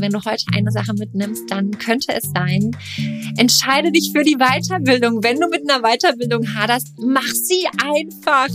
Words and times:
Wenn 0.00 0.12
du 0.12 0.24
heute 0.24 0.44
eine 0.54 0.70
Sache 0.70 0.94
mitnimmst, 0.94 1.50
dann 1.50 1.72
könnte 1.72 2.12
es 2.12 2.30
sein, 2.32 2.70
entscheide 3.36 3.90
dich 3.90 4.12
für 4.14 4.22
die 4.22 4.36
Weiterbildung. 4.36 5.24
Wenn 5.24 5.40
du 5.40 5.48
mit 5.48 5.68
einer 5.68 5.82
Weiterbildung 5.82 6.54
haderst, 6.54 6.94
mach 7.00 7.26
sie 7.26 7.66
einfach. 7.82 8.46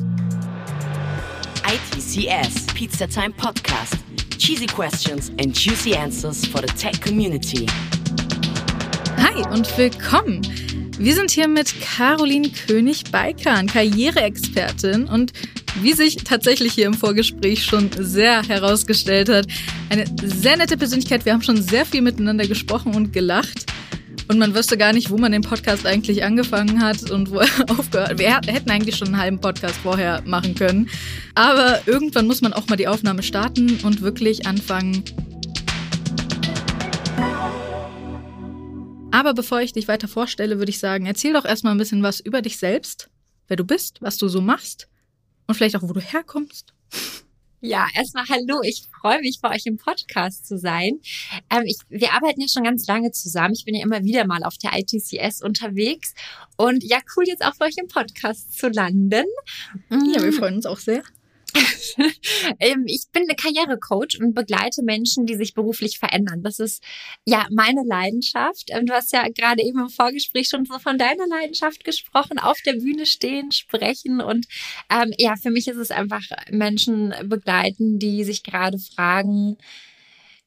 ITCS 1.68 2.68
Pizza 2.74 3.10
Time 3.10 3.32
Podcast. 3.32 3.98
Cheesy 4.38 4.68
questions 4.68 5.32
and 5.38 5.54
juicy 5.54 5.94
answers 5.96 6.46
for 6.46 6.62
the 6.62 6.74
tech 6.78 7.02
community. 7.02 7.66
Hi 9.18 9.46
und 9.52 9.78
willkommen. 9.78 10.42
Wir 10.98 11.14
sind 11.14 11.32
hier 11.32 11.50
mit 11.50 11.74
Caroline 11.82 12.50
König-Beikan, 12.68 13.68
Karriereexpertin 13.68 15.08
und 15.08 15.34
wie 15.82 15.94
sich 15.94 16.18
tatsächlich 16.18 16.74
hier 16.74 16.86
im 16.86 16.94
Vorgespräch 16.94 17.66
schon 17.66 17.90
sehr 17.98 18.44
herausgestellt 18.44 19.30
hat, 19.30 19.48
eine 19.90 20.06
sehr 20.24 20.58
nette 20.58 20.78
Persönlichkeit. 20.78 21.26
Wir 21.26 21.34
haben 21.34 21.42
schon 21.42 21.62
sehr 21.62 21.86
viel 21.86 22.02
miteinander 22.02 22.48
gesprochen 22.48 22.96
und 22.96 23.14
gelacht. 23.14 23.66
Und 24.30 24.40
man 24.40 24.56
wüsste 24.56 24.78
gar 24.78 24.94
nicht, 24.94 25.10
wo 25.10 25.18
man 25.18 25.34
den 25.34 25.42
Podcast 25.42 25.86
eigentlich 25.86 26.24
angefangen 26.24 26.82
hat 26.82 27.12
und 27.12 27.32
wo 27.32 27.40
er 27.40 27.48
aufgehört. 27.70 28.20
Wir 28.20 28.36
hätten 28.36 28.70
eigentlich 28.70 28.96
schon 28.96 29.10
einen 29.10 29.18
halben 29.18 29.42
Podcast 29.42 29.76
vorher 29.84 30.22
machen 30.26 30.56
können. 30.56 30.90
Aber 31.36 31.82
irgendwann 31.88 32.28
muss 32.28 32.42
man 32.42 32.54
auch 32.54 32.68
mal 32.68 32.78
die 32.78 32.88
Aufnahme 32.88 33.24
starten 33.24 33.80
und 33.84 34.02
wirklich 34.02 34.46
anfangen. 34.46 35.04
Aber 39.12 39.34
bevor 39.34 39.62
ich 39.62 39.74
dich 39.74 39.88
weiter 39.88 40.08
vorstelle, 40.08 40.58
würde 40.58 40.72
ich 40.72 40.80
sagen, 40.80 41.06
erzähl 41.06 41.34
doch 41.34 41.46
erstmal 41.46 41.76
ein 41.76 41.78
bisschen 41.78 42.02
was 42.02 42.20
über 42.20 42.42
dich 42.42 42.58
selbst, 42.58 43.10
wer 43.48 43.58
du 43.58 43.64
bist, 43.64 44.02
was 44.02 44.18
du 44.18 44.28
so 44.28 44.42
machst 44.42 44.88
und 45.48 45.56
vielleicht 45.56 45.76
auch, 45.76 45.84
wo 45.84 45.94
du 45.94 46.02
herkommst. 46.02 46.74
Ja, 47.66 47.88
erstmal 47.96 48.26
hallo. 48.28 48.62
Ich 48.62 48.90
freue 49.00 49.22
mich, 49.22 49.40
bei 49.42 49.56
euch 49.56 49.66
im 49.66 49.78
Podcast 49.78 50.46
zu 50.46 50.58
sein. 50.58 51.00
Ähm, 51.50 51.64
ich, 51.66 51.78
wir 51.88 52.12
arbeiten 52.12 52.42
ja 52.42 52.48
schon 52.50 52.66
ganz 52.66 52.86
lange 52.88 53.12
zusammen. 53.12 53.54
Ich 53.54 53.64
bin 53.64 53.74
ja 53.74 53.82
immer 53.82 54.04
wieder 54.04 54.28
mal 54.28 54.44
auf 54.44 54.58
der 54.58 54.72
ITCS 54.78 55.42
unterwegs. 55.42 56.14
Und 56.58 56.84
ja, 56.84 56.98
cool, 57.16 57.24
jetzt 57.26 57.42
auch 57.42 57.56
bei 57.56 57.68
euch 57.68 57.78
im 57.78 57.88
Podcast 57.88 58.60
zu 58.60 58.68
landen. 58.68 59.28
Ja, 59.90 60.22
wir 60.22 60.32
mm. 60.32 60.34
freuen 60.34 60.56
uns 60.56 60.66
auch 60.66 60.78
sehr. 60.78 61.04
Ähm, 62.60 62.86
ich 62.88 63.06
bin 63.12 63.24
eine 63.24 63.36
Karrierecoach 63.36 64.20
und 64.20 64.34
begleite 64.34 64.84
Menschen, 64.84 65.26
die 65.26 65.36
sich 65.36 65.54
beruflich 65.54 66.00
verändern. 66.00 66.44
Das 66.44 66.60
ist 66.60 66.84
ja 67.26 67.46
meine 67.52 67.84
Leidenschaft. 67.86 68.70
Du 68.70 68.94
hast 68.94 69.14
ja 69.14 69.28
gerade 69.30 69.64
eben 69.64 69.80
im 69.80 69.90
Vorgespräch 69.90 70.50
schon 70.50 70.66
so 70.66 70.80
von 70.80 70.98
deiner 70.98 71.28
Leidenschaft 71.28 71.84
gesprochen, 71.84 72.40
auf 72.40 72.60
der 72.66 72.74
Bühne 72.74 73.06
stehen, 73.06 73.52
sprechen. 73.52 74.22
Und 74.22 74.48
ähm, 74.90 75.14
ja, 75.18 75.36
für 75.36 75.52
mich 75.52 75.68
ist 75.68 75.78
es 75.78 75.92
einfach 75.92 76.24
Menschen 76.50 77.14
begleiten, 77.26 78.00
die 78.00 78.24
sich 78.24 78.44
gerade 78.44 78.78
fragen, 78.78 79.58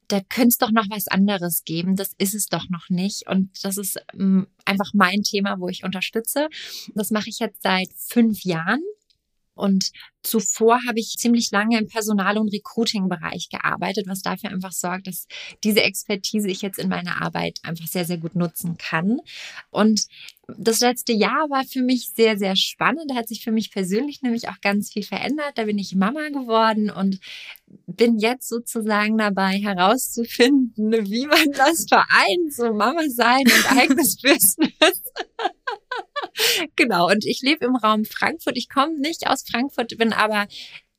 da 0.08 0.20
könnte 0.20 0.48
es 0.48 0.58
doch 0.58 0.70
noch 0.70 0.86
was 0.88 1.08
anderes 1.08 1.64
geben. 1.64 1.96
Das 1.96 2.12
ist 2.18 2.34
es 2.34 2.46
doch 2.46 2.68
noch 2.68 2.88
nicht. 2.88 3.28
Und 3.28 3.50
das 3.62 3.77
ist 3.77 3.98
ähm, 4.14 4.46
einfach 4.64 4.92
mein 4.94 5.22
Thema, 5.22 5.56
wo 5.58 5.68
ich 5.68 5.84
unterstütze. 5.84 6.48
Das 6.94 7.10
mache 7.10 7.28
ich 7.28 7.38
jetzt 7.38 7.62
seit 7.62 7.88
fünf 7.96 8.44
Jahren. 8.44 8.82
Und 9.56 9.90
zuvor 10.22 10.80
habe 10.86 11.00
ich 11.00 11.16
ziemlich 11.18 11.50
lange 11.50 11.78
im 11.78 11.88
Personal- 11.88 12.38
und 12.38 12.52
Recruiting-Bereich 12.52 13.48
gearbeitet, 13.48 14.06
was 14.06 14.22
dafür 14.22 14.50
einfach 14.50 14.72
sorgt, 14.72 15.06
dass 15.06 15.26
diese 15.64 15.82
Expertise 15.82 16.48
ich 16.48 16.62
jetzt 16.62 16.78
in 16.78 16.88
meiner 16.88 17.22
Arbeit 17.22 17.58
einfach 17.62 17.86
sehr, 17.86 18.04
sehr 18.04 18.18
gut 18.18 18.36
nutzen 18.36 18.77
kann. 18.77 19.20
Und 19.70 20.02
das 20.58 20.80
letzte 20.80 21.12
Jahr 21.12 21.48
war 21.50 21.64
für 21.64 21.82
mich 21.82 22.10
sehr, 22.14 22.38
sehr 22.38 22.54
spannend. 22.54 23.10
Da 23.10 23.16
hat 23.16 23.28
sich 23.28 23.42
für 23.42 23.50
mich 23.50 23.72
persönlich 23.72 24.22
nämlich 24.22 24.48
auch 24.48 24.60
ganz 24.60 24.92
viel 24.92 25.02
verändert. 25.02 25.52
Da 25.56 25.64
bin 25.64 25.78
ich 25.78 25.96
Mama 25.96 26.28
geworden 26.28 26.90
und 26.90 27.18
bin 27.86 28.18
jetzt 28.18 28.48
sozusagen 28.48 29.16
dabei 29.18 29.58
herauszufinden, 29.58 30.92
wie 31.08 31.27
man 31.27 31.50
das 31.52 31.86
vereint, 31.88 32.52
so 32.52 32.72
Mama 32.72 33.02
sein 33.08 33.42
und 33.44 33.72
eigenes 33.78 34.16
Business. 34.20 35.02
Genau, 36.77 37.10
und 37.10 37.24
ich 37.24 37.42
lebe 37.42 37.64
im 37.64 37.77
Raum 37.77 38.04
Frankfurt. 38.04 38.56
Ich 38.56 38.68
komme 38.68 38.98
nicht 38.98 39.28
aus 39.28 39.44
Frankfurt, 39.48 39.96
bin 39.98 40.12
aber 40.12 40.46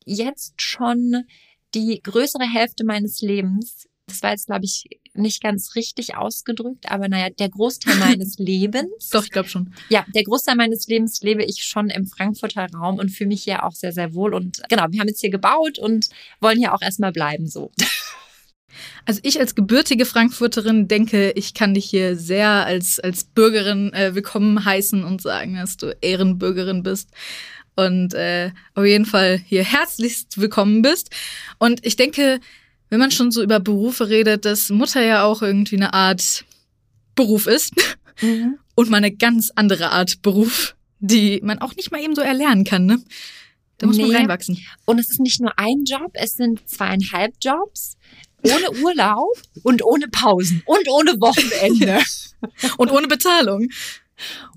jetzt 0.06 0.62
schon 0.62 1.26
die 1.76 2.02
größere 2.02 2.46
Hälfte 2.46 2.84
meines 2.86 3.22
Lebens. 3.22 3.88
Das 4.08 4.24
war 4.24 4.32
jetzt, 4.32 4.46
glaube 4.46 4.64
ich, 4.64 4.86
nicht 5.14 5.44
ganz 5.44 5.76
richtig 5.76 6.16
ausgedrückt, 6.16 6.90
aber 6.90 7.10
naja, 7.10 7.30
der 7.30 7.50
Großteil 7.50 7.96
meines 8.00 8.38
Lebens. 8.38 9.10
Doch, 9.10 9.24
ich 9.24 9.32
glaube 9.32 9.50
schon. 9.50 9.74
Ja, 9.90 10.06
der 10.16 10.24
Großteil 10.24 10.56
meines 10.56 10.88
Lebens 10.88 11.22
lebe 11.22 11.44
ich 11.44 11.64
schon 11.64 11.90
im 11.90 12.08
Frankfurter 12.08 12.68
Raum 12.74 13.00
und 13.00 13.10
fühle 13.10 13.30
mich 13.30 13.44
hier 13.44 13.66
auch 13.66 13.74
sehr, 13.74 13.92
sehr 13.92 14.14
wohl. 14.14 14.34
Und 14.34 14.62
genau, 14.70 14.86
wir 14.90 15.00
haben 15.00 15.08
jetzt 15.08 15.20
hier 15.20 15.30
gebaut 15.30 15.78
und 15.78 16.10
wollen 16.40 16.58
hier 16.58 16.74
auch 16.74 16.82
erstmal 16.82 17.12
bleiben 17.12 17.48
so. 17.48 17.72
Also 19.06 19.22
ich 19.24 19.40
als 19.40 19.56
gebürtige 19.56 20.06
Frankfurterin 20.06 20.88
denke, 20.88 21.32
ich 21.32 21.54
kann 21.54 21.74
dich 21.74 21.86
hier 21.86 22.18
sehr 22.18 22.50
als, 22.66 23.00
als 23.00 23.24
Bürgerin 23.24 23.94
äh, 23.94 24.16
willkommen 24.16 24.66
heißen 24.66 25.04
und 25.04 25.22
sagen, 25.22 25.56
dass 25.56 25.78
du 25.78 25.96
Ehrenbürgerin 26.02 26.84
bist 26.84 27.10
und 27.76 28.14
äh, 28.14 28.52
auf 28.74 28.86
jeden 28.86 29.06
Fall 29.06 29.38
hier 29.38 29.64
herzlichst 29.64 30.40
willkommen 30.40 30.82
bist. 30.82 31.12
Und 31.60 31.86
ich 31.86 31.96
denke, 31.96 32.40
wenn 32.90 33.00
man 33.00 33.12
schon 33.12 33.32
so 33.32 33.42
über 33.44 33.60
Berufe 33.60 34.10
redet, 34.10 34.46
dass 34.46 34.70
Mutter 34.70 35.04
ja 35.04 35.24
auch 35.24 35.42
irgendwie 35.42 35.78
eine 35.78 35.94
Art 35.94 36.44
Beruf 37.16 37.48
ist 37.48 37.74
mhm. 38.22 38.58
und 38.76 38.90
mal 38.90 38.98
eine 38.98 39.12
ganz 39.12 39.52
andere 39.56 39.92
Art 39.92 40.22
Beruf, 40.22 40.76
die 41.00 41.40
man 41.44 41.60
auch 41.60 41.76
nicht 41.76 41.92
mal 41.92 42.02
eben 42.02 42.16
so 42.16 42.22
erlernen 42.22 42.64
kann, 42.64 42.86
ne? 42.86 43.02
Da 43.80 43.86
muss 43.86 43.98
nee. 43.98 44.08
man 44.08 44.16
reinwachsen. 44.16 44.58
Und 44.86 45.00
es 45.00 45.12
ist 45.12 45.20
nicht 45.20 45.40
nur 45.40 45.54
ein 45.60 45.84
Job, 45.86 46.10
es 46.14 46.34
sind 46.34 46.68
zweieinhalb 46.68 47.36
Jobs 47.40 47.96
ohne 48.44 48.72
Urlaub 48.84 49.38
und 49.64 49.84
ohne 49.84 50.08
Pausen 50.08 50.62
und 50.66 50.88
ohne 50.90 51.20
Wochenende 51.20 52.02
und 52.78 52.92
ohne 52.92 53.08
Bezahlung. 53.08 53.70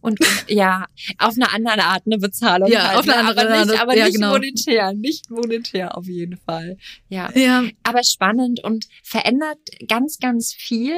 Und 0.00 0.18
ja, 0.48 0.86
auf 1.18 1.34
eine 1.34 1.52
andere 1.52 1.84
Art 1.84 2.04
eine 2.06 2.18
Bezahlung. 2.18 2.70
Ja, 2.70 2.88
halt, 2.88 2.98
auf 2.98 3.08
eine 3.08 3.22
ne? 3.22 3.28
andere 3.28 3.40
Art. 3.40 3.50
Aber 3.50 3.66
nicht, 3.66 3.82
aber 3.82 3.96
ja, 3.96 4.04
nicht 4.06 4.14
genau. 4.14 4.32
monetär, 4.32 4.92
nicht 4.94 5.30
monetär 5.30 5.96
auf 5.96 6.06
jeden 6.06 6.38
Fall. 6.38 6.78
Ja. 7.08 7.30
ja. 7.34 7.64
Aber 7.82 8.02
spannend 8.02 8.64
und 8.64 8.86
verändert 9.02 9.58
ganz, 9.86 10.18
ganz 10.18 10.54
viel. 10.54 10.94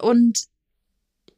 Und 0.00 0.46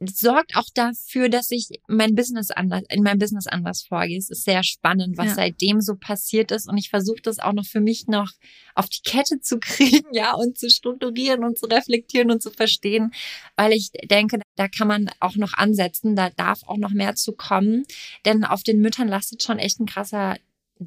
sorgt 0.08 0.56
auch 0.56 0.68
dafür, 0.74 1.28
dass 1.28 1.50
ich 1.50 1.68
mein 1.86 2.14
Business 2.14 2.50
anders, 2.50 2.82
in 2.88 3.02
meinem 3.02 3.18
Business 3.18 3.46
anders 3.46 3.82
vorgehe. 3.82 4.18
Es 4.18 4.30
ist 4.30 4.44
sehr 4.44 4.62
spannend, 4.62 5.16
was 5.16 5.28
ja. 5.28 5.34
seitdem 5.34 5.80
so 5.80 5.94
passiert 5.94 6.50
ist. 6.50 6.68
Und 6.68 6.78
ich 6.78 6.90
versuche 6.90 7.22
das 7.22 7.38
auch 7.38 7.52
noch 7.52 7.66
für 7.66 7.80
mich 7.80 8.06
noch 8.06 8.30
auf 8.74 8.88
die 8.88 9.02
Kette 9.04 9.40
zu 9.40 9.58
kriegen, 9.58 10.06
ja, 10.12 10.34
und 10.34 10.58
zu 10.58 10.70
strukturieren 10.70 11.44
und 11.44 11.58
zu 11.58 11.66
reflektieren 11.66 12.30
und 12.30 12.42
zu 12.42 12.50
verstehen, 12.50 13.12
weil 13.56 13.72
ich 13.72 13.90
denke, 14.10 14.40
da 14.56 14.68
kann 14.68 14.88
man 14.88 15.10
auch 15.20 15.36
noch 15.36 15.54
ansetzen, 15.54 16.16
da 16.16 16.30
darf 16.30 16.60
auch 16.66 16.78
noch 16.78 16.90
mehr 16.90 17.14
zu 17.14 17.32
kommen. 17.32 17.84
Denn 18.24 18.44
auf 18.44 18.62
den 18.62 18.80
Müttern 18.80 19.08
lastet 19.08 19.42
schon 19.42 19.58
echt 19.58 19.80
ein 19.80 19.86
krasser 19.86 20.36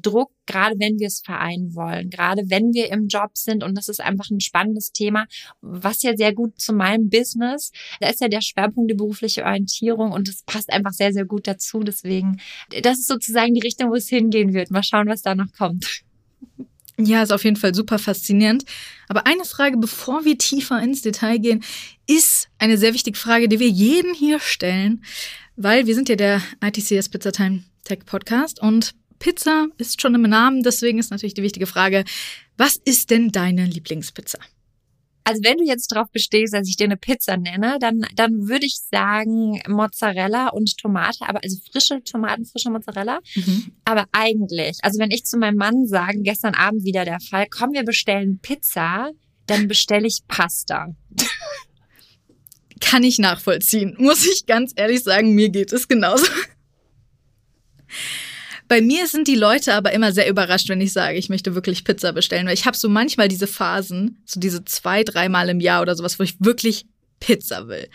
Druck, 0.00 0.30
gerade 0.46 0.76
wenn 0.78 0.98
wir 0.98 1.08
es 1.08 1.20
vereinen 1.20 1.74
wollen, 1.74 2.10
gerade 2.10 2.42
wenn 2.46 2.72
wir 2.72 2.90
im 2.90 3.08
Job 3.08 3.30
sind. 3.34 3.64
Und 3.64 3.76
das 3.76 3.88
ist 3.88 4.00
einfach 4.00 4.30
ein 4.30 4.40
spannendes 4.40 4.92
Thema, 4.92 5.26
was 5.60 6.02
ja 6.02 6.16
sehr 6.16 6.34
gut 6.34 6.60
zu 6.60 6.72
meinem 6.72 7.08
Business, 7.08 7.72
da 8.00 8.08
ist 8.08 8.20
ja 8.20 8.28
der 8.28 8.40
Schwerpunkt 8.40 8.90
die 8.90 8.94
berufliche 8.94 9.44
Orientierung 9.44 10.12
und 10.12 10.28
das 10.28 10.42
passt 10.44 10.70
einfach 10.70 10.92
sehr, 10.92 11.12
sehr 11.12 11.24
gut 11.24 11.46
dazu. 11.46 11.80
Deswegen, 11.80 12.40
das 12.82 12.98
ist 12.98 13.08
sozusagen 13.08 13.54
die 13.54 13.60
Richtung, 13.60 13.90
wo 13.90 13.94
es 13.94 14.08
hingehen 14.08 14.54
wird. 14.54 14.70
Mal 14.70 14.82
schauen, 14.82 15.08
was 15.08 15.22
da 15.22 15.34
noch 15.34 15.52
kommt. 15.56 16.04
Ja, 16.98 17.22
ist 17.22 17.32
auf 17.32 17.44
jeden 17.44 17.56
Fall 17.56 17.74
super 17.74 17.98
faszinierend. 17.98 18.64
Aber 19.08 19.26
eine 19.26 19.44
Frage, 19.44 19.76
bevor 19.76 20.24
wir 20.24 20.38
tiefer 20.38 20.80
ins 20.82 21.02
Detail 21.02 21.38
gehen, 21.38 21.62
ist 22.06 22.48
eine 22.58 22.78
sehr 22.78 22.94
wichtige 22.94 23.18
Frage, 23.18 23.48
die 23.48 23.60
wir 23.60 23.68
jeden 23.68 24.14
hier 24.14 24.40
stellen, 24.40 25.04
weil 25.56 25.86
wir 25.86 25.94
sind 25.94 26.08
ja 26.08 26.16
der 26.16 26.40
ITCS 26.64 27.10
Pizza 27.10 27.32
Time 27.32 27.64
Tech 27.84 28.00
Podcast 28.06 28.60
und 28.60 28.94
Pizza 29.26 29.66
ist 29.76 30.00
schon 30.00 30.14
im 30.14 30.22
Namen, 30.22 30.62
deswegen 30.62 31.00
ist 31.00 31.10
natürlich 31.10 31.34
die 31.34 31.42
wichtige 31.42 31.66
Frage, 31.66 32.04
was 32.56 32.76
ist 32.76 33.10
denn 33.10 33.32
deine 33.32 33.64
Lieblingspizza? 33.64 34.38
Also 35.24 35.42
wenn 35.42 35.56
du 35.56 35.64
jetzt 35.64 35.88
drauf 35.88 36.06
bestehst, 36.12 36.54
dass 36.54 36.68
ich 36.68 36.76
dir 36.76 36.84
eine 36.84 36.96
Pizza 36.96 37.36
nenne, 37.36 37.78
dann, 37.80 38.06
dann 38.14 38.46
würde 38.48 38.66
ich 38.66 38.76
sagen 38.88 39.60
Mozzarella 39.66 40.50
und 40.50 40.78
Tomate, 40.78 41.22
aber 41.22 41.42
also 41.42 41.58
frische 41.72 42.04
Tomaten, 42.04 42.44
frische 42.44 42.70
Mozzarella. 42.70 43.18
Mhm. 43.34 43.72
Aber 43.84 44.04
eigentlich, 44.12 44.78
also 44.82 45.00
wenn 45.00 45.10
ich 45.10 45.24
zu 45.24 45.38
meinem 45.38 45.56
Mann 45.56 45.88
sage, 45.88 46.20
gestern 46.22 46.54
Abend 46.54 46.84
wieder 46.84 47.04
der 47.04 47.18
Fall, 47.18 47.48
komm, 47.50 47.72
wir 47.72 47.82
bestellen 47.82 48.38
Pizza, 48.38 49.10
dann 49.48 49.66
bestelle 49.66 50.06
ich 50.06 50.20
Pasta. 50.28 50.94
Kann 52.80 53.02
ich 53.02 53.18
nachvollziehen, 53.18 53.96
muss 53.98 54.24
ich 54.24 54.46
ganz 54.46 54.72
ehrlich 54.76 55.02
sagen, 55.02 55.34
mir 55.34 55.48
geht 55.48 55.72
es 55.72 55.88
genauso. 55.88 56.26
Bei 58.68 58.80
mir 58.80 59.06
sind 59.06 59.28
die 59.28 59.36
Leute 59.36 59.74
aber 59.74 59.92
immer 59.92 60.12
sehr 60.12 60.28
überrascht, 60.28 60.68
wenn 60.68 60.80
ich 60.80 60.92
sage, 60.92 61.18
ich 61.18 61.28
möchte 61.28 61.54
wirklich 61.54 61.84
Pizza 61.84 62.12
bestellen. 62.12 62.46
Weil 62.46 62.54
ich 62.54 62.66
habe 62.66 62.76
so 62.76 62.88
manchmal 62.88 63.28
diese 63.28 63.46
Phasen, 63.46 64.22
so 64.24 64.40
diese 64.40 64.64
zwei, 64.64 65.04
dreimal 65.04 65.48
im 65.48 65.60
Jahr 65.60 65.82
oder 65.82 65.94
sowas, 65.94 66.18
wo 66.18 66.24
ich 66.24 66.36
wirklich 66.40 66.86
Pizza 67.20 67.68
will. 67.68 67.88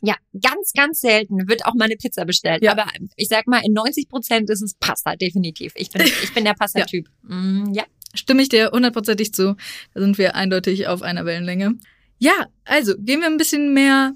Ja, 0.00 0.14
ganz, 0.40 0.72
ganz 0.74 1.00
selten 1.00 1.48
wird 1.48 1.66
auch 1.66 1.74
mal 1.74 1.86
eine 1.86 1.96
Pizza 1.96 2.24
bestellt. 2.24 2.62
Ja. 2.62 2.72
Aber 2.72 2.86
ich 3.16 3.28
sag 3.28 3.46
mal, 3.46 3.60
in 3.64 3.72
90 3.72 4.08
Prozent 4.08 4.48
ist 4.50 4.62
es 4.62 4.74
Pasta, 4.74 5.16
definitiv. 5.16 5.72
Ich 5.74 5.90
bin, 5.90 6.02
ich 6.02 6.32
bin 6.32 6.44
der 6.44 6.54
Pasta-Typ. 6.58 7.06
ja. 7.28 7.34
Mm, 7.34 7.74
ja. 7.74 7.84
Stimme 8.14 8.40
ich 8.42 8.48
dir 8.48 8.70
hundertprozentig 8.72 9.34
zu. 9.34 9.56
Da 9.92 10.00
sind 10.00 10.16
wir 10.16 10.34
eindeutig 10.34 10.86
auf 10.86 11.02
einer 11.02 11.26
Wellenlänge. 11.26 11.74
Ja, 12.18 12.46
also 12.64 12.94
gehen 12.96 13.20
wir 13.20 13.26
ein 13.26 13.36
bisschen 13.36 13.74
mehr 13.74 14.14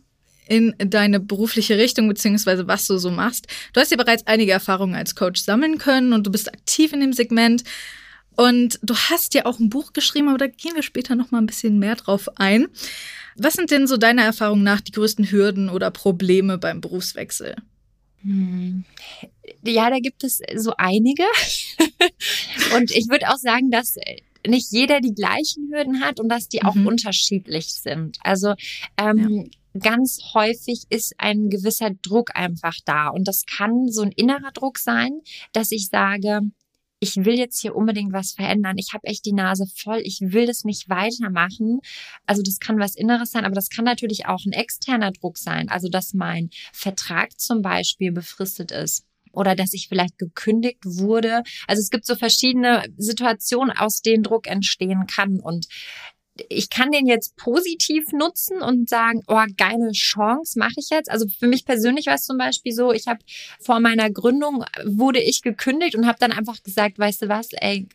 in 0.53 0.75
deine 0.79 1.19
berufliche 1.19 1.79
Richtung, 1.79 2.09
beziehungsweise 2.09 2.69
was 2.69 2.87
du 2.87 2.99
so 2.99 3.11
machst. 3.11 3.47
Du 3.73 3.81
hast 3.81 3.91
ja 3.91 3.97
bereits 3.97 4.27
einige 4.27 4.53
Erfahrungen 4.53 4.95
als 4.95 5.15
Coach 5.15 5.41
sammeln 5.41 5.79
können 5.79 6.13
und 6.13 6.27
du 6.27 6.31
bist 6.31 6.53
aktiv 6.53 6.93
in 6.93 7.01
dem 7.01 7.15
Segment. 7.15 7.65
Und 8.37 8.79
du 8.83 8.95
hast 8.95 9.33
ja 9.33 9.47
auch 9.47 9.59
ein 9.59 9.71
Buch 9.71 9.95
geschrieben, 9.95 10.29
aber 10.29 10.37
da 10.37 10.47
gehen 10.49 10.75
wir 10.75 10.83
später 10.83 11.15
noch 11.15 11.31
mal 11.31 11.39
ein 11.39 11.47
bisschen 11.47 11.79
mehr 11.79 11.97
drauf 11.97 12.29
ein. 12.37 12.67
Was 13.35 13.55
sind 13.55 13.71
denn 13.71 13.87
so 13.87 13.97
deiner 13.97 14.25
Erfahrung 14.25 14.63
nach 14.63 14.83
die 14.83 14.93
größten 14.93 15.31
Hürden 15.31 15.71
oder 15.71 15.91
Probleme 15.91 16.59
beim 16.59 16.83
Berufswechsel? 16.83 17.57
Hm. 18.23 18.85
Ja, 19.65 19.89
da 19.89 20.01
gibt 20.01 20.23
es 20.23 20.43
so 20.57 20.75
einige. 20.77 21.25
und 22.77 22.91
ich 22.91 23.09
würde 23.09 23.31
auch 23.31 23.39
sagen, 23.39 23.71
dass 23.71 23.97
nicht 24.47 24.71
jeder 24.71 25.01
die 25.01 25.15
gleichen 25.15 25.73
Hürden 25.73 26.01
hat 26.01 26.21
und 26.21 26.29
dass 26.29 26.49
die 26.49 26.63
auch 26.63 26.75
mhm. 26.75 26.89
unterschiedlich 26.89 27.73
sind. 27.73 28.19
Also 28.23 28.55
ähm, 28.99 29.47
ja. 29.47 29.51
Ganz 29.79 30.21
häufig 30.35 30.85
ist 30.91 31.15
ein 31.19 31.49
gewisser 31.49 31.91
Druck 31.91 32.35
einfach 32.35 32.77
da. 32.85 33.09
Und 33.09 33.29
das 33.29 33.45
kann 33.47 33.89
so 33.89 34.03
ein 34.03 34.13
innerer 34.13 34.53
Druck 34.53 34.79
sein, 34.79 35.21
dass 35.53 35.73
ich 35.73 35.89
sage, 35.89 36.41
ich 37.03 37.17
will 37.17 37.37
jetzt 37.37 37.61
hier 37.61 37.75
unbedingt 37.75 38.13
was 38.13 38.31
verändern. 38.31 38.79
Ich 38.79 38.93
habe 38.93 39.09
echt 39.09 39.25
die 39.27 39.33
Nase 39.33 39.67
voll. 39.67 40.01
Ich 40.05 40.21
will 40.21 40.47
das 40.47 40.63
nicht 40.63 40.89
weitermachen. 40.89 41.81
Also 42.27 42.43
das 42.43 42.61
kann 42.61 42.79
was 42.79 42.95
Inneres 42.95 43.33
sein, 43.33 43.45
aber 43.45 43.57
das 43.57 43.71
kann 43.71 43.85
natürlich 43.85 44.27
auch 44.27 44.45
ein 44.47 44.53
externer 44.53 45.11
Druck 45.11 45.37
sein. 45.37 45.69
Also 45.69 45.89
dass 45.89 46.15
mein 46.15 46.51
Vertrag 46.73 47.41
zum 47.41 47.61
Beispiel 47.61 48.13
befristet 48.13 48.71
ist 48.71 49.05
oder 49.33 49.57
dass 49.57 49.73
ich 49.73 49.89
vielleicht 49.89 50.17
gekündigt 50.17 50.85
wurde. 50.85 51.43
Also 51.67 51.81
es 51.81 51.91
gibt 51.91 52.07
so 52.07 52.15
verschiedene 52.15 52.85
Situationen, 52.97 53.77
aus 53.77 54.01
denen 54.03 54.23
Druck 54.23 54.47
entstehen 54.47 55.07
kann. 55.09 55.41
Und 55.41 55.67
ich 56.49 56.71
kann 56.71 56.91
den 56.91 57.07
jetzt 57.07 57.37
positiv 57.37 58.13
nutzen 58.13 58.63
und 58.63 58.89
sagen, 58.89 59.23
oh, 59.27 59.45
geile 59.57 59.93
Chance 59.93 60.59
mache 60.59 60.75
ich 60.77 60.91
jetzt. 60.91 61.11
Also 61.11 61.27
für 61.39 61.47
mich 61.47 61.65
persönlich 61.65 62.07
war 62.07 62.15
es 62.15 62.25
zum 62.25 62.39
Beispiel 62.39 62.73
so, 62.73 62.93
ich 62.93 63.07
habe 63.07 63.21
vor 63.61 63.81
meiner 63.81 64.11
Gründung 64.11 64.65
wurde 64.85 65.21
ich 65.21 65.43
gekündigt 65.43 65.95
und 65.95 66.07
habe 66.07 66.19
dann 66.19 66.33
einfach 66.33 66.63
gesagt, 66.63 66.99
weißt 66.99 67.23
du 67.23 67.29
was, 67.29 67.49
ey, 67.53 67.89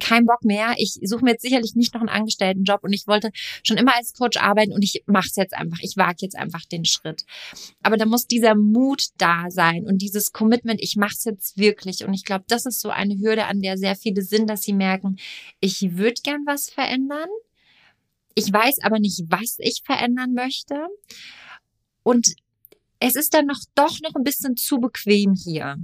kein 0.00 0.26
Bock 0.26 0.44
mehr. 0.44 0.74
Ich 0.78 0.98
suche 1.02 1.24
mir 1.24 1.32
jetzt 1.32 1.42
sicherlich 1.42 1.74
nicht 1.74 1.94
noch 1.94 2.00
einen 2.00 2.08
Angestelltenjob 2.08 2.82
und 2.84 2.92
ich 2.92 3.06
wollte 3.06 3.30
schon 3.62 3.76
immer 3.76 3.94
als 3.96 4.12
Coach 4.14 4.36
arbeiten 4.36 4.72
und 4.72 4.82
ich 4.82 5.02
mache 5.06 5.28
es 5.28 5.36
jetzt 5.36 5.54
einfach. 5.54 5.78
Ich 5.80 5.96
wage 5.96 6.18
jetzt 6.20 6.36
einfach 6.36 6.64
den 6.64 6.84
Schritt. 6.84 7.24
Aber 7.82 7.96
da 7.96 8.06
muss 8.06 8.26
dieser 8.26 8.54
Mut 8.54 9.08
da 9.18 9.44
sein 9.48 9.84
und 9.86 9.98
dieses 9.98 10.32
Commitment, 10.32 10.80
ich 10.82 10.96
mache 10.96 11.14
es 11.16 11.24
jetzt 11.24 11.58
wirklich. 11.58 12.04
Und 12.04 12.14
ich 12.14 12.24
glaube, 12.24 12.44
das 12.48 12.66
ist 12.66 12.80
so 12.80 12.90
eine 12.90 13.18
Hürde, 13.18 13.46
an 13.46 13.60
der 13.60 13.78
sehr 13.78 13.96
viele 13.96 14.22
sind, 14.22 14.48
dass 14.50 14.62
sie 14.62 14.72
merken, 14.72 15.16
ich 15.60 15.96
würde 15.96 16.20
gern 16.22 16.42
was 16.46 16.68
verändern. 16.68 17.28
Ich 18.38 18.52
weiß 18.52 18.80
aber 18.82 19.00
nicht, 19.00 19.24
was 19.28 19.56
ich 19.58 19.80
verändern 19.82 20.34
möchte. 20.34 20.86
Und 22.02 22.34
es 23.00 23.16
ist 23.16 23.32
dann 23.34 23.46
noch 23.46 23.58
doch 23.74 23.98
noch 24.02 24.14
ein 24.14 24.24
bisschen 24.24 24.56
zu 24.56 24.78
bequem 24.78 25.34
hier 25.34 25.76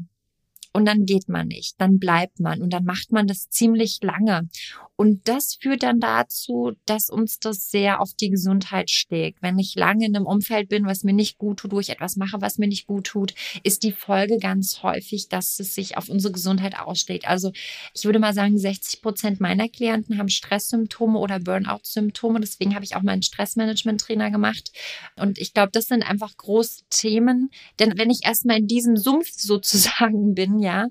und 0.72 0.86
dann 0.86 1.04
geht 1.04 1.28
man 1.28 1.48
nicht, 1.48 1.74
dann 1.78 1.98
bleibt 1.98 2.40
man 2.40 2.62
und 2.62 2.72
dann 2.72 2.84
macht 2.84 3.12
man 3.12 3.26
das 3.26 3.48
ziemlich 3.50 3.98
lange. 4.02 4.48
Und 4.96 5.26
das 5.26 5.56
führt 5.60 5.82
dann 5.82 5.98
dazu, 5.98 6.72
dass 6.86 7.10
uns 7.10 7.40
das 7.40 7.70
sehr 7.70 8.00
auf 8.00 8.14
die 8.14 8.30
Gesundheit 8.30 8.88
schlägt. 8.88 9.42
Wenn 9.42 9.58
ich 9.58 9.74
lange 9.74 10.06
in 10.06 10.14
einem 10.14 10.26
Umfeld 10.26 10.68
bin, 10.68 10.86
was 10.86 11.02
mir 11.02 11.12
nicht 11.12 11.38
gut 11.38 11.58
tut, 11.58 11.72
wo 11.72 11.80
ich 11.80 11.88
etwas 11.88 12.16
mache, 12.16 12.40
was 12.40 12.58
mir 12.58 12.68
nicht 12.68 12.86
gut 12.86 13.06
tut, 13.08 13.34
ist 13.64 13.82
die 13.82 13.90
Folge 13.90 14.38
ganz 14.38 14.84
häufig, 14.84 15.28
dass 15.28 15.58
es 15.58 15.74
sich 15.74 15.96
auf 15.96 16.08
unsere 16.08 16.32
Gesundheit 16.32 16.78
ausschlägt. 16.78 17.26
Also 17.26 17.50
ich 17.94 18.04
würde 18.04 18.20
mal 18.20 18.32
sagen, 18.32 18.56
60 18.56 19.02
Prozent 19.02 19.40
meiner 19.40 19.68
Klienten 19.68 20.18
haben 20.18 20.28
Stresssymptome 20.28 21.18
oder 21.18 21.40
Burnout-Symptome. 21.40 22.38
Deswegen 22.38 22.74
habe 22.74 22.84
ich 22.84 22.94
auch 22.94 23.02
meinen 23.02 23.22
Stressmanagement-Trainer 23.22 24.30
gemacht. 24.30 24.70
Und 25.16 25.38
ich 25.38 25.52
glaube, 25.52 25.72
das 25.72 25.86
sind 25.86 26.02
einfach 26.02 26.36
große 26.36 26.84
Themen. 26.90 27.50
Denn 27.80 27.98
wenn 27.98 28.10
ich 28.10 28.20
erstmal 28.24 28.58
in 28.58 28.68
diesem 28.68 28.96
Sumpf 28.96 29.30
sozusagen 29.36 30.34
bin, 30.34 30.60
ja, 30.62 30.88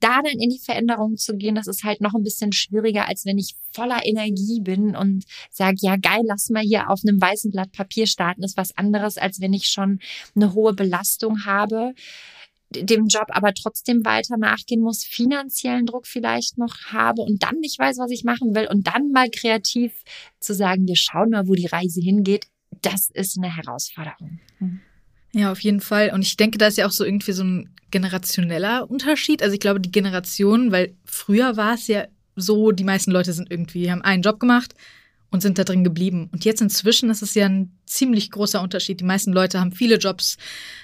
da 0.00 0.22
dann 0.22 0.38
in 0.38 0.50
die 0.50 0.60
Veränderung 0.60 1.16
zu 1.16 1.36
gehen, 1.36 1.54
das 1.54 1.66
ist 1.66 1.82
halt 1.82 2.00
noch 2.00 2.14
ein 2.14 2.22
bisschen 2.22 2.52
schwieriger, 2.52 3.08
als 3.08 3.24
wenn 3.24 3.38
ich 3.38 3.56
voller 3.72 4.04
Energie 4.04 4.60
bin 4.60 4.94
und 4.94 5.24
sage, 5.50 5.76
ja 5.80 5.96
geil, 5.96 6.20
lass 6.24 6.50
mal 6.50 6.62
hier 6.62 6.88
auf 6.90 7.00
einem 7.06 7.20
weißen 7.20 7.50
Blatt 7.50 7.72
Papier 7.72 8.06
starten, 8.06 8.42
ist 8.42 8.56
was 8.56 8.76
anderes, 8.76 9.18
als 9.18 9.40
wenn 9.40 9.52
ich 9.52 9.66
schon 9.66 9.98
eine 10.34 10.54
hohe 10.54 10.74
Belastung 10.74 11.44
habe 11.44 11.94
dem 12.74 13.06
Job 13.06 13.26
aber 13.28 13.52
trotzdem 13.54 14.04
weiter 14.04 14.36
nachgehen 14.36 14.80
muss, 14.80 15.04
finanziellen 15.04 15.86
Druck 15.86 16.06
vielleicht 16.06 16.58
noch 16.58 16.74
habe 16.86 17.22
und 17.22 17.42
dann 17.42 17.58
nicht 17.60 17.78
weiß, 17.78 17.98
was 17.98 18.10
ich 18.10 18.24
machen 18.24 18.54
will 18.54 18.66
und 18.66 18.86
dann 18.86 19.10
mal 19.12 19.28
kreativ 19.30 19.92
zu 20.40 20.54
sagen, 20.54 20.86
wir 20.86 20.96
schauen 20.96 21.30
mal, 21.30 21.48
wo 21.48 21.54
die 21.54 21.66
Reise 21.66 22.00
hingeht, 22.00 22.46
das 22.80 23.10
ist 23.10 23.36
eine 23.36 23.54
Herausforderung. 23.54 24.40
Mhm. 24.58 24.80
Ja, 25.34 25.50
auf 25.50 25.60
jeden 25.60 25.80
Fall. 25.80 26.10
Und 26.12 26.22
ich 26.22 26.36
denke, 26.36 26.58
da 26.58 26.66
ist 26.66 26.76
ja 26.78 26.86
auch 26.86 26.92
so 26.92 27.04
irgendwie 27.04 27.32
so 27.32 27.42
ein 27.42 27.70
generationeller 27.90 28.90
Unterschied. 28.90 29.42
Also 29.42 29.54
ich 29.54 29.60
glaube, 29.60 29.80
die 29.80 29.92
Generation, 29.92 30.72
weil 30.72 30.94
früher 31.04 31.56
war 31.56 31.74
es 31.74 31.86
ja 31.86 32.06
so, 32.36 32.72
die 32.72 32.84
meisten 32.84 33.10
Leute 33.10 33.32
sind 33.32 33.50
irgendwie, 33.50 33.90
haben 33.90 34.02
einen 34.02 34.22
Job 34.22 34.40
gemacht 34.40 34.74
und 35.30 35.40
sind 35.40 35.58
da 35.58 35.64
drin 35.64 35.84
geblieben. 35.84 36.28
Und 36.32 36.44
jetzt 36.44 36.60
inzwischen 36.60 37.08
ist 37.08 37.22
es 37.22 37.34
ja 37.34 37.46
ein 37.46 37.72
ziemlich 37.86 38.30
großer 38.30 38.60
Unterschied. 38.60 39.00
Die 39.00 39.04
meisten 39.04 39.32
Leute 39.32 39.58
haben 39.58 39.72
viele 39.72 39.96
Jobs, 39.96 40.36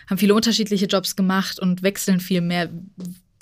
haben 0.08 0.18
viele 0.18 0.34
unterschiedliche 0.34 0.86
Jobs 0.86 1.16
gemacht 1.16 1.60
und 1.60 1.82
wechseln 1.82 2.20
viel 2.20 2.40
mehr. 2.40 2.70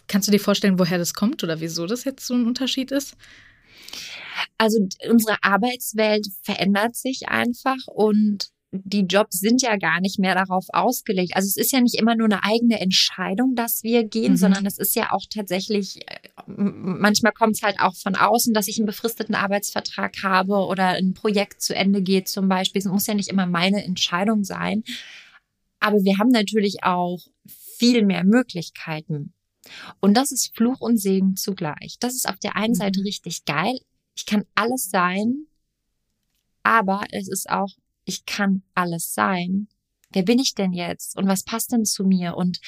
Kannst 0.08 0.26
du 0.26 0.32
dir 0.32 0.40
vorstellen, 0.40 0.78
woher 0.78 0.98
das 0.98 1.14
kommt 1.14 1.44
oder 1.44 1.60
wieso 1.60 1.86
das 1.86 2.04
jetzt 2.04 2.26
so 2.26 2.34
ein 2.34 2.46
Unterschied 2.46 2.90
ist? 2.90 3.16
Also 4.58 4.86
unsere 5.08 5.36
Arbeitswelt 5.42 6.26
verändert 6.42 6.96
sich 6.96 7.28
einfach 7.28 7.86
und 7.86 8.48
die 8.84 9.02
Jobs 9.02 9.40
sind 9.40 9.62
ja 9.62 9.76
gar 9.76 10.00
nicht 10.00 10.18
mehr 10.18 10.34
darauf 10.34 10.66
ausgelegt. 10.68 11.34
Also 11.34 11.46
es 11.46 11.56
ist 11.56 11.72
ja 11.72 11.80
nicht 11.80 11.94
immer 11.94 12.14
nur 12.14 12.26
eine 12.26 12.42
eigene 12.44 12.80
Entscheidung, 12.80 13.54
dass 13.54 13.82
wir 13.82 14.04
gehen, 14.04 14.32
mhm. 14.32 14.36
sondern 14.36 14.66
es 14.66 14.78
ist 14.78 14.94
ja 14.94 15.12
auch 15.12 15.24
tatsächlich, 15.28 16.00
äh, 16.08 16.28
manchmal 16.46 17.32
kommt 17.32 17.56
es 17.56 17.62
halt 17.62 17.80
auch 17.80 17.94
von 17.96 18.14
außen, 18.14 18.54
dass 18.54 18.68
ich 18.68 18.78
einen 18.78 18.86
befristeten 18.86 19.34
Arbeitsvertrag 19.34 20.22
habe 20.22 20.66
oder 20.66 20.90
ein 20.90 21.14
Projekt 21.14 21.62
zu 21.62 21.74
Ende 21.74 22.02
geht 22.02 22.28
zum 22.28 22.48
Beispiel. 22.48 22.80
Es 22.80 22.86
muss 22.86 23.06
ja 23.06 23.14
nicht 23.14 23.28
immer 23.28 23.46
meine 23.46 23.84
Entscheidung 23.84 24.44
sein. 24.44 24.84
Aber 25.80 26.02
wir 26.04 26.18
haben 26.18 26.30
natürlich 26.30 26.84
auch 26.84 27.20
viel 27.78 28.04
mehr 28.04 28.24
Möglichkeiten. 28.24 29.32
Und 30.00 30.16
das 30.16 30.32
ist 30.32 30.54
Fluch 30.56 30.80
und 30.80 30.98
Segen 30.98 31.36
zugleich. 31.36 31.96
Das 32.00 32.14
ist 32.14 32.28
auf 32.28 32.38
der 32.38 32.56
einen 32.56 32.72
mhm. 32.72 32.76
Seite 32.76 33.04
richtig 33.04 33.44
geil. 33.44 33.78
Ich 34.16 34.26
kann 34.26 34.44
alles 34.54 34.88
sein, 34.90 35.46
aber 36.62 37.02
es 37.10 37.28
ist 37.28 37.48
auch 37.50 37.70
ich 38.06 38.24
kann 38.24 38.62
alles 38.74 39.12
sein. 39.12 39.68
Wer 40.12 40.22
bin 40.22 40.38
ich 40.38 40.54
denn 40.54 40.72
jetzt? 40.72 41.16
Und 41.18 41.26
was 41.26 41.42
passt 41.42 41.72
denn 41.72 41.84
zu 41.84 42.04
mir? 42.04 42.36
Und 42.36 42.60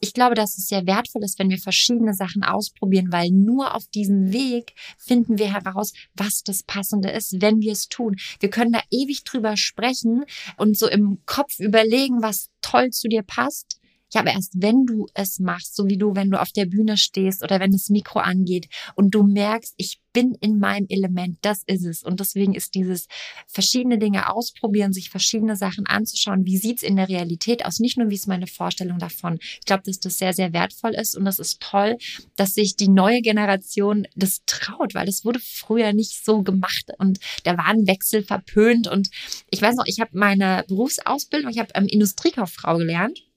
ich 0.00 0.14
glaube, 0.14 0.34
dass 0.34 0.56
es 0.56 0.66
sehr 0.66 0.86
wertvoll 0.86 1.22
ist, 1.22 1.38
wenn 1.38 1.50
wir 1.50 1.58
verschiedene 1.58 2.14
Sachen 2.14 2.42
ausprobieren, 2.42 3.12
weil 3.12 3.30
nur 3.30 3.74
auf 3.74 3.86
diesem 3.88 4.32
Weg 4.32 4.72
finden 4.96 5.38
wir 5.38 5.52
heraus, 5.52 5.92
was 6.14 6.42
das 6.42 6.62
Passende 6.62 7.10
ist, 7.10 7.40
wenn 7.40 7.60
wir 7.60 7.72
es 7.72 7.88
tun. 7.88 8.16
Wir 8.40 8.50
können 8.50 8.72
da 8.72 8.80
ewig 8.90 9.24
drüber 9.24 9.56
sprechen 9.56 10.24
und 10.56 10.76
so 10.76 10.88
im 10.88 11.18
Kopf 11.26 11.60
überlegen, 11.60 12.22
was 12.22 12.48
toll 12.62 12.90
zu 12.90 13.08
dir 13.08 13.22
passt. 13.22 13.77
Ja, 14.14 14.22
aber 14.22 14.32
erst 14.32 14.54
wenn 14.56 14.86
du 14.86 15.06
es 15.12 15.38
machst, 15.38 15.76
so 15.76 15.86
wie 15.86 15.98
du, 15.98 16.14
wenn 16.14 16.30
du 16.30 16.40
auf 16.40 16.50
der 16.52 16.64
Bühne 16.64 16.96
stehst 16.96 17.42
oder 17.42 17.60
wenn 17.60 17.72
das 17.72 17.90
Mikro 17.90 18.20
angeht 18.20 18.68
und 18.94 19.14
du 19.14 19.22
merkst, 19.22 19.74
ich 19.76 20.00
bin 20.14 20.34
in 20.40 20.58
meinem 20.58 20.86
Element, 20.88 21.38
das 21.42 21.62
ist 21.66 21.84
es. 21.84 22.02
Und 22.02 22.18
deswegen 22.18 22.54
ist 22.54 22.74
dieses 22.74 23.06
verschiedene 23.46 23.98
Dinge 23.98 24.32
ausprobieren, 24.32 24.92
sich 24.92 25.10
verschiedene 25.10 25.56
Sachen 25.56 25.86
anzuschauen, 25.86 26.46
wie 26.46 26.56
sieht's 26.56 26.82
in 26.82 26.96
der 26.96 27.08
Realität 27.08 27.66
aus, 27.66 27.78
nicht 27.80 27.98
nur 27.98 28.08
wie 28.08 28.14
ist 28.14 28.26
meine 28.26 28.46
Vorstellung 28.46 28.98
davon. 28.98 29.38
Ich 29.40 29.66
glaube, 29.66 29.82
dass 29.84 30.00
das 30.00 30.18
sehr, 30.18 30.32
sehr 30.32 30.54
wertvoll 30.54 30.94
ist 30.94 31.14
und 31.14 31.26
das 31.26 31.38
ist 31.38 31.60
toll, 31.60 31.98
dass 32.36 32.54
sich 32.54 32.76
die 32.76 32.88
neue 32.88 33.20
Generation 33.20 34.08
das 34.16 34.40
traut, 34.46 34.94
weil 34.94 35.06
das 35.06 35.24
wurde 35.24 35.40
früher 35.40 35.92
nicht 35.92 36.24
so 36.24 36.42
gemacht 36.42 36.86
und 36.98 37.20
da 37.44 37.56
war 37.58 37.66
ein 37.66 37.86
Wechsel 37.86 38.22
verpönt 38.22 38.88
und 38.88 39.10
ich 39.50 39.60
weiß 39.60 39.76
noch, 39.76 39.86
ich 39.86 40.00
habe 40.00 40.10
meine 40.14 40.64
Berufsausbildung, 40.66 41.50
ich 41.50 41.58
habe 41.58 41.70
ähm, 41.74 41.86
Industriekauffrau 41.86 42.78
gelernt 42.78 43.27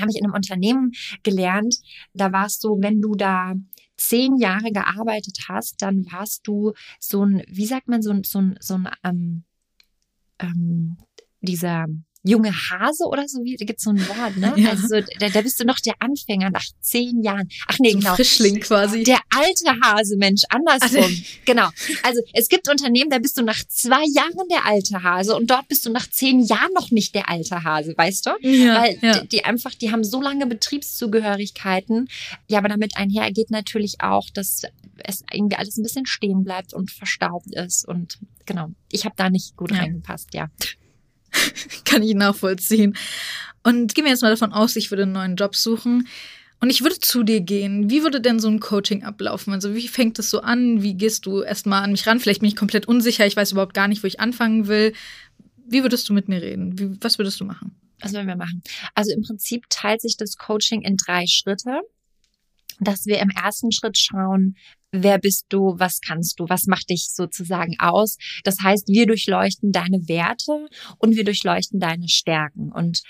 habe 0.00 0.10
ich 0.10 0.18
in 0.18 0.24
einem 0.24 0.34
Unternehmen 0.34 0.92
gelernt, 1.22 1.76
da 2.12 2.32
war 2.32 2.46
es 2.46 2.60
so, 2.60 2.78
wenn 2.80 3.00
du 3.00 3.14
da 3.14 3.54
zehn 3.96 4.36
Jahre 4.36 4.72
gearbeitet 4.72 5.38
hast, 5.48 5.80
dann 5.82 6.04
warst 6.10 6.46
du 6.46 6.72
so 7.00 7.24
ein, 7.24 7.42
wie 7.48 7.66
sagt 7.66 7.88
man, 7.88 8.02
so 8.02 8.10
ein, 8.10 8.24
so 8.24 8.40
ein, 8.40 8.58
so 8.60 8.74
ein 8.74 8.88
ähm, 9.04 9.44
ähm, 10.38 10.96
dieser 11.40 11.86
junge 12.26 12.52
Hase 12.52 13.04
oder 13.04 13.26
so, 13.28 13.42
wie, 13.44 13.56
da 13.56 13.64
gibt's 13.64 13.84
so 13.84 13.90
ein 13.90 14.00
Wort, 14.08 14.36
ne? 14.36 14.52
Ja. 14.56 14.70
Also 14.70 15.00
da, 15.18 15.28
da 15.28 15.40
bist 15.42 15.60
du 15.60 15.64
noch 15.64 15.78
der 15.80 15.94
Anfänger 16.00 16.50
nach 16.50 16.64
zehn 16.80 17.22
Jahren. 17.22 17.48
Ach 17.68 17.78
nee, 17.78 17.92
So 17.92 17.98
genau. 17.98 18.14
Frischling 18.14 18.60
quasi. 18.60 19.02
Der 19.04 19.20
alte 19.34 19.80
Hase, 19.82 20.16
Mensch, 20.16 20.42
andersrum. 20.48 21.02
Also- 21.04 21.22
genau. 21.44 21.68
Also 22.02 22.20
es 22.32 22.48
gibt 22.48 22.68
Unternehmen, 22.68 23.10
da 23.10 23.18
bist 23.18 23.38
du 23.38 23.42
nach 23.42 23.62
zwei 23.68 24.02
Jahren 24.14 24.48
der 24.50 24.66
alte 24.66 25.02
Hase 25.02 25.36
und 25.36 25.50
dort 25.50 25.68
bist 25.68 25.86
du 25.86 25.90
nach 25.92 26.08
zehn 26.10 26.40
Jahren 26.40 26.72
noch 26.74 26.90
nicht 26.90 27.14
der 27.14 27.28
alte 27.28 27.62
Hase, 27.64 27.94
weißt 27.96 28.26
du? 28.26 28.30
Ja, 28.40 28.82
Weil 28.82 28.98
ja. 29.02 29.20
die, 29.20 29.28
die 29.28 29.44
einfach, 29.44 29.74
die 29.74 29.92
haben 29.92 30.04
so 30.04 30.20
lange 30.20 30.46
Betriebszugehörigkeiten. 30.46 32.08
Ja, 32.48 32.58
aber 32.58 32.68
damit 32.68 32.96
einher 32.96 33.30
geht 33.32 33.50
natürlich 33.50 34.00
auch, 34.00 34.28
dass 34.30 34.62
es 35.04 35.22
irgendwie 35.32 35.56
alles 35.56 35.76
ein 35.76 35.82
bisschen 35.82 36.06
stehen 36.06 36.44
bleibt 36.44 36.74
und 36.74 36.90
verstaubt 36.90 37.54
ist. 37.54 37.86
Und 37.86 38.18
genau, 38.46 38.70
ich 38.90 39.04
habe 39.04 39.14
da 39.16 39.30
nicht 39.30 39.56
gut 39.56 39.70
Ja. 39.72 39.78
reingepasst, 39.78 40.34
ja. 40.34 40.48
Kann 41.84 42.02
ich 42.02 42.14
nachvollziehen. 42.14 42.96
Und 43.62 43.94
gehen 43.94 44.04
wir 44.04 44.12
jetzt 44.12 44.22
mal 44.22 44.30
davon 44.30 44.52
aus, 44.52 44.76
ich 44.76 44.90
würde 44.90 45.04
einen 45.04 45.12
neuen 45.12 45.36
Job 45.36 45.56
suchen 45.56 46.06
und 46.60 46.70
ich 46.70 46.82
würde 46.82 46.98
zu 46.98 47.22
dir 47.22 47.40
gehen. 47.40 47.90
Wie 47.90 48.02
würde 48.02 48.20
denn 48.20 48.40
so 48.40 48.48
ein 48.48 48.60
Coaching 48.60 49.02
ablaufen? 49.02 49.52
Also 49.52 49.74
wie 49.74 49.88
fängt 49.88 50.18
es 50.18 50.30
so 50.30 50.40
an? 50.40 50.82
Wie 50.82 50.94
gehst 50.94 51.26
du 51.26 51.42
erstmal 51.42 51.82
an 51.82 51.92
mich 51.92 52.06
ran? 52.06 52.20
Vielleicht 52.20 52.40
bin 52.40 52.48
ich 52.48 52.56
komplett 52.56 52.86
unsicher. 52.86 53.26
Ich 53.26 53.36
weiß 53.36 53.52
überhaupt 53.52 53.74
gar 53.74 53.88
nicht, 53.88 54.02
wo 54.02 54.06
ich 54.06 54.20
anfangen 54.20 54.66
will. 54.68 54.92
Wie 55.66 55.82
würdest 55.82 56.08
du 56.08 56.12
mit 56.12 56.28
mir 56.28 56.40
reden? 56.40 56.78
Wie, 56.78 56.96
was 57.02 57.18
würdest 57.18 57.40
du 57.40 57.44
machen? 57.44 57.76
Was 58.00 58.14
wollen 58.14 58.26
wir 58.26 58.36
machen? 58.36 58.62
Also 58.94 59.12
im 59.12 59.22
Prinzip 59.22 59.64
teilt 59.68 60.00
sich 60.00 60.16
das 60.16 60.36
Coaching 60.36 60.82
in 60.82 60.96
drei 60.96 61.24
Schritte. 61.26 61.80
Dass 62.78 63.06
wir 63.06 63.20
im 63.20 63.30
ersten 63.30 63.72
Schritt 63.72 63.96
schauen, 63.96 64.56
wer 65.02 65.18
bist 65.18 65.46
du, 65.48 65.74
was 65.78 66.00
kannst 66.00 66.40
du, 66.40 66.48
was 66.48 66.66
macht 66.66 66.90
dich 66.90 67.08
sozusagen 67.10 67.76
aus. 67.78 68.18
Das 68.44 68.56
heißt, 68.62 68.88
wir 68.88 69.06
durchleuchten 69.06 69.72
deine 69.72 70.08
Werte 70.08 70.68
und 70.98 71.16
wir 71.16 71.24
durchleuchten 71.24 71.80
deine 71.80 72.08
Stärken. 72.08 72.72
Und 72.72 73.02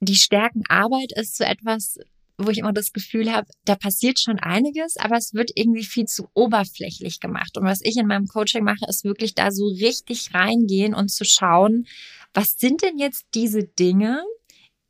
die 0.00 0.16
Stärkenarbeit 0.16 1.12
ist 1.16 1.36
so 1.36 1.44
etwas, 1.44 1.98
wo 2.38 2.50
ich 2.50 2.58
immer 2.58 2.72
das 2.72 2.92
Gefühl 2.92 3.32
habe, 3.32 3.48
da 3.64 3.74
passiert 3.74 4.20
schon 4.20 4.38
einiges, 4.38 4.96
aber 4.96 5.16
es 5.16 5.34
wird 5.34 5.50
irgendwie 5.56 5.84
viel 5.84 6.04
zu 6.04 6.28
oberflächlich 6.34 7.18
gemacht. 7.18 7.58
Und 7.58 7.64
was 7.64 7.80
ich 7.82 7.96
in 7.96 8.06
meinem 8.06 8.28
Coaching 8.28 8.62
mache, 8.62 8.86
ist 8.88 9.04
wirklich 9.04 9.34
da 9.34 9.50
so 9.50 9.66
richtig 9.66 10.32
reingehen 10.34 10.94
und 10.94 11.08
zu 11.08 11.24
schauen, 11.24 11.86
was 12.32 12.54
sind 12.56 12.82
denn 12.82 12.96
jetzt 12.98 13.24
diese 13.34 13.64
Dinge, 13.64 14.22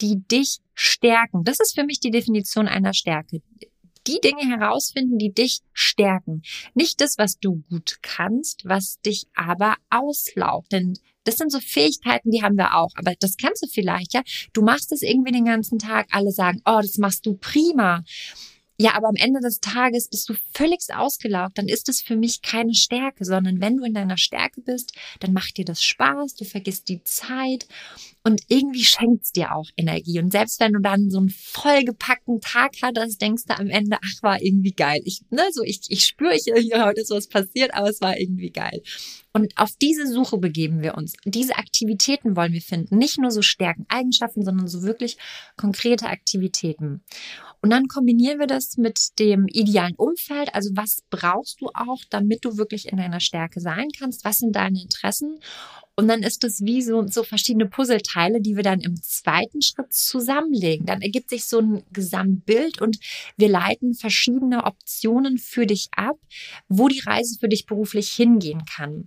die 0.03 0.23
dich 0.31 0.59
stärken? 0.75 1.43
Das 1.45 1.59
ist 1.59 1.75
für 1.75 1.85
mich 1.85 2.01
die 2.01 2.11
Definition 2.11 2.69
einer 2.69 2.93
Stärke. 2.93 3.41
Die 4.09 4.21
Dinge 4.21 4.49
herausfinden, 4.49 5.19
die 5.19 5.33
dich 5.33 5.61
stärken. 5.73 6.43
Nicht 6.75 7.01
das, 7.01 7.19
was 7.19 7.39
du 7.39 7.63
gut 7.69 7.99
kannst, 8.03 8.65
was 8.65 9.01
dich 9.01 9.27
aber 9.35 9.77
auslaugt. 9.91 10.73
Denn 10.73 10.95
das 11.25 11.37
sind 11.37 11.53
so 11.53 11.61
Fähigkeiten, 11.61 12.31
die 12.31 12.43
haben 12.43 12.57
wir 12.57 12.75
auch. 12.75 12.93
Aber 12.97 13.15
das 13.21 13.37
kennst 13.37 13.63
du 13.63 13.67
vielleicht, 13.67 14.15
ja? 14.15 14.23
Du 14.55 14.63
machst 14.63 14.93
es 14.93 15.03
irgendwie 15.03 15.33
den 15.33 15.45
ganzen 15.45 15.79
Tag. 15.79 16.09
Alle 16.11 16.33
sagen, 16.33 16.63
oh, 16.65 16.81
das 16.81 16.97
machst 16.97 17.27
du 17.27 17.35
prima. 17.35 18.03
Ja, 18.81 18.95
aber 18.95 19.09
am 19.09 19.17
Ende 19.17 19.41
des 19.41 19.59
Tages 19.59 20.09
bist 20.09 20.29
du 20.29 20.35
völlig 20.55 20.79
ausgelaugt. 20.95 21.59
Dann 21.59 21.67
ist 21.67 21.89
es 21.89 22.01
für 22.01 22.15
mich 22.15 22.43
keine 22.43 22.75
Stärke, 22.75 23.25
sondern 23.25 23.61
wenn 23.61 23.77
du 23.77 23.85
in 23.85 23.93
deiner 23.93 24.17
Stärke 24.17 24.61
bist, 24.61 24.93
dann 25.19 25.33
macht 25.33 25.57
dir 25.57 25.65
das 25.65 25.83
Spaß, 25.83 26.37
du 26.37 26.45
vergisst 26.45 26.89
die 26.89 27.03
Zeit 27.03 27.67
und 28.23 28.41
irgendwie 28.47 28.85
schenkt's 28.85 29.33
dir 29.33 29.57
auch 29.57 29.69
Energie. 29.77 30.21
Und 30.21 30.31
selbst 30.31 30.61
wenn 30.61 30.75
du 30.75 30.81
dann 30.81 31.11
so 31.11 31.19
einen 31.19 31.31
vollgepackten 31.31 32.41
Tag 32.41 32.73
hattest, 32.81 33.21
denkst 33.21 33.45
du 33.49 33.59
am 33.59 33.69
Ende, 33.69 33.97
ach, 34.01 34.23
war 34.23 34.41
irgendwie 34.41 34.73
geil. 34.73 35.01
Ich, 35.05 35.23
ne, 35.31 35.49
so, 35.51 35.65
ich, 35.65 35.81
ich 35.89 36.05
spüre 36.05 36.35
hier, 36.35 36.57
hier 36.57 36.85
heute 36.85 37.01
ist 37.01 37.11
was 37.11 37.27
passiert, 37.27 37.75
aber 37.75 37.89
es 37.89 38.01
war 38.01 38.17
irgendwie 38.17 38.51
geil. 38.51 38.83
Und 39.39 39.57
auf 39.57 39.71
diese 39.81 40.09
Suche 40.09 40.37
begeben 40.37 40.83
wir 40.83 40.97
uns. 40.97 41.13
Diese 41.25 41.59
Aktivitäten 41.59 42.35
wollen 42.35 42.53
wir 42.53 42.61
finden. 42.61 42.99
Nicht 42.99 43.19
nur 43.19 43.31
so 43.31 43.41
Stärken, 43.41 43.87
Eigenschaften, 43.89 44.45
sondern 44.45 44.67
so 44.67 44.83
wirklich 44.83 45.17
konkrete 45.57 46.07
Aktivitäten. 46.07 47.05
Und 47.63 47.71
dann 47.71 47.87
kombinieren 47.87 48.41
wir 48.41 48.49
das 48.49 48.79
mit 48.79 49.17
dem 49.21 49.47
idealen 49.47 49.95
Umfeld. 49.95 50.53
Also 50.57 50.71
was 50.75 51.05
brauchst 51.09 51.61
du 51.61 51.69
auch, 51.69 52.03
damit 52.11 52.45
du 52.45 52.59
wirklich 52.59 52.89
in 52.89 52.97
deiner 52.97 53.21
Stärke 53.21 53.61
sein 53.61 53.91
kannst? 53.97 54.25
Was 54.25 54.39
sind 54.39 54.57
deine 54.57 54.83
Interessen? 54.83 55.39
Und 55.95 56.09
dann 56.09 56.25
ist 56.25 56.43
es 56.43 56.65
wie 56.65 56.83
so, 56.83 57.07
so 57.07 57.23
verschiedene 57.23 57.67
Puzzleteile, 57.67 58.41
die 58.41 58.57
wir 58.57 58.65
dann 58.65 58.81
im 58.81 59.01
zweiten 59.01 59.63
Schritt 59.63 59.93
zusammenlegen. 59.93 60.85
Dann 60.85 61.01
ergibt 61.01 61.31
sich 61.31 61.45
so 61.45 61.61
ein 61.61 61.85
Gesamtbild 61.93 62.83
und 62.83 62.99
wir 63.37 63.49
leiten 63.49 63.95
verschiedene 63.95 64.65
Optionen 64.65 65.39
für 65.39 65.67
dich 65.67 65.91
ab, 65.93 66.17
wo 66.69 66.89
die 66.89 67.01
Reise 67.01 67.39
für 67.39 67.49
dich 67.49 67.67
beruflich 67.67 68.11
hingehen 68.11 68.65
kann. 68.65 69.07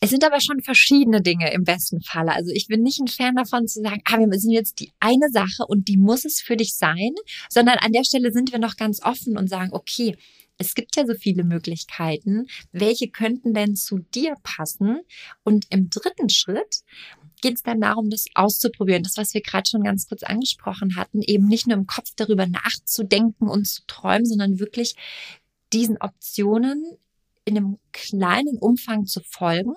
Es 0.00 0.10
sind 0.10 0.24
aber 0.24 0.40
schon 0.40 0.60
verschiedene 0.60 1.22
Dinge 1.22 1.52
im 1.52 1.62
besten 1.62 2.00
Falle. 2.00 2.32
Also 2.32 2.50
ich 2.50 2.66
bin 2.66 2.82
nicht 2.82 2.98
ein 2.98 3.06
Fan 3.06 3.36
davon 3.36 3.68
zu 3.68 3.82
sagen, 3.82 4.02
ah, 4.04 4.18
wir 4.18 4.40
sind 4.40 4.50
jetzt 4.50 4.80
die 4.80 4.92
eine 4.98 5.30
Sache 5.30 5.64
und 5.68 5.86
die 5.86 5.96
muss 5.96 6.24
es 6.24 6.40
für 6.40 6.56
dich 6.56 6.74
sein, 6.74 7.14
sondern 7.48 7.78
an 7.78 7.92
der 7.92 8.02
Stelle 8.02 8.32
sind 8.32 8.50
wir 8.50 8.58
noch 8.58 8.76
ganz 8.76 9.00
offen 9.00 9.38
und 9.38 9.48
sagen, 9.48 9.70
okay, 9.72 10.16
es 10.58 10.74
gibt 10.74 10.96
ja 10.96 11.06
so 11.06 11.14
viele 11.14 11.44
Möglichkeiten. 11.44 12.48
Welche 12.72 13.08
könnten 13.08 13.54
denn 13.54 13.76
zu 13.76 13.98
dir 13.98 14.34
passen? 14.42 15.00
Und 15.44 15.66
im 15.70 15.88
dritten 15.88 16.28
Schritt 16.28 16.82
geht 17.40 17.54
es 17.54 17.62
dann 17.62 17.80
darum, 17.80 18.10
das 18.10 18.26
auszuprobieren. 18.34 19.02
Das, 19.02 19.16
was 19.16 19.34
wir 19.34 19.40
gerade 19.40 19.68
schon 19.68 19.84
ganz 19.84 20.08
kurz 20.08 20.22
angesprochen 20.22 20.96
hatten, 20.96 21.22
eben 21.22 21.46
nicht 21.46 21.66
nur 21.68 21.76
im 21.76 21.86
Kopf 21.86 22.10
darüber 22.16 22.46
nachzudenken 22.46 23.48
und 23.48 23.66
zu 23.66 23.82
träumen, 23.86 24.26
sondern 24.26 24.58
wirklich 24.58 24.96
diesen 25.72 25.96
Optionen 25.98 26.98
in 27.44 27.56
einem 27.56 27.78
kleinen 27.92 28.58
Umfang 28.58 29.06
zu 29.06 29.20
folgen, 29.28 29.74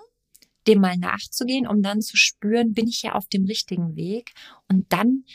dem 0.68 0.82
mal 0.82 0.98
nachzugehen, 0.98 1.68
um 1.68 1.82
dann 1.82 2.02
zu 2.02 2.18
spüren, 2.18 2.74
bin 2.74 2.88
ich 2.88 3.04
ja 3.04 3.14
auf 3.14 3.28
dem 3.28 3.46
richtigen 3.46 3.96
Weg 3.96 4.32
und 4.68 4.92
dann 4.92 5.26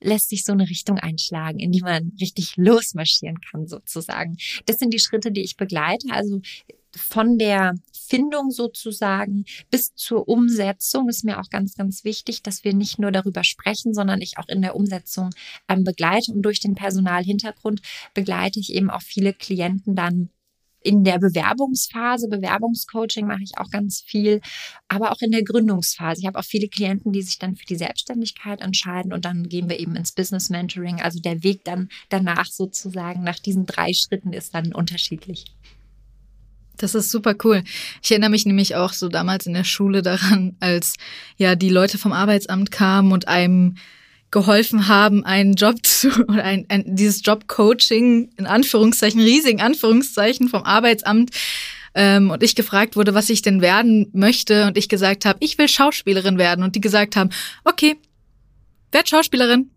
lässt 0.00 0.30
sich 0.30 0.44
so 0.44 0.52
eine 0.52 0.68
Richtung 0.68 0.98
einschlagen, 0.98 1.58
in 1.58 1.72
die 1.72 1.80
man 1.80 2.12
richtig 2.20 2.54
losmarschieren 2.56 3.38
kann, 3.40 3.66
sozusagen. 3.66 4.36
Das 4.66 4.78
sind 4.78 4.92
die 4.92 4.98
Schritte, 4.98 5.30
die 5.32 5.42
ich 5.42 5.56
begleite. 5.56 6.08
Also 6.10 6.40
von 6.94 7.38
der 7.38 7.74
Findung 7.92 8.50
sozusagen 8.50 9.44
bis 9.70 9.94
zur 9.94 10.28
Umsetzung 10.28 11.08
ist 11.08 11.24
mir 11.24 11.40
auch 11.40 11.48
ganz, 11.48 11.74
ganz 11.74 12.04
wichtig, 12.04 12.42
dass 12.42 12.64
wir 12.64 12.74
nicht 12.74 12.98
nur 12.98 13.12
darüber 13.12 13.44
sprechen, 13.44 13.94
sondern 13.94 14.20
ich 14.20 14.36
auch 14.36 14.48
in 14.48 14.60
der 14.60 14.76
Umsetzung 14.76 15.30
ähm, 15.68 15.84
begleite. 15.84 16.32
Und 16.32 16.42
durch 16.42 16.60
den 16.60 16.74
Personalhintergrund 16.74 17.80
begleite 18.12 18.60
ich 18.60 18.74
eben 18.74 18.90
auch 18.90 19.02
viele 19.02 19.32
Klienten 19.32 19.94
dann 19.94 20.30
in 20.84 21.04
der 21.04 21.18
Bewerbungsphase, 21.18 22.28
Bewerbungscoaching 22.28 23.26
mache 23.26 23.42
ich 23.42 23.58
auch 23.58 23.70
ganz 23.70 24.00
viel, 24.00 24.40
aber 24.88 25.12
auch 25.12 25.20
in 25.20 25.30
der 25.30 25.44
Gründungsphase. 25.44 26.20
Ich 26.20 26.26
habe 26.26 26.38
auch 26.38 26.44
viele 26.44 26.68
Klienten, 26.68 27.12
die 27.12 27.22
sich 27.22 27.38
dann 27.38 27.56
für 27.56 27.66
die 27.66 27.76
Selbstständigkeit 27.76 28.60
entscheiden 28.60 29.12
und 29.12 29.24
dann 29.24 29.48
gehen 29.48 29.68
wir 29.68 29.78
eben 29.78 29.96
ins 29.96 30.12
Business 30.12 30.50
Mentoring. 30.50 31.00
Also 31.00 31.20
der 31.20 31.42
Weg 31.42 31.64
dann 31.64 31.88
danach 32.08 32.46
sozusagen 32.46 33.22
nach 33.22 33.38
diesen 33.38 33.66
drei 33.66 33.92
Schritten 33.92 34.32
ist 34.32 34.54
dann 34.54 34.72
unterschiedlich. 34.72 35.44
Das 36.76 36.94
ist 36.94 37.10
super 37.10 37.34
cool. 37.44 37.62
Ich 38.02 38.10
erinnere 38.10 38.30
mich 38.30 38.46
nämlich 38.46 38.74
auch 38.74 38.92
so 38.92 39.08
damals 39.08 39.46
in 39.46 39.54
der 39.54 39.64
Schule 39.64 40.02
daran, 40.02 40.56
als 40.60 40.94
ja 41.36 41.54
die 41.54 41.68
Leute 41.68 41.98
vom 41.98 42.12
Arbeitsamt 42.12 42.70
kamen 42.70 43.12
und 43.12 43.28
einem 43.28 43.76
geholfen 44.32 44.88
haben, 44.88 45.24
einen 45.24 45.54
Job 45.54 45.76
zu 45.86 46.08
oder 46.24 46.42
ein, 46.42 46.66
ein 46.68 46.96
dieses 46.96 47.24
Jobcoaching 47.24 48.32
in 48.36 48.46
Anführungszeichen, 48.46 49.20
riesigen 49.20 49.60
Anführungszeichen 49.60 50.48
vom 50.48 50.64
Arbeitsamt 50.64 51.30
ähm, 51.94 52.30
und 52.30 52.42
ich 52.42 52.56
gefragt 52.56 52.96
wurde, 52.96 53.14
was 53.14 53.30
ich 53.30 53.42
denn 53.42 53.60
werden 53.60 54.08
möchte 54.12 54.66
und 54.66 54.76
ich 54.76 54.88
gesagt 54.88 55.24
habe, 55.24 55.38
ich 55.40 55.58
will 55.58 55.68
Schauspielerin 55.68 56.38
werden 56.38 56.64
und 56.64 56.74
die 56.74 56.80
gesagt 56.80 57.14
haben, 57.14 57.30
okay, 57.64 57.96
werd 58.90 59.08
Schauspielerin. 59.08 59.70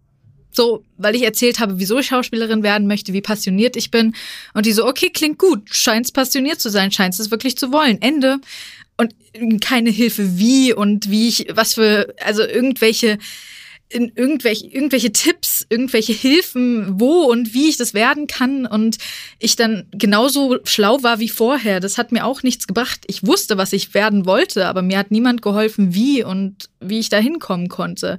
So, 0.51 0.85
weil 0.95 1.15
ich 1.15 1.23
erzählt 1.23 1.59
habe, 1.59 1.79
wieso 1.79 1.99
ich 1.99 2.07
Schauspielerin 2.07 2.63
werden 2.63 2.87
möchte, 2.87 3.11
wie 3.11 3.21
passioniert 3.21 3.75
ich 3.75 3.91
bin. 3.91 4.15
Und 4.53 4.65
die 4.65 4.71
so, 4.71 4.87
okay, 4.87 5.09
klingt 5.09 5.37
gut, 5.37 5.67
scheinst 5.69 6.13
passioniert 6.13 6.61
zu 6.61 6.69
sein, 6.69 6.93
scheinst 6.93 7.19
es 7.19 7.29
wirklich 7.29 7.57
zu 7.57 7.73
wollen. 7.73 8.01
Ende. 8.01 8.37
Und 8.95 9.13
keine 9.59 9.89
Hilfe 9.89 10.37
wie 10.37 10.71
und 10.71 11.09
wie 11.09 11.27
ich, 11.27 11.47
was 11.51 11.73
für, 11.73 12.15
also 12.23 12.41
irgendwelche, 12.41 13.17
in 13.87 14.11
irgendwelche, 14.15 14.65
irgendwelche 14.65 15.11
Tipps, 15.11 15.65
irgendwelche 15.69 16.13
Hilfen, 16.13 16.99
wo 16.99 17.25
und 17.25 17.53
wie 17.53 17.69
ich 17.69 17.77
das 17.77 17.93
werden 17.93 18.27
kann 18.27 18.65
und 18.65 18.97
ich 19.39 19.55
dann 19.55 19.87
genauso 19.91 20.57
schlau 20.63 21.03
war 21.03 21.19
wie 21.19 21.29
vorher. 21.29 21.79
Das 21.79 21.97
hat 21.97 22.11
mir 22.11 22.25
auch 22.25 22.41
nichts 22.41 22.67
gebracht. 22.67 23.01
Ich 23.07 23.25
wusste, 23.25 23.57
was 23.57 23.73
ich 23.73 23.93
werden 23.93 24.25
wollte, 24.25 24.65
aber 24.67 24.81
mir 24.81 24.97
hat 24.97 25.11
niemand 25.11 25.41
geholfen, 25.41 25.93
wie 25.93 26.23
und 26.23 26.69
wie 26.79 26.99
ich 26.99 27.09
da 27.09 27.17
hinkommen 27.17 27.69
konnte. 27.69 28.17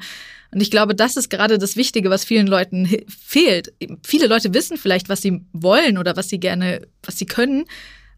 Und 0.52 0.60
ich 0.60 0.70
glaube, 0.70 0.94
das 0.94 1.16
ist 1.16 1.28
gerade 1.30 1.58
das 1.58 1.76
Wichtige, 1.76 2.10
was 2.10 2.24
vielen 2.24 2.46
Leuten 2.46 2.88
fehlt. 3.08 3.74
Viele 4.04 4.28
Leute 4.28 4.54
wissen 4.54 4.76
vielleicht, 4.76 5.08
was 5.08 5.20
sie 5.20 5.40
wollen 5.52 5.98
oder 5.98 6.16
was 6.16 6.28
sie 6.28 6.38
gerne, 6.38 6.86
was 7.02 7.18
sie 7.18 7.26
können, 7.26 7.64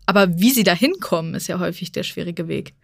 aber 0.04 0.38
wie 0.38 0.50
sie 0.50 0.64
da 0.64 0.74
hinkommen, 0.74 1.34
ist 1.34 1.48
ja 1.48 1.58
häufig 1.58 1.92
der 1.92 2.02
schwierige 2.02 2.46
Weg. 2.46 2.74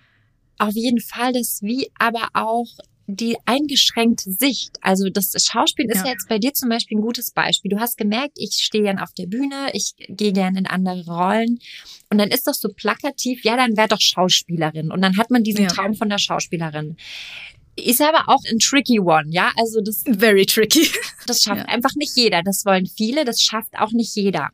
Auf 0.58 0.74
jeden 0.74 1.00
Fall 1.00 1.32
das 1.32 1.60
Wie, 1.62 1.90
aber 1.98 2.28
auch 2.32 2.66
die 3.06 3.36
eingeschränkte 3.44 4.30
Sicht. 4.30 4.78
Also 4.80 5.08
das 5.10 5.32
Schauspiel 5.44 5.86
ist 5.90 5.98
ja. 5.98 6.06
Ja. 6.06 6.12
jetzt 6.12 6.28
bei 6.28 6.38
dir 6.38 6.54
zum 6.54 6.68
Beispiel 6.68 6.98
ein 6.98 7.02
gutes 7.02 7.32
Beispiel. 7.32 7.70
Du 7.70 7.78
hast 7.78 7.96
gemerkt, 7.96 8.36
ich 8.36 8.54
stehe 8.54 8.84
gern 8.84 8.98
auf 8.98 9.12
der 9.12 9.26
Bühne, 9.26 9.70
ich 9.72 9.94
gehe 10.08 10.32
gern 10.32 10.56
in 10.56 10.66
andere 10.66 11.04
Rollen. 11.04 11.58
Und 12.10 12.18
dann 12.18 12.30
ist 12.30 12.46
das 12.46 12.60
so 12.60 12.68
plakativ, 12.68 13.44
ja, 13.44 13.56
dann 13.56 13.76
wär 13.76 13.88
doch 13.88 14.00
Schauspielerin. 14.00 14.90
Und 14.90 15.02
dann 15.02 15.16
hat 15.16 15.30
man 15.30 15.42
diesen 15.42 15.64
Ja. 15.64 15.68
Traum 15.68 15.94
von 15.94 16.08
der 16.08 16.18
Schauspielerin. 16.18 16.96
Ist 17.76 18.00
aber 18.00 18.28
auch 18.28 18.40
ein 18.50 18.58
tricky 18.58 19.00
one, 19.00 19.26
ja? 19.30 19.50
Also 19.56 19.80
das. 19.80 20.04
Very 20.06 20.46
tricky. 20.46 20.88
Das 21.26 21.42
schafft 21.42 21.66
ja. 21.66 21.74
einfach 21.74 21.94
nicht 21.96 22.16
jeder. 22.16 22.42
Das 22.42 22.64
wollen 22.64 22.86
viele, 22.86 23.24
das 23.24 23.40
schafft 23.40 23.78
auch 23.78 23.92
nicht 23.92 24.14
jeder. 24.14 24.50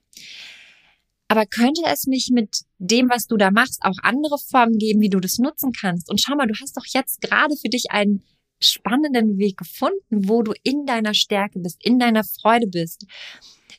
Aber 1.28 1.46
könnte 1.46 1.82
es 1.86 2.06
nicht 2.06 2.32
mit 2.32 2.62
dem, 2.78 3.08
was 3.08 3.26
du 3.26 3.36
da 3.36 3.50
machst, 3.50 3.80
auch 3.82 3.96
andere 4.02 4.36
Formen 4.38 4.78
geben, 4.78 5.00
wie 5.00 5.10
du 5.10 5.20
das 5.20 5.38
nutzen 5.38 5.72
kannst? 5.72 6.10
Und 6.10 6.20
schau 6.20 6.34
mal, 6.34 6.46
du 6.46 6.54
hast 6.60 6.76
doch 6.76 6.86
jetzt 6.88 7.20
gerade 7.20 7.54
für 7.56 7.68
dich 7.68 7.90
einen 7.90 8.24
spannenden 8.60 9.38
Weg 9.38 9.56
gefunden, 9.56 10.28
wo 10.28 10.42
du 10.42 10.52
in 10.62 10.86
deiner 10.86 11.14
Stärke 11.14 11.58
bist, 11.58 11.84
in 11.84 11.98
deiner 11.98 12.24
Freude 12.24 12.66
bist. 12.66 13.06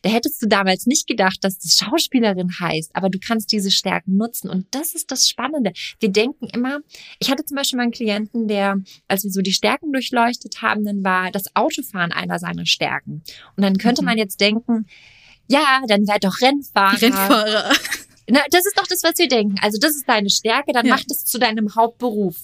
Da 0.01 0.09
hättest 0.09 0.41
du 0.41 0.47
damals 0.47 0.88
nicht 0.88 1.07
gedacht, 1.07 1.38
dass 1.41 1.59
das 1.59 1.77
Schauspielerin 1.77 2.50
heißt, 2.59 2.95
aber 2.95 3.09
du 3.09 3.19
kannst 3.19 3.51
diese 3.51 3.69
Stärken 3.69 4.17
nutzen. 4.17 4.50
Und 4.50 4.65
das 4.71 4.95
ist 4.95 5.11
das 5.11 5.29
Spannende. 5.29 5.73
Wir 6.00 6.09
denken 6.09 6.47
immer, 6.53 6.79
ich 7.19 7.29
hatte 7.29 7.45
zum 7.45 7.55
Beispiel 7.55 7.77
mal 7.77 7.83
einen 7.83 7.91
Klienten, 7.91 8.47
der, 8.47 8.81
als 9.07 9.23
wir 9.23 9.31
so 9.31 9.41
die 9.41 9.53
Stärken 9.53 9.91
durchleuchtet 9.91 10.61
haben, 10.61 10.85
dann 10.85 11.03
war 11.03 11.31
das 11.31 11.55
Autofahren 11.55 12.11
einer 12.11 12.39
seiner 12.39 12.65
Stärken. 12.65 13.21
Und 13.55 13.63
dann 13.63 13.77
könnte 13.77 14.01
mhm. 14.01 14.07
man 14.07 14.17
jetzt 14.17 14.41
denken, 14.41 14.88
ja, 15.47 15.81
dann 15.88 16.07
werd 16.07 16.23
doch 16.23 16.41
Rennfahrer. 16.41 17.01
Rennfahrer. 17.01 17.73
Na, 18.31 18.39
das 18.50 18.65
ist 18.65 18.77
doch 18.77 18.88
das, 18.88 19.03
was 19.03 19.17
wir 19.17 19.27
denken. 19.27 19.57
Also 19.61 19.77
das 19.79 19.95
ist 19.95 20.07
deine 20.07 20.29
Stärke, 20.29 20.71
dann 20.71 20.85
ja. 20.85 20.95
mach 20.95 21.03
das 21.03 21.25
zu 21.25 21.38
deinem 21.38 21.75
Hauptberuf. 21.75 22.38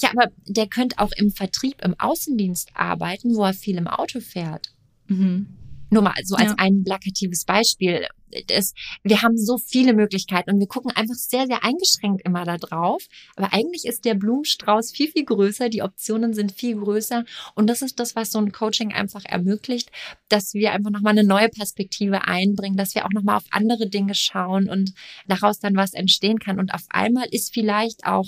Ja, 0.00 0.10
aber 0.10 0.32
der 0.46 0.66
könnte 0.66 0.98
auch 0.98 1.12
im 1.16 1.30
Vertrieb, 1.30 1.84
im 1.84 1.94
Außendienst 1.98 2.70
arbeiten, 2.74 3.34
wo 3.36 3.44
er 3.44 3.52
viel 3.52 3.76
im 3.76 3.86
Auto 3.86 4.20
fährt. 4.20 4.72
Mhm. 5.06 5.48
Nur 5.90 6.02
mal 6.02 6.14
so 6.24 6.36
als 6.36 6.50
ja. 6.50 6.54
ein 6.58 6.84
plakatives 6.84 7.44
Beispiel. 7.44 8.06
Das, 8.46 8.74
wir 9.02 9.22
haben 9.22 9.38
so 9.38 9.56
viele 9.56 9.94
Möglichkeiten 9.94 10.50
und 10.50 10.60
wir 10.60 10.66
gucken 10.66 10.90
einfach 10.94 11.14
sehr, 11.14 11.46
sehr 11.46 11.64
eingeschränkt 11.64 12.26
immer 12.26 12.44
da 12.44 12.58
drauf. 12.58 13.02
Aber 13.36 13.54
eigentlich 13.54 13.86
ist 13.86 14.04
der 14.04 14.14
Blumenstrauß 14.14 14.92
viel, 14.92 15.10
viel 15.10 15.24
größer. 15.24 15.70
Die 15.70 15.82
Optionen 15.82 16.34
sind 16.34 16.52
viel 16.52 16.76
größer. 16.76 17.24
Und 17.54 17.68
das 17.68 17.80
ist 17.80 17.98
das, 17.98 18.16
was 18.16 18.30
so 18.30 18.38
ein 18.38 18.52
Coaching 18.52 18.92
einfach 18.92 19.24
ermöglicht, 19.24 19.90
dass 20.28 20.52
wir 20.52 20.72
einfach 20.72 20.90
nochmal 20.90 21.12
eine 21.12 21.26
neue 21.26 21.48
Perspektive 21.48 22.28
einbringen, 22.28 22.76
dass 22.76 22.94
wir 22.94 23.06
auch 23.06 23.12
nochmal 23.12 23.36
auf 23.36 23.46
andere 23.50 23.88
Dinge 23.88 24.14
schauen 24.14 24.68
und 24.68 24.92
daraus 25.26 25.58
dann 25.58 25.76
was 25.76 25.94
entstehen 25.94 26.38
kann. 26.38 26.58
Und 26.58 26.74
auf 26.74 26.84
einmal 26.90 27.28
ist 27.30 27.54
vielleicht 27.54 28.04
auch 28.04 28.26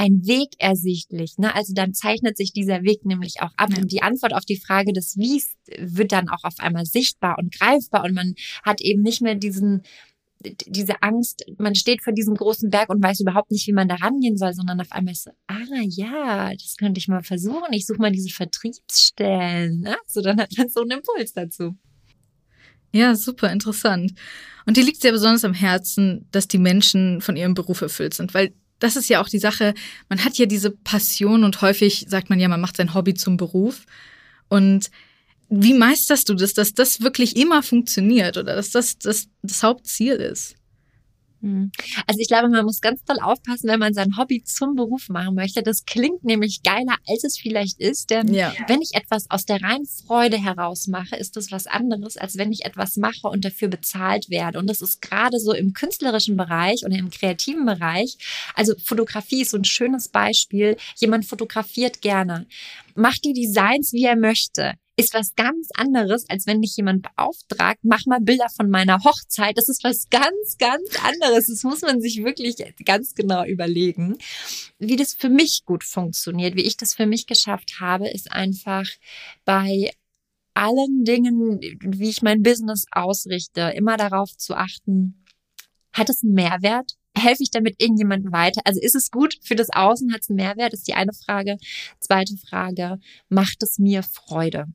ein 0.00 0.26
Weg 0.26 0.54
ersichtlich. 0.56 1.36
Ne? 1.36 1.54
Also 1.54 1.74
dann 1.74 1.92
zeichnet 1.92 2.38
sich 2.38 2.54
dieser 2.54 2.84
Weg 2.84 3.04
nämlich 3.04 3.42
auch 3.42 3.52
ab. 3.58 3.68
Ja. 3.70 3.82
Und 3.82 3.92
die 3.92 4.02
Antwort 4.02 4.32
auf 4.32 4.46
die 4.46 4.56
Frage 4.56 4.94
des 4.94 5.18
Wies 5.18 5.56
wird 5.78 6.12
dann 6.12 6.30
auch 6.30 6.42
auf 6.44 6.54
einmal 6.58 6.86
sichtbar 6.86 7.36
und 7.38 7.52
greifbar. 7.52 8.04
Und 8.04 8.14
man 8.14 8.32
hat 8.62 8.80
eben 8.80 9.02
nicht 9.02 9.20
mehr 9.20 9.34
diesen, 9.34 9.82
diese 10.42 11.02
Angst, 11.02 11.44
man 11.58 11.74
steht 11.74 12.02
vor 12.02 12.14
diesem 12.14 12.34
großen 12.34 12.70
Berg 12.70 12.88
und 12.88 13.02
weiß 13.02 13.20
überhaupt 13.20 13.50
nicht, 13.50 13.66
wie 13.66 13.74
man 13.74 13.88
da 13.88 13.96
rangehen 13.96 14.38
soll, 14.38 14.54
sondern 14.54 14.80
auf 14.80 14.90
einmal 14.90 15.12
ist 15.12 15.24
so, 15.24 15.32
ah 15.48 15.82
ja, 15.82 16.54
das 16.54 16.76
könnte 16.78 16.98
ich 16.98 17.08
mal 17.08 17.22
versuchen. 17.22 17.72
Ich 17.72 17.84
suche 17.84 18.00
mal 18.00 18.10
diese 18.10 18.30
Vertriebsstellen. 18.30 19.80
Ne? 19.80 19.96
So, 20.06 20.22
dann 20.22 20.40
hat 20.40 20.56
man 20.56 20.70
so 20.70 20.80
einen 20.80 20.92
Impuls 20.92 21.34
dazu. 21.34 21.76
Ja, 22.90 23.14
super 23.14 23.52
interessant. 23.52 24.14
Und 24.64 24.78
dir 24.78 24.82
liegt 24.82 25.02
sehr 25.02 25.12
besonders 25.12 25.44
am 25.44 25.52
Herzen, 25.52 26.26
dass 26.32 26.48
die 26.48 26.58
Menschen 26.58 27.20
von 27.20 27.36
ihrem 27.36 27.52
Beruf 27.52 27.82
erfüllt 27.82 28.14
sind, 28.14 28.32
weil 28.32 28.54
das 28.80 28.96
ist 28.96 29.08
ja 29.08 29.22
auch 29.22 29.28
die 29.28 29.38
Sache, 29.38 29.74
man 30.08 30.24
hat 30.24 30.36
ja 30.38 30.46
diese 30.46 30.70
Passion 30.70 31.44
und 31.44 31.62
häufig 31.62 32.06
sagt 32.08 32.30
man 32.30 32.40
ja, 32.40 32.48
man 32.48 32.60
macht 32.60 32.76
sein 32.76 32.94
Hobby 32.94 33.14
zum 33.14 33.36
Beruf. 33.36 33.86
Und 34.48 34.90
wie 35.48 35.74
meisterst 35.74 36.28
du 36.28 36.34
das, 36.34 36.54
dass 36.54 36.74
das 36.74 37.00
wirklich 37.00 37.36
immer 37.36 37.62
funktioniert 37.62 38.36
oder 38.36 38.56
dass 38.56 38.70
das 38.70 38.98
das, 38.98 39.28
das 39.42 39.62
Hauptziel 39.62 40.14
ist? 40.14 40.56
Hm. 41.40 41.72
Also 42.06 42.20
ich 42.20 42.28
glaube, 42.28 42.48
man 42.48 42.64
muss 42.64 42.80
ganz 42.80 43.02
doll 43.04 43.18
aufpassen, 43.20 43.68
wenn 43.68 43.78
man 43.78 43.94
sein 43.94 44.16
Hobby 44.16 44.44
zum 44.44 44.74
Beruf 44.74 45.08
machen 45.08 45.34
möchte. 45.34 45.62
Das 45.62 45.84
klingt 45.86 46.24
nämlich 46.24 46.62
geiler, 46.62 46.96
als 47.08 47.24
es 47.24 47.38
vielleicht 47.38 47.80
ist. 47.80 48.10
Denn 48.10 48.32
ja. 48.32 48.52
wenn 48.68 48.82
ich 48.82 48.94
etwas 48.94 49.30
aus 49.30 49.46
der 49.46 49.62
reinen 49.62 49.86
Freude 49.86 50.36
heraus 50.36 50.86
mache, 50.86 51.16
ist 51.16 51.36
das 51.36 51.50
was 51.50 51.66
anderes, 51.66 52.16
als 52.16 52.36
wenn 52.36 52.52
ich 52.52 52.64
etwas 52.64 52.96
mache 52.96 53.28
und 53.28 53.44
dafür 53.44 53.68
bezahlt 53.68 54.28
werde. 54.28 54.58
Und 54.58 54.68
das 54.68 54.82
ist 54.82 55.00
gerade 55.00 55.38
so 55.38 55.52
im 55.52 55.72
künstlerischen 55.72 56.36
Bereich 56.36 56.84
oder 56.84 56.96
im 56.96 57.10
kreativen 57.10 57.64
Bereich. 57.64 58.18
Also 58.54 58.74
Fotografie 58.84 59.42
ist 59.42 59.50
so 59.50 59.56
ein 59.56 59.64
schönes 59.64 60.08
Beispiel. 60.08 60.76
Jemand 60.96 61.24
fotografiert 61.24 62.02
gerne, 62.02 62.46
macht 62.94 63.24
die 63.24 63.32
Designs, 63.32 63.92
wie 63.92 64.04
er 64.04 64.16
möchte 64.16 64.74
ist 65.00 65.14
was 65.14 65.34
ganz 65.34 65.68
anderes, 65.74 66.28
als 66.28 66.46
wenn 66.46 66.60
dich 66.62 66.76
jemand 66.76 67.02
beauftragt, 67.02 67.80
mach 67.82 68.06
mal 68.06 68.20
Bilder 68.20 68.48
von 68.54 68.70
meiner 68.70 69.02
Hochzeit. 69.04 69.56
Das 69.56 69.68
ist 69.68 69.82
was 69.84 70.08
ganz, 70.10 70.58
ganz 70.58 70.88
anderes. 71.04 71.48
Das 71.48 71.62
muss 71.64 71.82
man 71.82 72.00
sich 72.00 72.22
wirklich 72.24 72.56
ganz 72.84 73.14
genau 73.14 73.44
überlegen. 73.44 74.18
Wie 74.78 74.96
das 74.96 75.14
für 75.14 75.28
mich 75.28 75.64
gut 75.64 75.84
funktioniert, 75.84 76.56
wie 76.56 76.62
ich 76.62 76.76
das 76.76 76.94
für 76.94 77.06
mich 77.06 77.26
geschafft 77.26 77.80
habe, 77.80 78.08
ist 78.08 78.32
einfach 78.32 78.86
bei 79.44 79.90
allen 80.54 81.04
Dingen, 81.04 81.60
wie 81.80 82.08
ich 82.08 82.22
mein 82.22 82.42
Business 82.42 82.84
ausrichte, 82.90 83.72
immer 83.74 83.96
darauf 83.96 84.36
zu 84.36 84.54
achten, 84.54 85.24
hat 85.92 86.10
es 86.10 86.22
einen 86.22 86.34
Mehrwert? 86.34 86.96
Helfe 87.16 87.42
ich 87.42 87.50
damit 87.50 87.80
irgendjemandem 87.82 88.32
weiter? 88.32 88.60
Also 88.64 88.80
ist 88.80 88.94
es 88.94 89.10
gut 89.10 89.36
für 89.42 89.56
das 89.56 89.70
Außen? 89.70 90.12
Hat 90.12 90.22
es 90.22 90.30
einen 90.30 90.36
Mehrwert? 90.36 90.72
Ist 90.72 90.86
die 90.86 90.94
eine 90.94 91.12
Frage. 91.12 91.56
Zweite 91.98 92.36
Frage, 92.36 92.98
macht 93.28 93.62
es 93.62 93.78
mir 93.78 94.02
Freude? 94.02 94.66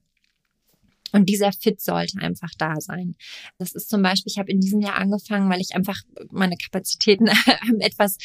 Und 1.15 1.29
dieser 1.29 1.53
Fit 1.53 1.79
sollte 1.79 2.19
einfach 2.19 2.51
da 2.57 2.81
sein. 2.81 3.15
Das 3.57 3.71
ist 3.71 3.89
zum 3.89 4.01
Beispiel, 4.01 4.29
ich 4.29 4.37
habe 4.37 4.51
in 4.51 4.59
diesem 4.59 4.81
Jahr 4.81 4.95
angefangen, 4.95 5.49
weil 5.49 5.61
ich 5.61 5.73
einfach 5.73 5.97
meine 6.29 6.57
Kapazitäten 6.57 7.27
etwas, 7.79 8.17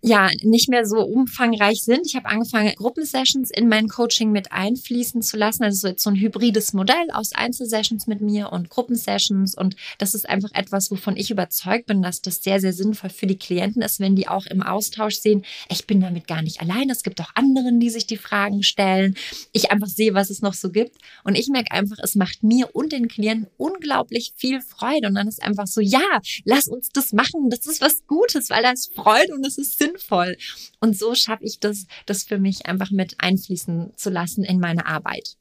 ja, 0.00 0.30
nicht 0.42 0.70
mehr 0.70 0.86
so 0.86 1.02
umfangreich 1.02 1.82
sind. 1.82 2.06
Ich 2.06 2.16
habe 2.16 2.24
angefangen, 2.24 2.72
Gruppensessions 2.74 3.50
in 3.50 3.68
mein 3.68 3.88
Coaching 3.88 4.32
mit 4.32 4.50
einfließen 4.50 5.20
zu 5.20 5.36
lassen. 5.36 5.62
Also 5.62 5.88
jetzt 5.88 6.02
so 6.02 6.08
ein 6.08 6.16
hybrides 6.16 6.72
Modell 6.72 7.10
aus 7.12 7.32
Einzelsessions 7.34 8.06
mit 8.06 8.22
mir 8.22 8.50
und 8.50 8.70
Gruppensessions. 8.70 9.54
Und 9.54 9.76
das 9.98 10.14
ist 10.14 10.26
einfach 10.26 10.52
etwas, 10.54 10.90
wovon 10.90 11.18
ich 11.18 11.30
überzeugt 11.30 11.84
bin, 11.84 12.00
dass 12.00 12.22
das 12.22 12.42
sehr, 12.42 12.60
sehr 12.60 12.72
sinnvoll 12.72 13.10
für 13.10 13.26
die 13.26 13.36
Klienten 13.36 13.82
ist, 13.82 14.00
wenn 14.00 14.16
die 14.16 14.26
auch 14.26 14.46
im 14.46 14.62
Austausch 14.62 15.16
sehen, 15.16 15.44
ich 15.68 15.86
bin 15.86 16.00
damit 16.00 16.26
gar 16.26 16.40
nicht 16.40 16.62
allein. 16.62 16.88
Es 16.88 17.02
gibt 17.02 17.20
auch 17.20 17.32
anderen, 17.34 17.78
die 17.78 17.90
sich 17.90 18.06
die 18.06 18.16
Fragen 18.16 18.62
stellen. 18.62 19.16
Ich 19.52 19.70
einfach 19.70 19.88
sehe, 19.88 20.14
was 20.14 20.30
es 20.30 20.40
noch 20.40 20.54
so 20.54 20.70
gibt. 20.70 20.96
Und 21.24 21.36
ich 21.36 21.48
merke 21.48 21.72
einfach, 21.72 21.89
einfach, 21.90 22.02
es 22.02 22.14
macht 22.14 22.42
mir 22.42 22.74
und 22.74 22.92
den 22.92 23.08
Klienten 23.08 23.48
unglaublich 23.56 24.32
viel 24.36 24.60
Freude. 24.60 25.08
Und 25.08 25.14
dann 25.14 25.28
ist 25.28 25.42
einfach 25.42 25.66
so, 25.66 25.80
ja, 25.80 26.20
lass 26.44 26.68
uns 26.68 26.90
das 26.90 27.12
machen. 27.12 27.50
Das 27.50 27.66
ist 27.66 27.80
was 27.80 28.06
Gutes, 28.06 28.50
weil 28.50 28.62
da 28.62 28.70
ist 28.70 28.94
Freude 28.94 29.34
und 29.34 29.46
es 29.46 29.58
ist 29.58 29.78
sinnvoll. 29.78 30.36
Und 30.80 30.96
so 30.96 31.14
schaffe 31.14 31.44
ich 31.44 31.60
das, 31.60 31.86
das 32.06 32.24
für 32.24 32.38
mich 32.38 32.66
einfach 32.66 32.90
mit 32.90 33.16
einfließen 33.18 33.92
zu 33.96 34.10
lassen 34.10 34.44
in 34.44 34.60
meine 34.60 34.86
Arbeit. 34.86 35.36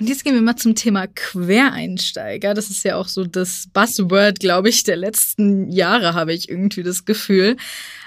Und 0.00 0.08
jetzt 0.08 0.22
gehen 0.22 0.34
wir 0.34 0.42
mal 0.42 0.54
zum 0.54 0.76
Thema 0.76 1.08
Quereinsteiger. 1.08 2.54
Das 2.54 2.70
ist 2.70 2.84
ja 2.84 2.94
auch 2.96 3.08
so 3.08 3.24
das 3.24 3.68
Buzzword, 3.72 4.38
glaube 4.38 4.68
ich, 4.68 4.84
der 4.84 4.96
letzten 4.96 5.72
Jahre, 5.72 6.14
habe 6.14 6.32
ich 6.32 6.48
irgendwie 6.48 6.84
das 6.84 7.04
Gefühl. 7.04 7.56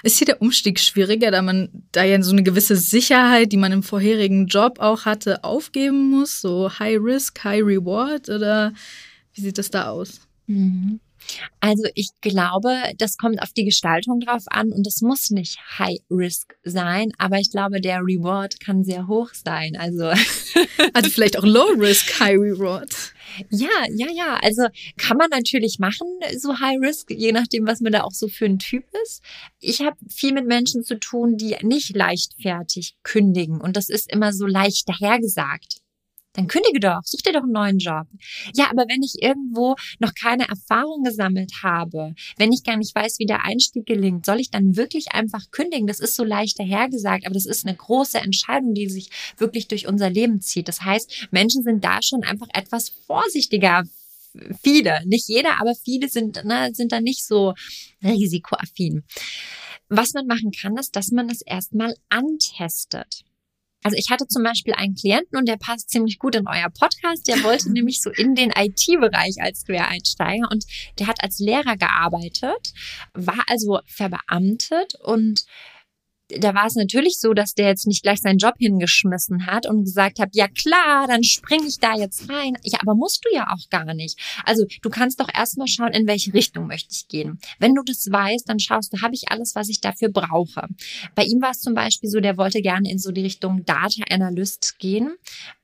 Ist 0.02 0.16
hier 0.16 0.24
der 0.24 0.40
Umstieg 0.40 0.80
schwieriger, 0.80 1.30
da 1.30 1.42
man 1.42 1.68
da 1.92 2.02
ja 2.02 2.22
so 2.22 2.32
eine 2.32 2.42
gewisse 2.42 2.76
Sicherheit, 2.76 3.52
die 3.52 3.58
man 3.58 3.72
im 3.72 3.82
vorherigen 3.82 4.46
Job 4.46 4.78
auch 4.78 5.04
hatte, 5.04 5.44
aufgeben 5.44 6.08
muss? 6.08 6.40
So 6.40 6.70
High 6.78 6.98
Risk, 6.98 7.44
High 7.44 7.62
Reward 7.62 8.30
oder 8.30 8.72
wie 9.34 9.42
sieht 9.42 9.58
das 9.58 9.70
da 9.70 9.90
aus? 9.90 10.22
Mhm. 10.46 10.98
Also 11.60 11.84
ich 11.94 12.10
glaube, 12.20 12.76
das 12.98 13.16
kommt 13.16 13.40
auf 13.40 13.52
die 13.52 13.64
Gestaltung 13.64 14.20
drauf 14.20 14.44
an 14.48 14.72
und 14.72 14.86
es 14.86 15.00
muss 15.00 15.30
nicht 15.30 15.58
High 15.78 16.00
Risk 16.10 16.54
sein, 16.64 17.12
aber 17.18 17.38
ich 17.38 17.50
glaube, 17.50 17.80
der 17.80 18.00
Reward 18.00 18.60
kann 18.60 18.84
sehr 18.84 19.06
hoch 19.08 19.30
sein. 19.32 19.76
Also, 19.76 20.06
also 20.92 21.10
vielleicht 21.10 21.38
auch 21.38 21.44
Low 21.44 21.72
Risk, 21.78 22.20
High 22.20 22.38
Reward. 22.38 22.94
Ja, 23.50 23.68
ja, 23.90 24.08
ja. 24.12 24.38
Also 24.42 24.66
kann 24.96 25.16
man 25.16 25.30
natürlich 25.30 25.78
machen, 25.78 26.06
so 26.36 26.58
High 26.58 26.80
Risk, 26.80 27.10
je 27.10 27.32
nachdem, 27.32 27.66
was 27.66 27.80
man 27.80 27.92
da 27.92 28.02
auch 28.02 28.12
so 28.12 28.28
für 28.28 28.46
ein 28.46 28.58
Typ 28.58 28.84
ist. 29.04 29.22
Ich 29.60 29.80
habe 29.80 29.96
viel 30.08 30.32
mit 30.32 30.46
Menschen 30.46 30.82
zu 30.82 30.98
tun, 30.98 31.36
die 31.36 31.56
nicht 31.62 31.96
leichtfertig 31.96 32.96
kündigen 33.02 33.60
und 33.60 33.76
das 33.76 33.88
ist 33.88 34.12
immer 34.12 34.32
so 34.32 34.46
leicht 34.46 34.88
dahergesagt 34.88 35.81
dann 36.34 36.46
kündige 36.46 36.80
doch, 36.80 37.00
such 37.04 37.20
dir 37.22 37.32
doch 37.32 37.42
einen 37.42 37.52
neuen 37.52 37.78
Job. 37.78 38.06
Ja, 38.54 38.70
aber 38.70 38.86
wenn 38.88 39.02
ich 39.02 39.22
irgendwo 39.22 39.76
noch 39.98 40.14
keine 40.14 40.48
Erfahrung 40.48 41.02
gesammelt 41.02 41.52
habe, 41.62 42.14
wenn 42.38 42.52
ich 42.52 42.64
gar 42.64 42.76
nicht 42.76 42.94
weiß, 42.94 43.18
wie 43.18 43.26
der 43.26 43.44
Einstieg 43.44 43.84
gelingt, 43.86 44.24
soll 44.24 44.40
ich 44.40 44.50
dann 44.50 44.76
wirklich 44.76 45.12
einfach 45.12 45.50
kündigen? 45.50 45.86
Das 45.86 46.00
ist 46.00 46.16
so 46.16 46.24
leicht 46.24 46.58
dahergesagt, 46.58 47.26
aber 47.26 47.34
das 47.34 47.46
ist 47.46 47.66
eine 47.66 47.76
große 47.76 48.18
Entscheidung, 48.18 48.74
die 48.74 48.88
sich 48.88 49.10
wirklich 49.36 49.68
durch 49.68 49.86
unser 49.86 50.08
Leben 50.08 50.40
zieht. 50.40 50.68
Das 50.68 50.82
heißt, 50.82 51.28
Menschen 51.30 51.62
sind 51.62 51.84
da 51.84 52.00
schon 52.02 52.22
einfach 52.22 52.48
etwas 52.54 52.88
vorsichtiger. 53.06 53.84
Viele, 54.62 55.02
nicht 55.06 55.28
jeder, 55.28 55.60
aber 55.60 55.74
viele 55.74 56.08
sind, 56.08 56.42
ne, 56.44 56.70
sind 56.72 56.92
da 56.92 57.02
nicht 57.02 57.26
so 57.26 57.52
risikoaffin. 58.02 59.04
Was 59.90 60.14
man 60.14 60.26
machen 60.26 60.52
kann, 60.52 60.78
ist, 60.78 60.96
dass 60.96 61.10
man 61.10 61.28
es 61.28 61.42
erstmal 61.42 61.94
antestet. 62.08 63.24
Also 63.82 63.96
ich 63.96 64.10
hatte 64.10 64.26
zum 64.26 64.42
Beispiel 64.42 64.74
einen 64.74 64.94
Klienten 64.94 65.36
und 65.36 65.48
der 65.48 65.56
passt 65.56 65.90
ziemlich 65.90 66.18
gut 66.18 66.36
in 66.36 66.46
euer 66.46 66.70
Podcast. 66.70 67.26
Der 67.28 67.42
wollte 67.42 67.70
nämlich 67.72 68.00
so 68.00 68.10
in 68.10 68.34
den 68.34 68.50
IT-Bereich 68.50 69.36
als 69.40 69.64
Quereinsteiger 69.64 70.48
und 70.50 70.64
der 70.98 71.06
hat 71.06 71.22
als 71.22 71.38
Lehrer 71.38 71.76
gearbeitet, 71.76 72.72
war 73.14 73.42
also 73.48 73.80
verbeamtet 73.86 74.94
und 75.02 75.44
da 76.38 76.54
war 76.54 76.66
es 76.66 76.74
natürlich 76.74 77.18
so, 77.18 77.32
dass 77.32 77.54
der 77.54 77.68
jetzt 77.68 77.86
nicht 77.86 78.02
gleich 78.02 78.20
seinen 78.20 78.38
Job 78.38 78.54
hingeschmissen 78.58 79.46
hat 79.46 79.66
und 79.66 79.84
gesagt 79.84 80.18
hat, 80.18 80.30
ja 80.32 80.48
klar, 80.48 81.06
dann 81.06 81.22
springe 81.22 81.66
ich 81.66 81.78
da 81.78 81.94
jetzt 81.96 82.28
rein. 82.30 82.56
Ja, 82.62 82.78
aber 82.80 82.94
musst 82.94 83.24
du 83.24 83.34
ja 83.34 83.48
auch 83.52 83.68
gar 83.70 83.94
nicht. 83.94 84.18
Also 84.44 84.64
du 84.82 84.90
kannst 84.90 85.20
doch 85.20 85.28
erstmal 85.32 85.68
schauen, 85.68 85.92
in 85.92 86.06
welche 86.06 86.32
Richtung 86.34 86.66
möchte 86.66 86.90
ich 86.92 87.08
gehen. 87.08 87.38
Wenn 87.58 87.74
du 87.74 87.82
das 87.82 88.10
weißt, 88.10 88.48
dann 88.48 88.58
schaust 88.58 88.92
du, 88.92 89.02
habe 89.02 89.14
ich 89.14 89.30
alles, 89.30 89.54
was 89.54 89.68
ich 89.68 89.80
dafür 89.80 90.08
brauche. 90.08 90.68
Bei 91.14 91.24
ihm 91.24 91.40
war 91.42 91.50
es 91.50 91.60
zum 91.60 91.74
Beispiel 91.74 92.08
so, 92.08 92.20
der 92.20 92.36
wollte 92.36 92.62
gerne 92.62 92.90
in 92.90 92.98
so 92.98 93.12
die 93.12 93.22
Richtung 93.22 93.64
Data 93.64 94.02
Analyst 94.10 94.78
gehen. 94.78 95.14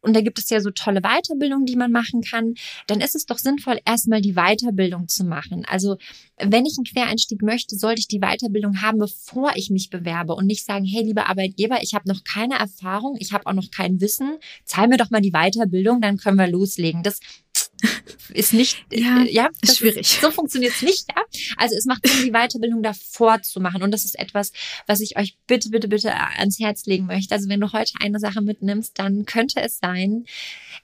Und 0.00 0.14
da 0.14 0.20
gibt 0.20 0.38
es 0.38 0.48
ja 0.50 0.60
so 0.60 0.70
tolle 0.70 1.00
Weiterbildungen, 1.00 1.66
die 1.66 1.76
man 1.76 1.92
machen 1.92 2.22
kann. 2.22 2.54
Dann 2.86 3.00
ist 3.00 3.14
es 3.14 3.26
doch 3.26 3.38
sinnvoll, 3.38 3.80
erstmal 3.84 4.20
die 4.20 4.34
Weiterbildung 4.34 5.08
zu 5.08 5.24
machen. 5.24 5.64
Also 5.66 5.96
wenn 6.38 6.66
ich 6.66 6.76
einen 6.78 6.84
Quereinstieg 6.84 7.42
möchte, 7.42 7.76
sollte 7.76 8.00
ich 8.00 8.08
die 8.08 8.20
Weiterbildung 8.20 8.80
haben, 8.82 8.98
bevor 8.98 9.52
ich 9.56 9.70
mich 9.70 9.90
bewerbe 9.90 10.34
und 10.34 10.46
nicht 10.46 10.57
sagen, 10.64 10.84
hey, 10.84 11.02
lieber 11.02 11.28
Arbeitgeber, 11.28 11.82
ich 11.82 11.94
habe 11.94 12.08
noch 12.08 12.24
keine 12.24 12.58
Erfahrung, 12.58 13.16
ich 13.18 13.32
habe 13.32 13.46
auch 13.46 13.52
noch 13.52 13.70
kein 13.70 14.00
Wissen, 14.00 14.38
zahl 14.64 14.88
mir 14.88 14.96
doch 14.96 15.10
mal 15.10 15.20
die 15.20 15.32
Weiterbildung, 15.32 16.00
dann 16.00 16.16
können 16.16 16.38
wir 16.38 16.48
loslegen. 16.48 17.02
Das 17.02 17.20
ist 18.34 18.52
nicht, 18.52 18.84
ja, 18.92 19.22
äh, 19.22 19.30
ja 19.30 19.48
ist 19.62 19.78
schwierig. 19.78 20.18
So 20.20 20.30
funktioniert 20.30 20.74
es 20.74 20.82
nicht, 20.82 21.06
ja. 21.08 21.22
Also 21.56 21.76
es 21.76 21.84
macht 21.84 22.06
Sinn, 22.06 22.26
die 22.26 22.32
Weiterbildung 22.32 22.82
davor 22.82 23.42
zu 23.42 23.60
machen. 23.60 23.82
Und 23.82 23.90
das 23.90 24.04
ist 24.04 24.18
etwas, 24.18 24.52
was 24.86 25.00
ich 25.00 25.16
euch 25.16 25.36
bitte, 25.46 25.70
bitte, 25.70 25.88
bitte 25.88 26.14
ans 26.14 26.58
Herz 26.58 26.86
legen 26.86 27.06
möchte. 27.06 27.34
Also 27.34 27.48
wenn 27.48 27.60
du 27.60 27.72
heute 27.72 27.92
eine 28.00 28.18
Sache 28.18 28.40
mitnimmst, 28.40 28.98
dann 28.98 29.24
könnte 29.24 29.60
es 29.60 29.78
sein, 29.78 30.24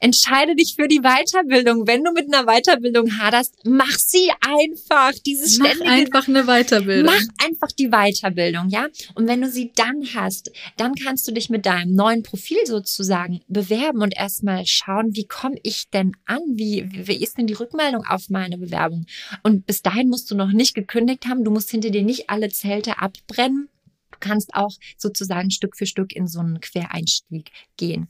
entscheide 0.00 0.54
dich 0.56 0.74
für 0.76 0.88
die 0.88 1.00
Weiterbildung. 1.00 1.86
Wenn 1.86 2.04
du 2.04 2.12
mit 2.12 2.32
einer 2.32 2.46
Weiterbildung 2.46 3.18
haderst, 3.18 3.54
mach 3.64 3.98
sie 3.98 4.30
einfach. 4.40 5.12
Dieses 5.26 5.58
mach 5.58 5.66
ständige, 5.66 5.90
einfach 5.90 6.28
eine 6.28 6.44
Weiterbildung. 6.44 7.06
Mach 7.06 7.46
einfach 7.46 7.68
die 7.72 7.88
Weiterbildung, 7.88 8.68
ja. 8.68 8.86
Und 9.14 9.28
wenn 9.28 9.40
du 9.40 9.50
sie 9.50 9.72
dann 9.74 10.06
hast, 10.14 10.50
dann 10.76 10.94
kannst 10.94 11.26
du 11.28 11.32
dich 11.32 11.50
mit 11.50 11.66
deinem 11.66 11.94
neuen 11.94 12.22
Profil 12.22 12.58
sozusagen 12.66 13.40
bewerben 13.48 14.02
und 14.02 14.16
erstmal 14.16 14.66
schauen, 14.66 15.14
wie 15.14 15.26
komme 15.26 15.56
ich 15.62 15.88
denn 15.90 16.12
an? 16.26 16.40
Wie, 16.54 16.83
wie 16.84 17.22
ist 17.22 17.38
denn 17.38 17.46
die 17.46 17.54
Rückmeldung 17.54 18.04
auf 18.06 18.28
meine 18.30 18.58
Bewerbung? 18.58 19.06
Und 19.42 19.66
bis 19.66 19.82
dahin 19.82 20.08
musst 20.08 20.30
du 20.30 20.34
noch 20.34 20.52
nicht 20.52 20.74
gekündigt 20.74 21.26
haben. 21.26 21.44
Du 21.44 21.50
musst 21.50 21.70
hinter 21.70 21.90
dir 21.90 22.02
nicht 22.02 22.30
alle 22.30 22.48
Zelte 22.48 22.98
abbrennen. 22.98 23.68
Du 24.10 24.18
kannst 24.20 24.54
auch 24.54 24.72
sozusagen 24.96 25.50
Stück 25.50 25.76
für 25.76 25.86
Stück 25.86 26.14
in 26.14 26.26
so 26.26 26.40
einen 26.40 26.60
Quereinstieg 26.60 27.50
gehen. 27.76 28.08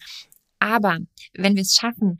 Aber 0.58 0.98
wenn 1.34 1.56
wir 1.56 1.62
es 1.62 1.74
schaffen, 1.74 2.18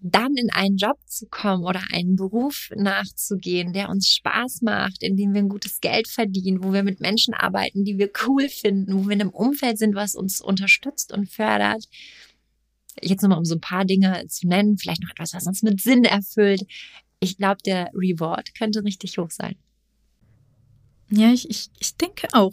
dann 0.00 0.36
in 0.36 0.50
einen 0.50 0.76
Job 0.76 0.98
zu 1.06 1.26
kommen 1.26 1.64
oder 1.64 1.82
einen 1.92 2.16
Beruf 2.16 2.70
nachzugehen, 2.76 3.72
der 3.72 3.88
uns 3.88 4.08
Spaß 4.08 4.62
macht, 4.62 5.02
in 5.02 5.16
dem 5.16 5.32
wir 5.32 5.40
ein 5.40 5.48
gutes 5.48 5.80
Geld 5.80 6.06
verdienen, 6.08 6.62
wo 6.62 6.72
wir 6.72 6.82
mit 6.82 7.00
Menschen 7.00 7.34
arbeiten, 7.34 7.84
die 7.84 7.98
wir 7.98 8.10
cool 8.26 8.48
finden, 8.48 8.94
wo 8.94 9.06
wir 9.06 9.14
in 9.14 9.22
einem 9.22 9.30
Umfeld 9.30 9.78
sind, 9.78 9.94
was 9.94 10.14
uns 10.14 10.40
unterstützt 10.40 11.12
und 11.12 11.30
fördert. 11.30 11.88
Jetzt 13.02 13.22
nochmal, 13.22 13.38
um 13.38 13.44
so 13.44 13.54
ein 13.54 13.60
paar 13.60 13.84
Dinge 13.84 14.26
zu 14.28 14.46
nennen, 14.46 14.78
vielleicht 14.78 15.02
noch 15.02 15.10
etwas, 15.10 15.34
was 15.34 15.46
uns 15.46 15.62
mit 15.62 15.80
Sinn 15.80 16.04
erfüllt. 16.04 16.62
Ich 17.20 17.36
glaube, 17.36 17.58
der 17.64 17.90
Reward 17.94 18.54
könnte 18.54 18.84
richtig 18.84 19.18
hoch 19.18 19.30
sein. 19.30 19.56
Ja, 21.10 21.32
ich, 21.32 21.48
ich, 21.48 21.70
ich 21.78 21.96
denke 21.96 22.28
auch. 22.32 22.52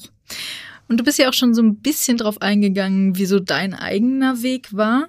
Und 0.87 0.97
du 0.99 1.03
bist 1.03 1.17
ja 1.17 1.29
auch 1.29 1.33
schon 1.33 1.53
so 1.53 1.61
ein 1.61 1.77
bisschen 1.77 2.17
drauf 2.17 2.41
eingegangen, 2.41 3.17
wie 3.17 3.25
so 3.25 3.39
dein 3.39 3.73
eigener 3.73 4.43
Weg 4.43 4.73
war. 4.73 5.07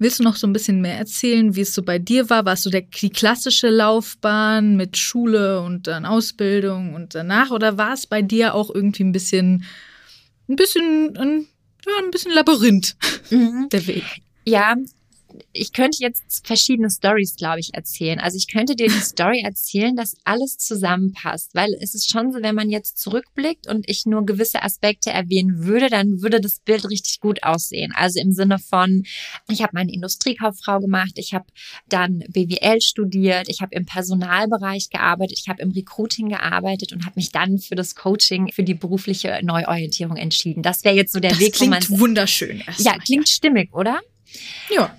Willst 0.00 0.20
du 0.20 0.22
noch 0.22 0.36
so 0.36 0.46
ein 0.46 0.52
bisschen 0.52 0.80
mehr 0.80 0.96
erzählen, 0.96 1.56
wie 1.56 1.62
es 1.62 1.74
so 1.74 1.82
bei 1.82 1.98
dir 1.98 2.30
war? 2.30 2.44
Warst 2.44 2.64
du 2.64 2.70
der, 2.70 2.82
die 2.82 3.10
klassische 3.10 3.68
Laufbahn 3.68 4.76
mit 4.76 4.96
Schule 4.96 5.60
und 5.60 5.88
dann 5.88 6.06
Ausbildung 6.06 6.94
und 6.94 7.16
danach? 7.16 7.50
Oder 7.50 7.78
war 7.78 7.94
es 7.94 8.06
bei 8.06 8.22
dir 8.22 8.54
auch 8.54 8.72
irgendwie 8.72 9.02
ein 9.02 9.10
bisschen, 9.10 9.64
ein 10.48 10.54
bisschen, 10.54 11.16
ein, 11.16 11.46
ja, 11.84 11.92
ein 12.04 12.12
bisschen 12.12 12.32
Labyrinth, 12.32 12.96
mhm. 13.30 13.68
der 13.72 13.86
Weg? 13.88 14.04
Ja, 14.48 14.76
ich 15.52 15.72
könnte 15.72 15.98
jetzt 16.00 16.46
verschiedene 16.46 16.90
Stories, 16.90 17.36
glaube 17.36 17.60
ich, 17.60 17.74
erzählen. 17.74 18.18
Also 18.18 18.36
ich 18.36 18.48
könnte 18.48 18.76
dir 18.76 18.88
die 18.88 19.00
Story 19.00 19.42
erzählen, 19.44 19.94
dass 19.94 20.16
alles 20.24 20.58
zusammenpasst, 20.58 21.54
weil 21.54 21.74
es 21.80 21.94
ist 21.94 22.10
schon 22.10 22.32
so, 22.32 22.42
wenn 22.42 22.54
man 22.54 22.70
jetzt 22.70 22.98
zurückblickt 22.98 23.68
und 23.68 23.88
ich 23.88 24.06
nur 24.06 24.24
gewisse 24.24 24.62
Aspekte 24.62 25.10
erwähnen 25.10 25.64
würde, 25.64 25.88
dann 25.90 26.22
würde 26.22 26.40
das 26.40 26.60
Bild 26.60 26.88
richtig 26.88 27.20
gut 27.20 27.42
aussehen. 27.42 27.92
Also 27.94 28.20
im 28.20 28.32
Sinne 28.32 28.58
von, 28.58 29.04
ich 29.48 29.62
habe 29.62 29.72
meine 29.74 29.92
Industriekauffrau 29.92 30.80
gemacht, 30.80 31.12
ich 31.16 31.34
habe 31.34 31.46
dann 31.88 32.24
BWL 32.28 32.80
studiert, 32.80 33.48
ich 33.48 33.60
habe 33.60 33.74
im 33.74 33.86
Personalbereich 33.86 34.88
gearbeitet, 34.90 35.38
ich 35.40 35.48
habe 35.48 35.62
im 35.62 35.70
Recruiting 35.72 36.28
gearbeitet 36.28 36.92
und 36.92 37.04
habe 37.04 37.14
mich 37.16 37.32
dann 37.32 37.58
für 37.58 37.74
das 37.74 37.94
Coaching, 37.94 38.50
für 38.52 38.62
die 38.62 38.74
berufliche 38.74 39.40
Neuorientierung 39.42 40.16
entschieden. 40.16 40.62
Das 40.62 40.84
wäre 40.84 40.94
jetzt 40.94 41.12
so 41.12 41.20
der 41.20 41.30
das 41.30 41.40
Weg, 41.40 41.54
klingt 41.54 41.90
wo 41.90 41.92
man 41.92 42.00
wunderschön. 42.00 42.62
Ja, 42.78 42.96
klingt 42.98 43.28
stimmig, 43.28 43.72
oder? 43.74 44.00
Ja 44.70 44.94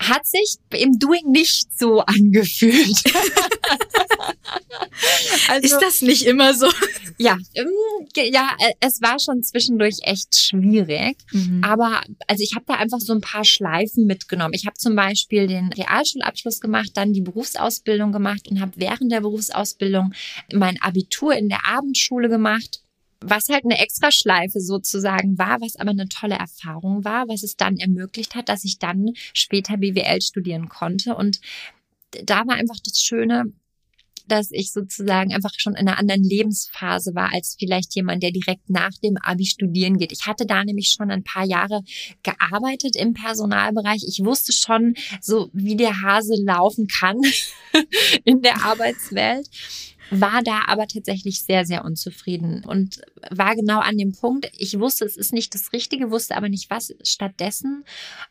hat 0.00 0.26
sich 0.26 0.56
im 0.70 0.98
Doing 0.98 1.30
nicht 1.30 1.76
so 1.76 2.00
angefühlt. 2.00 3.02
also, 5.48 5.64
ist 5.64 5.78
das 5.80 6.02
nicht 6.02 6.22
immer 6.22 6.54
so? 6.54 6.68
Ja, 7.18 7.36
ja, 8.14 8.50
äh, 8.60 8.74
es 8.80 9.02
war 9.02 9.18
schon 9.18 9.42
zwischendurch 9.42 9.96
echt 10.02 10.36
schwierig. 10.36 11.16
Mhm. 11.32 11.64
Aber 11.64 12.02
also 12.28 12.42
ich 12.42 12.54
habe 12.54 12.64
da 12.66 12.74
einfach 12.74 13.00
so 13.00 13.12
ein 13.12 13.20
paar 13.20 13.44
Schleifen 13.44 14.06
mitgenommen. 14.06 14.54
Ich 14.54 14.66
habe 14.66 14.76
zum 14.76 14.94
Beispiel 14.94 15.48
den 15.48 15.72
Realschulabschluss 15.72 16.60
gemacht, 16.60 16.90
dann 16.94 17.12
die 17.12 17.22
Berufsausbildung 17.22 18.12
gemacht 18.12 18.46
und 18.48 18.60
habe 18.60 18.72
während 18.76 19.10
der 19.10 19.20
Berufsausbildung 19.20 20.14
mein 20.52 20.80
Abitur 20.80 21.34
in 21.34 21.48
der 21.48 21.66
Abendschule 21.66 22.28
gemacht 22.28 22.82
was 23.20 23.48
halt 23.48 23.64
eine 23.64 23.78
Extraschleife 23.78 24.60
sozusagen 24.60 25.38
war, 25.38 25.60
was 25.60 25.76
aber 25.76 25.90
eine 25.90 26.08
tolle 26.08 26.36
Erfahrung 26.36 27.04
war, 27.04 27.28
was 27.28 27.42
es 27.42 27.56
dann 27.56 27.76
ermöglicht 27.76 28.34
hat, 28.34 28.48
dass 28.48 28.64
ich 28.64 28.78
dann 28.78 29.12
später 29.32 29.76
BWL 29.76 30.22
studieren 30.22 30.68
konnte. 30.68 31.16
Und 31.16 31.40
da 32.24 32.46
war 32.46 32.54
einfach 32.54 32.78
das 32.84 33.00
Schöne, 33.00 33.52
dass 34.28 34.50
ich 34.50 34.72
sozusagen 34.72 35.32
einfach 35.32 35.52
schon 35.56 35.74
in 35.74 35.88
einer 35.88 35.98
anderen 35.98 36.22
Lebensphase 36.22 37.14
war 37.14 37.32
als 37.32 37.56
vielleicht 37.58 37.94
jemand, 37.94 38.22
der 38.22 38.30
direkt 38.30 38.68
nach 38.70 38.92
dem 39.02 39.16
Abi 39.16 39.46
studieren 39.46 39.96
geht. 39.96 40.12
Ich 40.12 40.26
hatte 40.26 40.46
da 40.46 40.64
nämlich 40.64 40.90
schon 40.90 41.10
ein 41.10 41.24
paar 41.24 41.44
Jahre 41.44 41.82
gearbeitet 42.22 42.94
im 42.94 43.14
Personalbereich. 43.14 44.04
Ich 44.06 44.22
wusste 44.24 44.52
schon 44.52 44.94
so, 45.20 45.48
wie 45.52 45.76
der 45.76 46.02
Hase 46.02 46.34
laufen 46.36 46.86
kann 46.86 47.20
in 48.24 48.42
der 48.42 48.64
Arbeitswelt 48.64 49.48
war 50.10 50.42
da 50.42 50.62
aber 50.66 50.86
tatsächlich 50.86 51.44
sehr, 51.44 51.64
sehr 51.64 51.84
unzufrieden 51.84 52.64
und 52.64 53.00
war 53.30 53.54
genau 53.54 53.80
an 53.80 53.96
dem 53.96 54.12
Punkt, 54.12 54.50
ich 54.56 54.78
wusste, 54.78 55.04
es 55.04 55.16
ist 55.16 55.32
nicht 55.32 55.54
das 55.54 55.72
Richtige, 55.72 56.10
wusste 56.10 56.36
aber 56.36 56.48
nicht 56.48 56.70
was 56.70 56.94
stattdessen. 57.02 57.84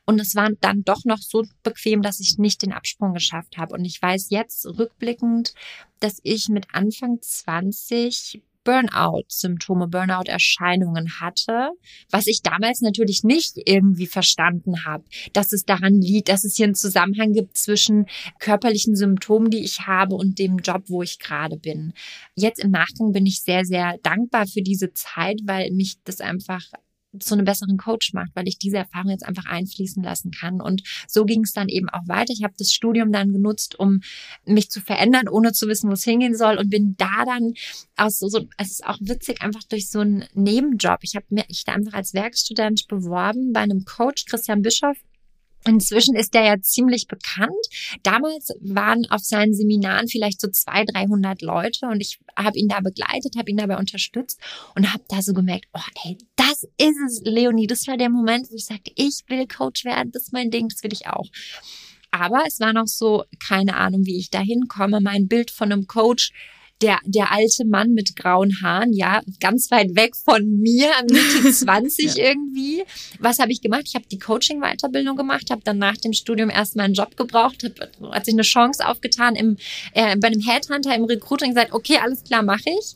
Und 0.06 0.20
es 0.20 0.36
war 0.36 0.50
dann 0.62 0.84
doch 0.84 1.06
noch 1.06 1.20
so 1.20 1.46
bequem, 1.63 2.02
dass 2.02 2.20
ich 2.20 2.38
nicht 2.38 2.62
den 2.62 2.74
Absprung 2.74 3.13
geschafft 3.13 3.58
habe. 3.58 3.74
Und 3.74 3.86
ich 3.86 4.02
weiß 4.02 4.30
jetzt 4.30 4.66
rückblickend, 4.66 5.54
dass 6.00 6.20
ich 6.24 6.50
mit 6.50 6.68
Anfang 6.74 7.22
20 7.22 8.42
Burnout-Symptome, 8.67 9.88
Burnout-Erscheinungen 9.88 11.21
hatte, 11.21 11.69
was 12.12 12.27
ich 12.27 12.41
damals 12.41 12.82
natürlich 12.82 13.23
nicht 13.23 13.53
irgendwie 13.63 14.08
verstanden 14.08 14.84
habe, 14.84 15.06
dass 15.32 15.53
es 15.53 15.63
daran 15.63 16.01
liegt, 16.01 16.27
dass 16.27 16.43
es 16.43 16.58
hier 16.58 16.65
einen 16.65 16.75
Zusammenhang 16.75 17.32
gibt 17.32 17.56
zwischen 17.56 18.08
körperlichen 18.39 18.97
Symptomen, 18.97 19.49
die 19.49 19.63
ich 19.63 19.88
habe 19.88 20.15
und 20.15 20.38
dem 20.38 20.58
Job, 20.58 20.84
wo 20.88 21.01
ich 21.01 21.17
gerade 21.17 21.58
bin. 21.58 21.93
Jetzt 22.36 22.62
im 22.62 22.71
Nachgang 22.71 23.13
bin 23.13 23.25
ich 23.25 23.41
sehr, 23.41 23.63
sehr 23.63 23.97
dankbar 24.03 24.47
für 24.47 24.62
diese 24.62 24.91
Zeit, 24.91 25.39
weil 25.45 25.71
mich 25.71 25.95
das 26.03 26.19
einfach 26.19 26.62
zu 27.20 27.34
einem 27.34 27.46
besseren 27.46 27.78
Coach 27.78 28.13
macht, 28.13 28.32
weil 28.36 28.48
ich 28.48 28.58
diese 28.58 28.78
Erfahrung 28.78 29.12
jetzt 29.12 29.26
einfach 29.26 29.46
einfließen 29.46 30.04
lassen 30.04 30.32
kann. 30.32 30.62
Und 30.62 30.84
so 31.08 31.26
ging 31.26 31.43
es 31.43 31.54
dann 31.54 31.70
eben 31.70 31.89
auch 31.89 32.08
weiter. 32.08 32.34
Ich 32.34 32.43
habe 32.43 32.54
das 32.58 32.74
Studium 32.74 33.12
dann 33.12 33.32
genutzt, 33.32 33.80
um 33.80 34.02
mich 34.46 34.70
zu 34.70 34.82
verändern, 34.82 35.28
ohne 35.28 35.54
zu 35.54 35.67
wissen, 35.67 35.89
wo 35.89 35.93
es 35.93 36.04
hingehen 36.04 36.36
soll 36.36 36.58
und 36.58 36.70
bin 36.70 36.96
da 36.98 37.26
dann 37.26 37.54
aus 37.96 38.20
so, 38.20 38.28
so 38.28 38.46
es 38.58 38.72
ist 38.72 38.86
auch 38.86 38.98
witzig, 39.02 39.41
einfach 39.41 39.63
durch 39.63 39.89
so 39.89 40.00
einen 40.00 40.26
Nebenjob. 40.34 41.00
Ich 41.02 41.15
habe 41.15 41.26
mich 41.30 41.63
da 41.65 41.74
einfach 41.74 41.93
als 41.93 42.13
Werkstudent 42.13 42.88
beworben 42.88 43.54
bei 43.54 43.62
einem 43.62 43.86
Coach, 43.86 44.26
Christian 44.26 44.62
Bischoff, 44.62 44.98
Inzwischen 45.65 46.15
ist 46.15 46.34
er 46.36 46.46
ja 46.46 46.62
ziemlich 46.62 47.08
bekannt. 47.08 47.52
Damals 48.04 48.54
waren 48.62 49.06
auf 49.10 49.22
seinen 49.22 49.54
Seminaren 49.54 50.08
vielleicht 50.08 50.39
so 50.39 50.48
zwei, 50.50 50.86
300 50.86 51.41
Leute 51.41 51.88
und 51.88 52.00
ich 52.00 52.20
habe 52.38 52.58
ihn 52.58 52.67
da 52.67 52.80
begleitet, 52.80 53.36
habe 53.38 53.50
ihn 53.52 53.58
dabei 53.58 53.78
unterstützt 53.78 54.39
und 54.76 54.93
habe 54.93 55.04
da 55.10 55.22
so 55.22 55.34
gemerkt, 55.34 55.65
oh 55.74 56.06
ey, 56.06 56.17
das 56.36 56.63
ist 56.78 56.98
es, 57.06 57.22
Leonie. 57.24 57.67
Das 57.67 57.88
war 57.88 57.98
der 57.98 58.10
Moment, 58.10 58.50
wo 58.50 58.56
ich 58.56 58.65
sagte, 58.65 58.91
ich 58.96 59.24
will 59.28 59.48
Coach 59.48 59.84
werden, 59.84 60.12
das 60.12 60.24
ist 60.24 60.34
mein 60.34 60.52
Ding, 60.52 60.70
das 60.70 60.84
will 60.84 60.93
ich 60.93 61.08
auch. 61.08 61.28
Aber 62.12 62.43
es 62.48 62.60
war 62.60 62.74
noch 62.74 62.88
so, 62.88 63.26
keine 63.48 63.76
Ahnung, 63.76 64.06
wie 64.06 64.17
ich 64.17 64.30
da 64.30 64.39
hinkomme. 64.39 65.02
Mein 65.02 65.28
Bild 65.28 65.52
von 65.52 65.72
einem 65.72 65.88
Coach 65.88 66.32
der, 66.82 67.00
der 67.06 67.32
alte 67.32 67.66
Mann 67.66 67.94
mit 67.94 68.16
grauen 68.16 68.62
Haaren, 68.62 68.94
ja, 68.94 69.22
ganz 69.40 69.72
weit 69.72 69.96
weg 69.96 70.16
von 70.16 70.60
mir, 70.60 70.90
Mitte 71.10 71.52
20 71.52 72.16
ja. 72.16 72.26
irgendwie. 72.26 72.84
Was 73.20 73.40
habe 73.40 73.52
ich 73.52 73.62
gemacht? 73.62 73.84
Ich 73.86 73.96
habe 73.96 74.06
die 74.12 74.20
Coaching-Weiterbildung 74.20 75.18
gemacht, 75.18 75.50
habe 75.50 75.62
dann 75.63 75.80
nach 75.80 75.98
dem 75.98 76.13
Studium 76.13 76.50
erstmal 76.50 76.86
einen 76.86 76.94
Job 76.94 77.18
gebraucht, 77.18 77.63
hab, 77.63 78.13
hat 78.13 78.26
sich 78.26 78.36
eine 78.36 78.44
Chance 78.44 78.88
aufgetan 78.88 79.36
im, 79.36 79.58
äh, 79.94 80.16
bei 80.18 80.28
einem 80.28 80.42
Headhunter 80.42 80.96
im 80.96 81.06
Recruiting 81.06 81.50
gesagt, 81.50 81.74
okay, 81.74 81.98
alles 82.02 82.24
klar, 82.24 82.44
mache 82.44 82.70
ich 82.80 82.96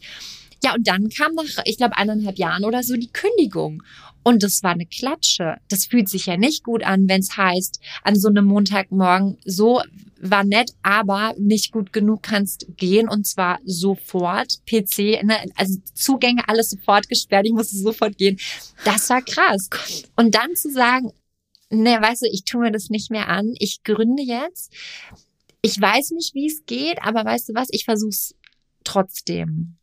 Ja, 0.63 0.75
und 0.75 0.87
dann 0.87 1.09
kam 1.09 1.33
nach, 1.33 1.63
ich 1.65 1.77
glaube, 1.77 1.97
eineinhalb 1.97 2.37
Jahren 2.37 2.65
oder 2.65 2.83
so 2.83 2.95
die 2.95 3.11
Kündigung. 3.11 3.81
Und 4.23 4.43
das 4.43 4.61
war 4.61 4.71
eine 4.71 4.85
Klatsche. 4.85 5.57
Das 5.69 5.85
fühlt 5.85 6.07
sich 6.07 6.27
ja 6.27 6.37
nicht 6.37 6.63
gut 6.63 6.83
an, 6.83 7.09
wenn 7.09 7.21
es 7.21 7.35
heißt, 7.37 7.79
an 8.03 8.15
so 8.15 8.27
einem 8.27 8.45
Montagmorgen, 8.45 9.37
so 9.45 9.81
war 10.21 10.43
nett, 10.43 10.71
aber 10.83 11.33
nicht 11.37 11.71
gut 11.71 11.91
genug 11.91 12.23
kannst 12.23 12.65
gehen 12.77 13.09
und 13.09 13.25
zwar 13.25 13.59
sofort. 13.65 14.59
PC, 14.69 15.23
ne, 15.23 15.35
also 15.55 15.79
Zugänge, 15.93 16.47
alles 16.47 16.69
sofort 16.69 17.09
gesperrt, 17.09 17.45
ich 17.45 17.53
musste 17.53 17.77
sofort 17.77 18.17
gehen. 18.17 18.39
Das 18.85 19.09
war 19.09 19.21
krass. 19.21 19.69
Und 20.15 20.35
dann 20.35 20.55
zu 20.55 20.71
sagen, 20.71 21.11
ne, 21.69 21.97
weißt 22.01 22.21
du, 22.23 22.27
ich 22.31 22.43
tue 22.45 22.61
mir 22.61 22.71
das 22.71 22.89
nicht 22.89 23.11
mehr 23.11 23.27
an, 23.27 23.53
ich 23.59 23.83
gründe 23.83 24.23
jetzt. 24.23 24.71
Ich 25.61 25.79
weiß 25.79 26.11
nicht, 26.11 26.33
wie 26.33 26.47
es 26.47 26.65
geht, 26.65 26.99
aber 27.01 27.25
weißt 27.25 27.49
du 27.49 27.53
was, 27.53 27.67
ich 27.71 27.85
versuch's 27.85 28.35
trotzdem. 28.83 29.77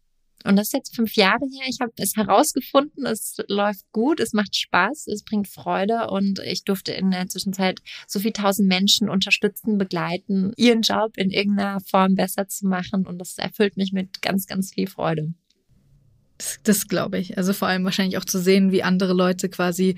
Und 0.44 0.56
das 0.56 0.68
ist 0.68 0.72
jetzt 0.72 0.94
fünf 0.94 1.14
Jahre 1.14 1.44
her. 1.52 1.66
Ich 1.68 1.78
habe 1.80 1.92
es 1.96 2.14
herausgefunden, 2.16 3.06
es 3.06 3.36
läuft 3.48 3.90
gut, 3.92 4.20
es 4.20 4.32
macht 4.32 4.54
Spaß, 4.56 5.08
es 5.08 5.24
bringt 5.24 5.48
Freude 5.48 6.08
und 6.10 6.38
ich 6.40 6.64
durfte 6.64 6.92
in 6.92 7.10
der 7.10 7.26
Zwischenzeit 7.28 7.80
so 8.06 8.20
viel 8.20 8.32
tausend 8.32 8.68
Menschen 8.68 9.08
unterstützen, 9.08 9.78
begleiten, 9.78 10.52
ihren 10.56 10.82
Job 10.82 11.16
in 11.16 11.30
irgendeiner 11.30 11.80
Form 11.80 12.14
besser 12.14 12.46
zu 12.46 12.66
machen 12.66 13.06
und 13.06 13.18
das 13.18 13.38
erfüllt 13.38 13.76
mich 13.76 13.92
mit 13.92 14.22
ganz, 14.22 14.46
ganz 14.46 14.72
viel 14.72 14.86
Freude. 14.86 15.34
Das, 16.38 16.60
das 16.62 16.88
glaube 16.88 17.18
ich. 17.18 17.36
Also 17.36 17.52
vor 17.52 17.66
allem 17.66 17.84
wahrscheinlich 17.84 18.16
auch 18.16 18.24
zu 18.24 18.38
sehen, 18.40 18.70
wie 18.70 18.84
andere 18.84 19.14
Leute 19.14 19.48
quasi 19.48 19.96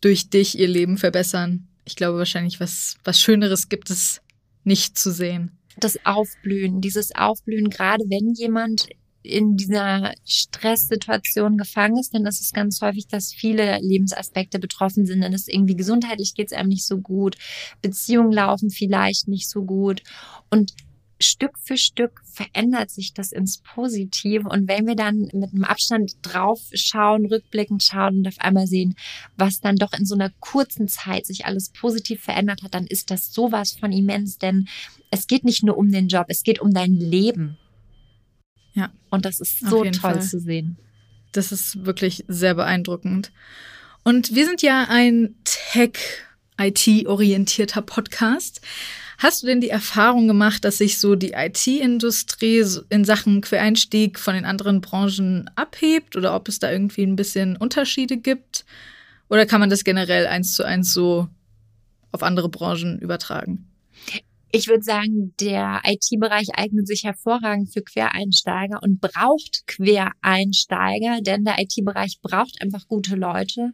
durch 0.00 0.30
dich 0.30 0.56
ihr 0.56 0.68
Leben 0.68 0.98
verbessern. 0.98 1.66
Ich 1.84 1.96
glaube 1.96 2.18
wahrscheinlich, 2.18 2.60
was, 2.60 2.96
was 3.02 3.20
Schöneres 3.20 3.68
gibt 3.68 3.90
es 3.90 4.22
nicht 4.62 4.96
zu 4.96 5.10
sehen 5.10 5.56
das 5.80 5.98
Aufblühen, 6.04 6.80
dieses 6.80 7.14
Aufblühen, 7.14 7.70
gerade 7.70 8.04
wenn 8.04 8.34
jemand 8.34 8.88
in 9.22 9.56
dieser 9.56 10.14
Stresssituation 10.24 11.58
gefangen 11.58 11.98
ist, 11.98 12.14
dann 12.14 12.26
ist 12.26 12.40
es 12.40 12.52
ganz 12.52 12.80
häufig, 12.80 13.06
dass 13.06 13.32
viele 13.32 13.78
Lebensaspekte 13.80 14.58
betroffen 14.58 15.06
sind. 15.06 15.20
Dann 15.20 15.32
ist 15.32 15.48
irgendwie 15.48 15.76
gesundheitlich 15.76 16.34
geht 16.34 16.48
es 16.48 16.56
einem 16.56 16.70
nicht 16.70 16.86
so 16.86 16.98
gut, 16.98 17.36
Beziehungen 17.82 18.32
laufen 18.32 18.70
vielleicht 18.70 19.28
nicht 19.28 19.48
so 19.48 19.62
gut 19.62 20.02
und 20.50 20.72
Stück 21.22 21.58
für 21.58 21.76
Stück 21.76 22.22
verändert 22.24 22.90
sich 22.90 23.12
das 23.12 23.30
ins 23.30 23.58
Positive. 23.58 24.48
Und 24.48 24.68
wenn 24.68 24.86
wir 24.86 24.96
dann 24.96 25.28
mit 25.32 25.52
einem 25.52 25.64
Abstand 25.64 26.12
drauf 26.22 26.60
schauen, 26.72 27.26
rückblickend 27.26 27.82
schauen 27.82 28.18
und 28.18 28.28
auf 28.28 28.38
einmal 28.38 28.66
sehen, 28.66 28.94
was 29.36 29.60
dann 29.60 29.76
doch 29.76 29.92
in 29.92 30.06
so 30.06 30.14
einer 30.14 30.30
kurzen 30.40 30.88
Zeit 30.88 31.26
sich 31.26 31.44
alles 31.44 31.70
positiv 31.70 32.22
verändert 32.22 32.62
hat, 32.62 32.74
dann 32.74 32.86
ist 32.86 33.10
das 33.10 33.34
sowas 33.34 33.72
von 33.72 33.92
immens, 33.92 34.38
denn 34.38 34.66
es 35.10 35.26
geht 35.26 35.44
nicht 35.44 35.62
nur 35.62 35.76
um 35.76 35.90
den 35.90 36.08
Job, 36.08 36.26
es 36.28 36.42
geht 36.42 36.60
um 36.60 36.72
dein 36.72 36.94
Leben. 36.94 37.58
Ja. 38.72 38.90
Und 39.10 39.24
das 39.24 39.40
ist 39.40 39.60
so 39.60 39.84
toll 39.84 39.94
Fall. 39.94 40.22
zu 40.22 40.40
sehen. 40.40 40.76
Das 41.32 41.52
ist 41.52 41.84
wirklich 41.84 42.24
sehr 42.28 42.54
beeindruckend. 42.54 43.30
Und 44.02 44.34
wir 44.34 44.46
sind 44.46 44.62
ja 44.62 44.86
ein 44.88 45.34
Tech-IT-orientierter 45.44 47.82
Podcast. 47.82 48.62
Hast 49.18 49.42
du 49.42 49.46
denn 49.46 49.60
die 49.60 49.68
Erfahrung 49.68 50.26
gemacht, 50.26 50.64
dass 50.64 50.78
sich 50.78 50.98
so 50.98 51.14
die 51.14 51.32
IT-Industrie 51.32 52.64
in 52.88 53.04
Sachen 53.04 53.42
Quereinstieg 53.42 54.18
von 54.18 54.32
den 54.34 54.46
anderen 54.46 54.80
Branchen 54.80 55.50
abhebt 55.56 56.16
oder 56.16 56.34
ob 56.34 56.48
es 56.48 56.58
da 56.58 56.72
irgendwie 56.72 57.02
ein 57.02 57.16
bisschen 57.16 57.56
Unterschiede 57.56 58.16
gibt? 58.16 58.64
Oder 59.28 59.44
kann 59.44 59.60
man 59.60 59.70
das 59.70 59.84
generell 59.84 60.26
eins 60.26 60.54
zu 60.54 60.64
eins 60.64 60.94
so 60.94 61.28
auf 62.12 62.22
andere 62.22 62.48
Branchen 62.48 62.98
übertragen? 62.98 63.69
Ich 64.52 64.66
würde 64.68 64.82
sagen, 64.82 65.34
der 65.38 65.80
IT-Bereich 65.84 66.48
eignet 66.54 66.86
sich 66.86 67.04
hervorragend 67.04 67.72
für 67.72 67.82
Quereinsteiger 67.82 68.82
und 68.82 69.00
braucht 69.00 69.66
Quereinsteiger, 69.66 71.20
denn 71.20 71.44
der 71.44 71.58
IT-Bereich 71.58 72.20
braucht 72.20 72.60
einfach 72.60 72.88
gute 72.88 73.14
Leute. 73.14 73.72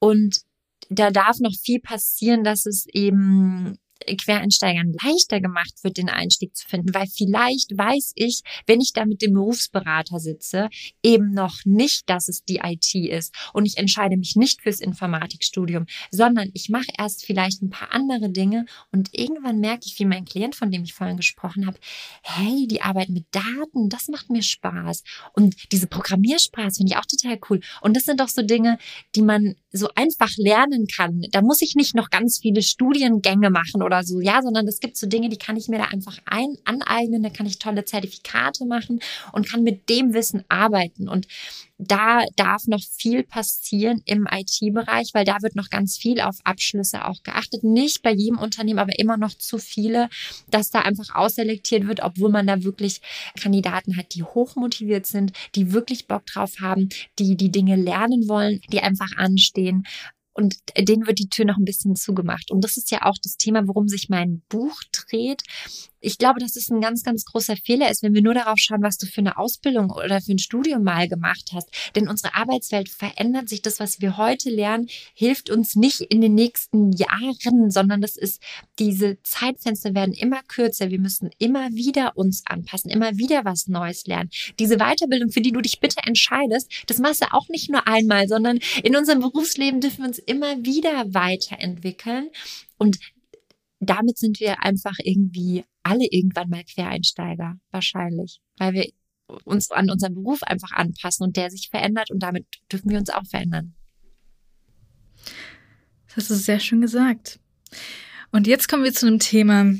Und 0.00 0.40
da 0.88 1.10
darf 1.10 1.38
noch 1.40 1.54
viel 1.54 1.80
passieren, 1.80 2.42
dass 2.42 2.66
es 2.66 2.86
eben 2.92 3.78
Quereinsteigern 4.04 4.94
leichter 5.02 5.40
gemacht 5.40 5.82
wird, 5.82 5.96
den 5.96 6.08
Einstieg 6.08 6.54
zu 6.56 6.68
finden, 6.68 6.94
weil 6.94 7.06
vielleicht 7.06 7.76
weiß 7.76 8.12
ich, 8.14 8.42
wenn 8.66 8.80
ich 8.80 8.92
da 8.92 9.04
mit 9.04 9.22
dem 9.22 9.34
Berufsberater 9.34 10.18
sitze, 10.18 10.68
eben 11.02 11.32
noch 11.32 11.64
nicht, 11.64 12.08
dass 12.08 12.28
es 12.28 12.44
die 12.44 12.60
IT 12.62 12.94
ist. 12.94 13.34
Und 13.52 13.66
ich 13.66 13.78
entscheide 13.78 14.16
mich 14.16 14.36
nicht 14.36 14.62
fürs 14.62 14.80
Informatikstudium, 14.80 15.86
sondern 16.10 16.50
ich 16.54 16.68
mache 16.68 16.90
erst 16.98 17.24
vielleicht 17.24 17.62
ein 17.62 17.70
paar 17.70 17.92
andere 17.92 18.30
Dinge. 18.30 18.66
Und 18.92 19.10
irgendwann 19.12 19.60
merke 19.60 19.86
ich, 19.86 19.98
wie 19.98 20.04
mein 20.04 20.24
Klient, 20.24 20.54
von 20.54 20.70
dem 20.70 20.84
ich 20.84 20.94
vorhin 20.94 21.16
gesprochen 21.16 21.66
habe, 21.66 21.78
hey, 22.22 22.66
die 22.66 22.82
Arbeit 22.82 23.08
mit 23.08 23.26
Daten, 23.30 23.88
das 23.88 24.08
macht 24.08 24.30
mir 24.30 24.42
Spaß. 24.42 25.02
Und 25.32 25.72
diese 25.72 25.86
Programmiersprache 25.86 26.70
finde 26.72 26.92
ich 26.92 26.98
auch 26.98 27.06
total 27.06 27.38
cool. 27.50 27.60
Und 27.80 27.96
das 27.96 28.04
sind 28.04 28.20
doch 28.20 28.28
so 28.28 28.42
Dinge, 28.42 28.78
die 29.14 29.22
man 29.22 29.56
so 29.76 29.88
einfach 29.94 30.30
lernen 30.36 30.86
kann. 30.86 31.22
Da 31.30 31.42
muss 31.42 31.62
ich 31.62 31.74
nicht 31.74 31.94
noch 31.94 32.10
ganz 32.10 32.38
viele 32.40 32.62
Studiengänge 32.62 33.50
machen 33.50 33.82
oder 33.82 34.02
so, 34.02 34.20
ja, 34.20 34.42
sondern 34.42 34.66
es 34.66 34.80
gibt 34.80 34.96
so 34.96 35.06
Dinge, 35.06 35.28
die 35.28 35.38
kann 35.38 35.56
ich 35.56 35.68
mir 35.68 35.78
da 35.78 35.84
einfach 35.84 36.18
ein, 36.26 36.56
aneignen, 36.64 37.22
da 37.22 37.30
kann 37.30 37.46
ich 37.46 37.58
tolle 37.58 37.84
Zertifikate 37.84 38.66
machen 38.66 39.00
und 39.32 39.48
kann 39.48 39.62
mit 39.62 39.88
dem 39.88 40.14
Wissen 40.14 40.44
arbeiten. 40.48 41.08
Und 41.08 41.26
da 41.78 42.24
darf 42.36 42.66
noch 42.66 42.82
viel 42.82 43.22
passieren 43.22 44.00
im 44.06 44.26
IT-Bereich, 44.30 45.10
weil 45.12 45.24
da 45.24 45.42
wird 45.42 45.56
noch 45.56 45.68
ganz 45.68 45.98
viel 45.98 46.20
auf 46.20 46.36
Abschlüsse 46.44 47.04
auch 47.04 47.22
geachtet. 47.22 47.64
Nicht 47.64 48.02
bei 48.02 48.12
jedem 48.12 48.38
Unternehmen, 48.38 48.78
aber 48.78 48.98
immer 48.98 49.16
noch 49.16 49.34
zu 49.34 49.58
viele, 49.58 50.08
dass 50.50 50.70
da 50.70 50.80
einfach 50.80 51.14
ausselektiert 51.14 51.86
wird, 51.86 52.02
obwohl 52.02 52.30
man 52.30 52.46
da 52.46 52.62
wirklich 52.62 53.00
Kandidaten 53.38 53.96
hat, 53.96 54.14
die 54.14 54.22
hochmotiviert 54.22 55.06
sind, 55.06 55.32
die 55.54 55.72
wirklich 55.72 56.06
Bock 56.06 56.24
drauf 56.26 56.60
haben, 56.60 56.88
die 57.18 57.36
die 57.36 57.50
Dinge 57.50 57.76
lernen 57.76 58.28
wollen, 58.28 58.60
die 58.72 58.80
einfach 58.80 59.16
anstehen 59.16 59.84
und 60.36 60.56
denen 60.76 61.06
wird 61.06 61.18
die 61.18 61.30
Tür 61.30 61.46
noch 61.46 61.56
ein 61.56 61.64
bisschen 61.64 61.96
zugemacht. 61.96 62.50
Und 62.50 62.62
das 62.62 62.76
ist 62.76 62.90
ja 62.90 63.04
auch 63.04 63.16
das 63.22 63.38
Thema, 63.38 63.66
worum 63.66 63.88
sich 63.88 64.10
mein 64.10 64.42
Buch 64.50 64.82
dreht. 64.92 65.42
Ich 66.06 66.18
glaube, 66.18 66.38
dass 66.38 66.54
es 66.54 66.70
ein 66.70 66.80
ganz, 66.80 67.02
ganz 67.02 67.24
großer 67.24 67.56
Fehler 67.56 67.90
ist, 67.90 68.04
wenn 68.04 68.14
wir 68.14 68.22
nur 68.22 68.32
darauf 68.32 68.58
schauen, 68.58 68.80
was 68.80 68.96
du 68.96 69.06
für 69.06 69.22
eine 69.22 69.38
Ausbildung 69.38 69.90
oder 69.90 70.20
für 70.20 70.30
ein 70.30 70.38
Studium 70.38 70.84
mal 70.84 71.08
gemacht 71.08 71.50
hast. 71.52 71.68
Denn 71.96 72.06
unsere 72.06 72.36
Arbeitswelt 72.36 72.88
verändert 72.88 73.48
sich. 73.48 73.60
Das, 73.60 73.80
was 73.80 74.00
wir 74.00 74.16
heute 74.16 74.48
lernen, 74.48 74.86
hilft 75.14 75.50
uns 75.50 75.74
nicht 75.74 76.00
in 76.02 76.20
den 76.20 76.34
nächsten 76.34 76.92
Jahren, 76.92 77.72
sondern 77.72 78.00
das 78.00 78.16
ist, 78.16 78.40
diese 78.78 79.20
Zeitfenster 79.24 79.96
werden 79.96 80.14
immer 80.14 80.42
kürzer. 80.46 80.92
Wir 80.92 81.00
müssen 81.00 81.30
immer 81.38 81.72
wieder 81.72 82.16
uns 82.16 82.44
anpassen, 82.46 82.88
immer 82.88 83.16
wieder 83.16 83.44
was 83.44 83.66
Neues 83.66 84.06
lernen. 84.06 84.30
Diese 84.60 84.76
Weiterbildung, 84.76 85.30
für 85.30 85.40
die 85.40 85.50
du 85.50 85.60
dich 85.60 85.80
bitte 85.80 86.02
entscheidest, 86.06 86.70
das 86.86 87.00
machst 87.00 87.22
du 87.22 87.32
auch 87.32 87.48
nicht 87.48 87.68
nur 87.68 87.88
einmal, 87.88 88.28
sondern 88.28 88.60
in 88.84 88.94
unserem 88.94 89.18
Berufsleben 89.18 89.80
dürfen 89.80 90.04
wir 90.04 90.06
uns 90.06 90.20
immer 90.20 90.64
wieder 90.64 91.12
weiterentwickeln. 91.12 92.30
Und 92.78 92.98
damit 93.80 94.18
sind 94.18 94.40
wir 94.40 94.62
einfach 94.62 94.94
irgendwie 95.02 95.64
alle 95.82 96.06
irgendwann 96.10 96.48
mal 96.48 96.64
Quereinsteiger, 96.64 97.56
wahrscheinlich, 97.70 98.40
weil 98.58 98.72
wir 98.72 98.90
uns 99.44 99.70
an 99.70 99.90
unseren 99.90 100.14
Beruf 100.14 100.42
einfach 100.42 100.72
anpassen 100.72 101.24
und 101.24 101.36
der 101.36 101.50
sich 101.50 101.68
verändert 101.70 102.10
und 102.10 102.20
damit 102.20 102.46
dürfen 102.72 102.90
wir 102.90 102.98
uns 102.98 103.10
auch 103.10 103.26
verändern. 103.26 103.74
Das 106.06 106.16
hast 106.16 106.30
du 106.30 106.34
sehr 106.34 106.60
schön 106.60 106.80
gesagt. 106.80 107.40
Und 108.32 108.46
jetzt 108.46 108.68
kommen 108.68 108.84
wir 108.84 108.92
zu 108.92 109.06
einem 109.06 109.18
Thema, 109.18 109.74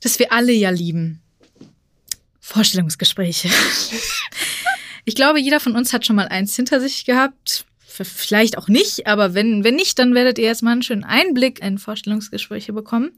das 0.00 0.18
wir 0.18 0.32
alle 0.32 0.52
ja 0.52 0.70
lieben. 0.70 1.22
Vorstellungsgespräche. 2.40 3.48
Ich 5.06 5.14
glaube, 5.14 5.38
jeder 5.38 5.60
von 5.60 5.76
uns 5.76 5.92
hat 5.92 6.06
schon 6.06 6.16
mal 6.16 6.28
eins 6.28 6.56
hinter 6.56 6.80
sich 6.80 7.04
gehabt 7.04 7.66
vielleicht 8.02 8.58
auch 8.58 8.68
nicht, 8.68 9.06
aber 9.06 9.34
wenn, 9.34 9.62
wenn 9.62 9.76
nicht, 9.76 9.98
dann 9.98 10.14
werdet 10.14 10.38
ihr 10.38 10.46
jetzt 10.46 10.62
mal 10.62 10.72
einen 10.72 10.82
schönen 10.82 11.04
Einblick 11.04 11.60
in 11.60 11.78
Vorstellungsgespräche 11.78 12.72
bekommen. 12.72 13.12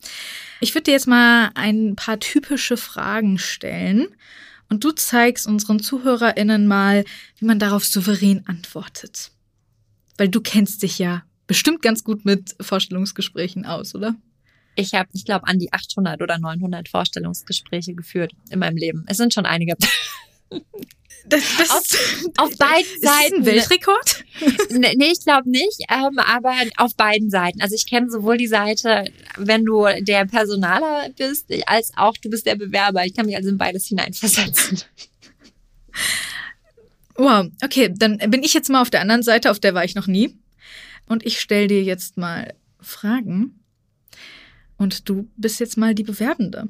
Ich 0.60 0.74
würde 0.74 0.84
dir 0.84 0.92
jetzt 0.92 1.06
mal 1.06 1.50
ein 1.54 1.96
paar 1.96 2.20
typische 2.20 2.76
Fragen 2.76 3.38
stellen 3.38 4.08
und 4.68 4.84
du 4.84 4.92
zeigst 4.92 5.46
unseren 5.46 5.80
ZuhörerInnen 5.80 6.66
mal, 6.66 7.04
wie 7.38 7.46
man 7.46 7.58
darauf 7.58 7.84
souverän 7.84 8.44
antwortet. 8.46 9.30
Weil 10.18 10.28
du 10.28 10.40
kennst 10.40 10.82
dich 10.82 10.98
ja 10.98 11.22
bestimmt 11.46 11.82
ganz 11.82 12.04
gut 12.04 12.24
mit 12.24 12.56
Vorstellungsgesprächen 12.60 13.64
aus, 13.64 13.94
oder? 13.94 14.14
Ich 14.74 14.92
habe, 14.92 15.08
ich 15.14 15.24
glaube, 15.24 15.46
an 15.46 15.58
die 15.58 15.72
800 15.72 16.20
oder 16.20 16.38
900 16.38 16.88
Vorstellungsgespräche 16.88 17.94
geführt 17.94 18.32
in 18.50 18.58
meinem 18.58 18.76
Leben. 18.76 19.04
Es 19.06 19.16
sind 19.16 19.32
schon 19.32 19.46
einige. 19.46 19.74
Das, 21.28 21.42
das 21.58 21.70
auf, 21.70 21.82
ist, 21.82 22.30
auf 22.38 22.56
beiden 22.56 22.94
ist 22.94 23.02
Seiten. 23.02 23.24
Ist 23.24 23.34
ein 23.34 23.46
Weltrekord? 23.46 24.24
nee, 24.70 24.94
nee 24.96 25.10
ich 25.12 25.20
glaube 25.20 25.50
nicht, 25.50 25.80
ähm, 25.90 26.18
aber 26.18 26.54
auf 26.76 26.94
beiden 26.94 27.30
Seiten. 27.30 27.60
Also 27.60 27.74
ich 27.74 27.86
kenne 27.86 28.10
sowohl 28.10 28.36
die 28.36 28.46
Seite, 28.46 29.04
wenn 29.36 29.64
du 29.64 29.86
der 30.00 30.26
Personaler 30.26 31.08
bist, 31.16 31.46
als 31.66 31.92
auch 31.96 32.16
du 32.16 32.30
bist 32.30 32.46
der 32.46 32.54
Bewerber. 32.54 33.04
Ich 33.04 33.14
kann 33.14 33.26
mich 33.26 33.36
also 33.36 33.48
in 33.48 33.58
beides 33.58 33.86
hineinversetzen. 33.86 34.82
Wow, 37.18 37.46
okay, 37.64 37.90
dann 37.96 38.18
bin 38.18 38.42
ich 38.42 38.52
jetzt 38.52 38.68
mal 38.68 38.82
auf 38.82 38.90
der 38.90 39.00
anderen 39.00 39.22
Seite, 39.22 39.50
auf 39.50 39.58
der 39.58 39.72
war 39.72 39.84
ich 39.84 39.94
noch 39.94 40.06
nie. 40.06 40.38
Und 41.06 41.24
ich 41.24 41.40
stelle 41.40 41.66
dir 41.66 41.82
jetzt 41.82 42.18
mal 42.18 42.54
Fragen. 42.78 43.60
Und 44.76 45.08
du 45.08 45.30
bist 45.36 45.58
jetzt 45.58 45.78
mal 45.78 45.94
die 45.94 46.02
Bewerbende. 46.02 46.68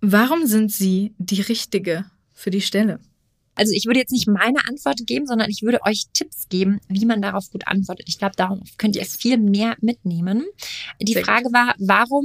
Warum 0.00 0.46
sind 0.46 0.72
Sie 0.72 1.14
die 1.18 1.42
Richtige 1.42 2.06
für 2.40 2.50
die 2.50 2.60
Stelle? 2.60 3.00
Also 3.54 3.72
ich 3.74 3.84
würde 3.84 4.00
jetzt 4.00 4.12
nicht 4.12 4.26
meine 4.26 4.66
Antwort 4.68 5.06
geben, 5.06 5.26
sondern 5.26 5.50
ich 5.50 5.62
würde 5.62 5.80
euch 5.84 6.04
Tipps 6.14 6.48
geben, 6.48 6.80
wie 6.88 7.04
man 7.04 7.20
darauf 7.20 7.50
gut 7.50 7.66
antwortet. 7.66 8.08
Ich 8.08 8.18
glaube, 8.18 8.36
darauf 8.36 8.58
könnt 8.78 8.96
ihr 8.96 9.04
viel 9.04 9.38
mehr 9.38 9.76
mitnehmen. 9.80 10.44
Die 11.00 11.12
Sehr 11.12 11.24
Frage 11.24 11.52
war, 11.52 11.74
warum 11.78 12.24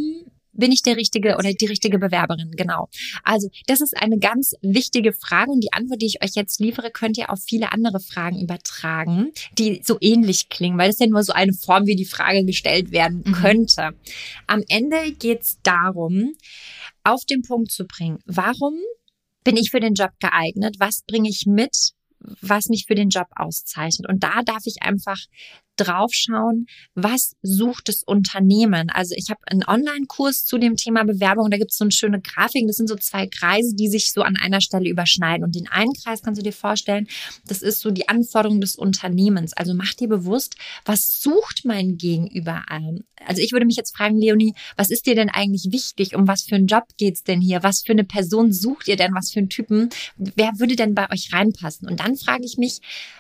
bin 0.54 0.72
ich 0.72 0.82
der 0.82 0.96
richtige 0.96 1.36
oder 1.36 1.52
die 1.52 1.66
richtige 1.66 2.00
Bewerberin? 2.00 2.52
Genau. 2.52 2.88
Also 3.24 3.50
das 3.68 3.82
ist 3.82 3.98
eine 3.98 4.18
ganz 4.18 4.54
wichtige 4.62 5.12
Frage 5.12 5.52
und 5.52 5.62
die 5.62 5.74
Antwort, 5.74 6.02
die 6.02 6.06
ich 6.06 6.24
euch 6.24 6.36
jetzt 6.36 6.60
liefere, 6.60 6.92
könnt 6.92 7.18
ihr 7.18 7.30
auf 7.30 7.40
viele 7.46 7.74
andere 7.74 8.00
Fragen 8.00 8.42
übertragen, 8.42 9.32
die 9.58 9.82
so 9.84 9.98
ähnlich 10.00 10.50
klingen, 10.50 10.78
weil 10.78 10.90
es 10.90 11.00
ja 11.00 11.08
nur 11.08 11.24
so 11.24 11.34
eine 11.34 11.54
Form, 11.54 11.86
wie 11.86 11.96
die 11.96 12.06
Frage 12.06 12.46
gestellt 12.46 12.92
werden 12.92 13.24
mhm. 13.26 13.34
könnte. 13.34 13.90
Am 14.48 14.64
Ende 14.70 15.12
geht 15.12 15.42
es 15.42 15.60
darum, 15.64 16.34
auf 17.04 17.26
den 17.26 17.42
Punkt 17.42 17.72
zu 17.72 17.86
bringen, 17.86 18.20
warum 18.26 18.76
bin 19.46 19.56
ich 19.56 19.72
für 19.72 19.80
den 19.80 19.94
Job 19.94 20.12
geeignet? 20.20 20.76
Was 20.80 21.04
bringe 21.08 21.30
ich 21.30 21.46
mit? 21.46 21.94
was 22.42 22.70
mich 22.70 22.86
für 22.88 22.96
den 22.96 23.10
Job 23.10 23.28
auszeichnet. 23.36 24.10
Und 24.10 24.24
da 24.24 24.42
darf 24.44 24.64
ich 24.66 24.82
einfach 24.82 25.20
draufschauen, 25.78 26.68
was 26.94 27.36
sucht 27.42 27.90
das 27.90 28.04
Unternehmen. 28.04 28.90
Also 28.90 29.16
ich 29.18 29.30
habe 29.30 29.42
einen 29.48 29.64
Online-Kurs 29.66 30.46
zu 30.46 30.58
dem 30.58 30.76
Thema 30.76 31.04
Bewerbung, 31.04 31.50
da 31.50 31.58
gibt 31.58 31.72
es 31.72 31.78
so 31.78 31.84
eine 31.84 31.92
schöne 31.92 32.22
Grafik, 32.22 32.66
das 32.68 32.78
sind 32.78 32.88
so 32.88 32.96
zwei 32.96 33.28
Kreise, 33.28 33.76
die 33.76 33.90
sich 33.90 34.12
so 34.12 34.22
an 34.22 34.38
einer 34.38 34.62
Stelle 34.62 34.90
überschneiden. 34.90 35.44
Und 35.44 35.56
den 35.56 35.68
einen 35.68 35.94
Kreis 35.94 36.22
kannst 36.22 36.40
du 36.40 36.44
dir 36.44 36.54
vorstellen, 36.54 37.08
das 37.48 37.62
ist 37.62 37.82
so 37.82 37.92
die 37.92 38.10
Anforderung 38.10 38.62
des 38.62 38.76
Unternehmens. 38.76 39.54
Also 39.54 39.74
mach 39.74 39.94
dir 39.94 40.08
bewusst, 40.08 40.56
was 40.86 41.22
sucht 41.22 41.62
mein 41.66 41.98
Gegenüber 41.98 42.64
an? 42.68 43.04
Also 43.26 43.42
ich 43.42 43.52
würde 43.52 43.66
mich 43.66 43.78
jetzt 43.78 43.96
fragen, 43.96 44.20
Leonie, 44.20 44.54
was 44.76 44.90
ist 44.90 45.06
dir 45.06 45.16
denn 45.16 45.30
eigentlich 45.30 45.72
wichtig? 45.72 46.16
Um 46.16 46.28
was 46.28 46.44
für 46.44 46.56
einen 46.56 46.68
Job 46.68 46.84
geht's 46.98 47.24
denn 47.24 47.42
hier? 47.42 47.64
Was 47.64 47.82
für 47.86 47.94
eine 47.94 48.04
Person 48.04 48.52
sucht 48.52 48.88
ihr 48.88 48.98
denn? 48.98 49.14
Was 49.14 49.32
für 49.32 49.40
einen 49.40 49.50
Typen? 49.50 49.90
Wer 50.18 50.52
würde 50.58 50.76
denn 50.76 50.96
bei 50.96 51.10
euch 51.12 51.34
reinpassen? 51.34 51.88
Und 51.88 52.00
dann 52.00 52.18
frage 52.18 52.46
ich 52.46 52.58
mich, 52.58 52.80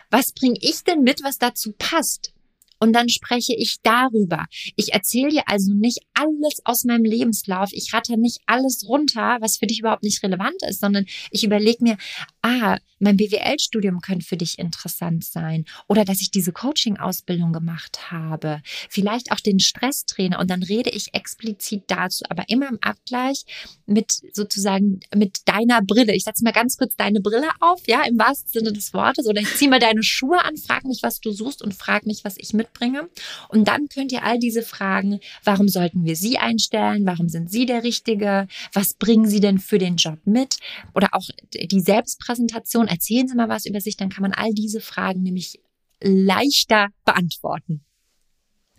was 0.10 0.32
bringe 0.32 0.58
ich 0.62 0.84
denn 0.84 1.02
mit, 1.02 1.24
was 1.24 1.38
dazu 1.38 1.74
passt? 1.78 2.34
Und 2.80 2.94
dann 2.94 3.10
spreche 3.10 3.56
ich 3.56 3.78
darüber. 3.84 4.46
Ich 4.76 4.94
erzähle 4.94 5.30
dir 5.30 5.44
also 5.48 5.74
nicht 5.74 6.00
alles 6.14 6.62
aus 6.66 6.84
meinem 6.84 7.04
Lebenslauf. 7.04 7.70
Ich 7.72 7.94
ratter 7.94 8.18
nicht 8.18 8.40
alles 8.46 8.88
runter, 8.88 9.38
was 9.42 9.58
für 9.58 9.68
dich 9.68 9.80
überhaupt 9.80 10.04
nicht 10.04 10.22
relevant 10.24 10.62
ist, 10.68 10.82
sondern 10.82 11.06
ich 11.32 11.44
überlege 11.44 11.84
mir, 11.84 11.98
ah, 12.46 12.78
mein 13.00 13.18
BWL-Studium 13.18 14.00
könnte 14.02 14.26
für 14.26 14.38
dich 14.38 14.58
interessant 14.58 15.26
sein. 15.26 15.66
Oder 15.88 16.06
dass 16.06 16.22
ich 16.22 16.32
diese 16.32 16.52
Coaching-Ausbildung 16.52 17.52
gemacht 17.52 18.12
habe, 18.12 18.62
vielleicht 18.90 19.32
auch 19.32 19.40
den 19.40 19.60
Stresstrainer. 19.60 20.40
Und 20.40 20.50
dann 20.50 20.64
rede 20.64 20.90
ich 20.92 21.14
explizit 21.14 21.84
dazu, 21.88 22.24
aber 22.30 22.44
immer 22.48 22.70
im 22.70 22.80
Abgleich 22.82 23.46
mit 23.86 24.22
sozusagen 24.34 25.00
mit 25.14 25.40
deiner 25.46 25.82
Brille. 25.82 26.16
Ich 26.16 26.24
setze 26.24 26.44
mal 26.44 26.54
ganz 26.54 26.78
kurz 26.78 26.96
deine 26.96 27.20
Brille 27.20 27.50
auf, 27.60 27.82
ja, 27.88 28.04
im 28.08 28.18
wahrsten 28.18 28.52
Sinne 28.52 28.72
des 28.72 28.94
Wortes. 28.94 29.28
Oder 29.28 29.42
ich 29.42 29.54
ziehe 29.56 29.70
mal 29.70 29.80
deine 29.80 30.04
Schuhe 30.04 30.44
an, 30.44 30.56
frag 30.58 30.86
mich, 30.86 31.04
was 31.04 31.20
du 31.20 31.32
suchst 31.32 31.62
und 31.62 31.74
frag 31.74 32.06
mich, 32.06 32.24
was 32.24 32.36
ich 32.38 32.54
mitbringe. 32.54 33.10
Und 33.50 33.68
dann 33.68 33.90
könnt 33.90 34.12
ihr 34.12 34.24
all 34.24 34.40
diese 34.40 34.62
Fragen, 34.62 35.20
warum 35.44 35.68
sollten 35.68 36.06
wir 36.06 36.16
sie 36.16 36.38
einstellen, 36.38 37.06
warum 37.06 37.28
sind 37.28 37.52
sie 37.52 37.66
der 37.66 37.84
Richtige, 37.84 38.48
was 38.72 38.94
bringen 38.94 39.28
sie 39.28 39.42
denn 39.42 39.60
für 39.60 39.80
den 39.80 39.98
Job 39.98 40.20
mit? 40.26 40.58
Oder 40.94 41.10
auch 41.12 41.28
die 41.54 41.82
Selbstpräsentation 41.82 42.35
erzählen 42.39 43.28
Sie 43.28 43.36
mal 43.36 43.50
was 43.50 43.65
über 43.65 43.82
sich, 43.82 43.98
dann 43.98 44.10
kann 44.10 44.21
man 44.21 44.34
all 44.34 44.54
diese 44.54 44.82
Fragen 44.82 45.21
nämlich 45.24 45.60
leichter 46.02 46.89
beantworten. 47.06 47.84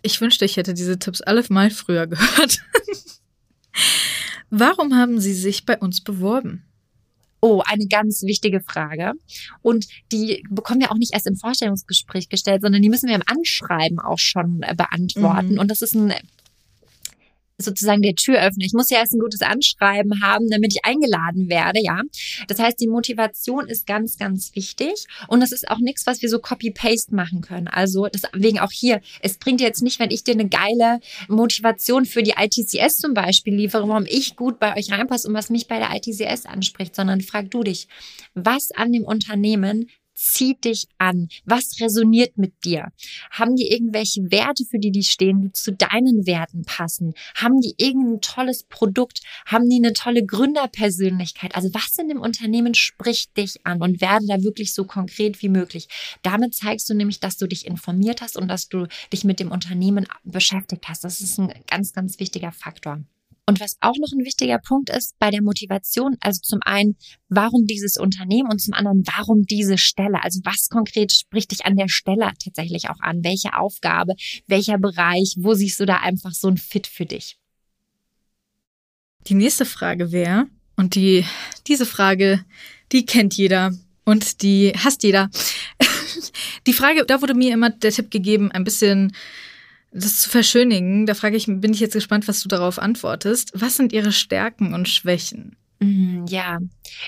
Ich 0.01 0.21
wünschte, 0.21 0.45
ich 0.45 0.57
hätte 0.57 0.73
diese 0.73 0.99
Tipps 0.99 1.21
alle 1.21 1.43
mal 1.49 1.69
früher 1.69 2.07
gehört. 2.07 2.59
Warum 4.49 4.95
haben 4.95 5.19
Sie 5.19 5.33
sich 5.33 5.65
bei 5.65 5.77
uns 5.77 6.01
beworben? 6.01 6.63
Oh, 7.39 7.61
eine 7.65 7.87
ganz 7.87 8.23
wichtige 8.23 8.61
Frage. 8.61 9.13
Und 9.61 9.87
die 10.11 10.43
bekommen 10.49 10.81
wir 10.81 10.91
auch 10.91 10.97
nicht 10.97 11.13
erst 11.13 11.27
im 11.27 11.35
Vorstellungsgespräch 11.35 12.29
gestellt, 12.29 12.61
sondern 12.61 12.81
die 12.81 12.89
müssen 12.89 13.07
wir 13.07 13.15
im 13.15 13.23
Anschreiben 13.25 13.99
auch 13.99 14.17
schon 14.17 14.63
äh, 14.63 14.73
beantworten. 14.75 15.53
Mhm. 15.53 15.59
Und 15.59 15.69
das 15.69 15.81
ist 15.81 15.93
ein 15.93 16.13
sozusagen 17.57 18.01
der 18.01 18.15
Türöffner. 18.15 18.65
Ich 18.65 18.73
muss 18.73 18.89
ja 18.89 18.99
erst 18.99 19.13
ein 19.13 19.19
gutes 19.19 19.41
Anschreiben 19.41 20.21
haben, 20.21 20.49
damit 20.49 20.73
ich 20.73 20.85
eingeladen 20.85 21.49
werde, 21.49 21.79
ja. 21.81 22.01
Das 22.47 22.59
heißt, 22.59 22.79
die 22.79 22.87
Motivation 22.87 23.67
ist 23.67 23.87
ganz, 23.87 24.17
ganz 24.17 24.55
wichtig. 24.55 25.05
Und 25.27 25.39
das 25.39 25.51
ist 25.51 25.69
auch 25.69 25.79
nichts, 25.79 26.05
was 26.05 26.21
wir 26.21 26.29
so 26.29 26.39
copy-paste 26.39 27.15
machen 27.15 27.41
können. 27.41 27.67
Also 27.67 28.07
deswegen 28.07 28.59
auch 28.59 28.71
hier, 28.71 29.01
es 29.21 29.37
bringt 29.37 29.61
jetzt 29.61 29.81
nicht, 29.81 29.99
wenn 29.99 30.11
ich 30.11 30.23
dir 30.23 30.33
eine 30.33 30.47
geile 30.47 30.99
Motivation 31.27 32.05
für 32.05 32.23
die 32.23 32.35
ITCS 32.37 32.97
zum 32.97 33.13
Beispiel 33.13 33.55
liefere, 33.55 33.87
warum 33.87 34.05
ich 34.07 34.35
gut 34.35 34.59
bei 34.59 34.77
euch 34.77 34.91
reinpasse 34.91 35.27
und 35.27 35.33
was 35.33 35.49
mich 35.49 35.67
bei 35.67 35.79
der 35.79 35.95
ITCS 35.95 36.45
anspricht, 36.45 36.95
sondern 36.95 37.21
frag 37.21 37.49
du 37.51 37.63
dich, 37.63 37.87
was 38.33 38.71
an 38.71 38.91
dem 38.91 39.03
Unternehmen 39.03 39.89
zieht 40.17 40.65
dich 40.65 40.87
an? 40.97 41.29
Was 41.45 41.79
resoniert 41.79 42.37
mit 42.37 42.65
dir? 42.65 42.91
Haben 43.31 43.55
die 43.55 43.71
irgendwelche 43.71 44.31
Werte, 44.31 44.65
für 44.65 44.79
die 44.79 44.91
die 44.91 45.03
stehen, 45.03 45.41
die 45.41 45.51
zu 45.51 45.71
deinen 45.71 46.25
Werten 46.25 46.63
passen? 46.65 47.13
Haben 47.35 47.61
die 47.61 47.75
irgendein 47.77 48.21
tolles 48.21 48.63
Produkt? 48.63 49.21
Haben 49.45 49.69
die 49.69 49.77
eine 49.77 49.93
tolle 49.93 50.25
Gründerpersönlichkeit? 50.25 51.55
Also 51.55 51.69
was 51.73 51.97
in 51.99 52.09
dem 52.09 52.19
Unternehmen 52.19 52.73
spricht 52.73 53.37
dich 53.37 53.65
an 53.65 53.81
und 53.81 54.01
werde 54.01 54.25
da 54.25 54.43
wirklich 54.43 54.73
so 54.73 54.85
konkret 54.85 55.41
wie 55.41 55.49
möglich. 55.49 55.87
Damit 56.23 56.55
zeigst 56.55 56.89
du 56.89 56.95
nämlich, 56.95 57.19
dass 57.19 57.37
du 57.37 57.47
dich 57.47 57.67
informiert 57.67 58.21
hast 58.21 58.37
und 58.37 58.47
dass 58.47 58.69
du 58.69 58.87
dich 59.13 59.23
mit 59.23 59.39
dem 59.39 59.51
Unternehmen 59.51 60.07
beschäftigt 60.23 60.89
hast. 60.89 61.03
Das 61.03 61.21
ist 61.21 61.37
ein 61.37 61.53
ganz, 61.67 61.93
ganz 61.93 62.19
wichtiger 62.19 62.51
Faktor. 62.51 63.03
Und 63.49 63.61
was 63.61 63.77
auch 63.79 63.95
noch 63.97 64.11
ein 64.11 64.25
wichtiger 64.25 64.59
Punkt 64.59 64.89
ist 64.89 65.17
bei 65.19 65.31
der 65.31 65.41
Motivation, 65.41 66.17
also 66.19 66.41
zum 66.43 66.59
einen, 66.63 66.97
warum 67.29 67.65
dieses 67.65 67.95
Unternehmen 67.95 68.51
und 68.51 68.59
zum 68.59 68.73
anderen, 68.73 69.03
warum 69.07 69.45
diese 69.45 69.77
Stelle? 69.77 70.21
Also 70.21 70.41
was 70.43 70.67
konkret 70.69 71.13
spricht 71.13 71.51
dich 71.51 71.65
an 71.65 71.77
der 71.77 71.87
Stelle 71.87 72.29
tatsächlich 72.43 72.89
auch 72.89 72.99
an? 72.99 73.23
Welche 73.23 73.57
Aufgabe, 73.57 74.15
welcher 74.47 74.77
Bereich, 74.77 75.35
wo 75.37 75.53
siehst 75.53 75.79
du 75.79 75.85
da 75.85 75.97
einfach 75.97 76.33
so 76.33 76.49
ein 76.49 76.57
Fit 76.57 76.87
für 76.87 77.05
dich? 77.05 77.39
Die 79.27 79.33
nächste 79.33 79.65
Frage 79.65 80.11
wäre, 80.11 80.47
und 80.77 80.95
die, 80.95 81.25
diese 81.67 81.85
Frage, 81.85 82.45
die 82.91 83.05
kennt 83.05 83.33
jeder 83.33 83.73
und 84.05 84.41
die 84.43 84.71
hasst 84.77 85.03
jeder. 85.03 85.29
die 86.67 86.73
Frage, 86.73 87.03
da 87.05 87.21
wurde 87.21 87.33
mir 87.33 87.51
immer 87.53 87.71
der 87.71 87.91
Tipp 87.91 88.11
gegeben, 88.11 88.51
ein 88.51 88.63
bisschen 88.63 89.11
das 89.91 90.19
zu 90.19 90.29
verschönigen, 90.29 91.05
da 91.05 91.13
frage 91.13 91.37
ich, 91.37 91.45
bin 91.47 91.73
ich 91.73 91.79
jetzt 91.79 91.93
gespannt, 91.93 92.27
was 92.27 92.41
du 92.41 92.49
darauf 92.49 92.79
antwortest. 92.79 93.51
Was 93.53 93.77
sind 93.77 93.93
ihre 93.93 94.11
Stärken 94.11 94.73
und 94.73 94.87
Schwächen? 94.89 95.55
Mm, 95.79 96.25
ja, 96.27 96.57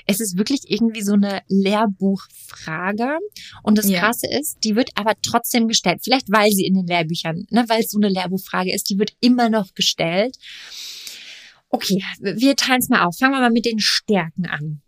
es 0.06 0.20
ist 0.20 0.38
wirklich 0.38 0.60
irgendwie 0.66 1.02
so 1.02 1.14
eine 1.14 1.42
Lehrbuchfrage. 1.48 3.18
Und 3.62 3.78
das 3.78 3.88
ja. 3.88 4.00
Krasse 4.00 4.28
ist, 4.30 4.58
die 4.64 4.76
wird 4.76 4.90
aber 4.94 5.14
trotzdem 5.22 5.68
gestellt. 5.68 6.00
Vielleicht 6.02 6.30
weil 6.30 6.50
sie 6.50 6.66
in 6.66 6.74
den 6.74 6.86
Lehrbüchern, 6.86 7.46
ne, 7.50 7.64
weil 7.68 7.80
es 7.80 7.90
so 7.90 7.98
eine 7.98 8.08
Lehrbuchfrage 8.08 8.72
ist, 8.72 8.88
die 8.90 8.98
wird 8.98 9.12
immer 9.20 9.50
noch 9.50 9.74
gestellt. 9.74 10.36
Okay, 11.68 12.02
wir 12.20 12.56
teilen 12.56 12.80
es 12.80 12.88
mal 12.88 13.04
auf. 13.04 13.16
Fangen 13.18 13.32
wir 13.32 13.40
mal 13.40 13.50
mit 13.50 13.64
den 13.64 13.78
Stärken 13.78 14.46
an. 14.46 14.82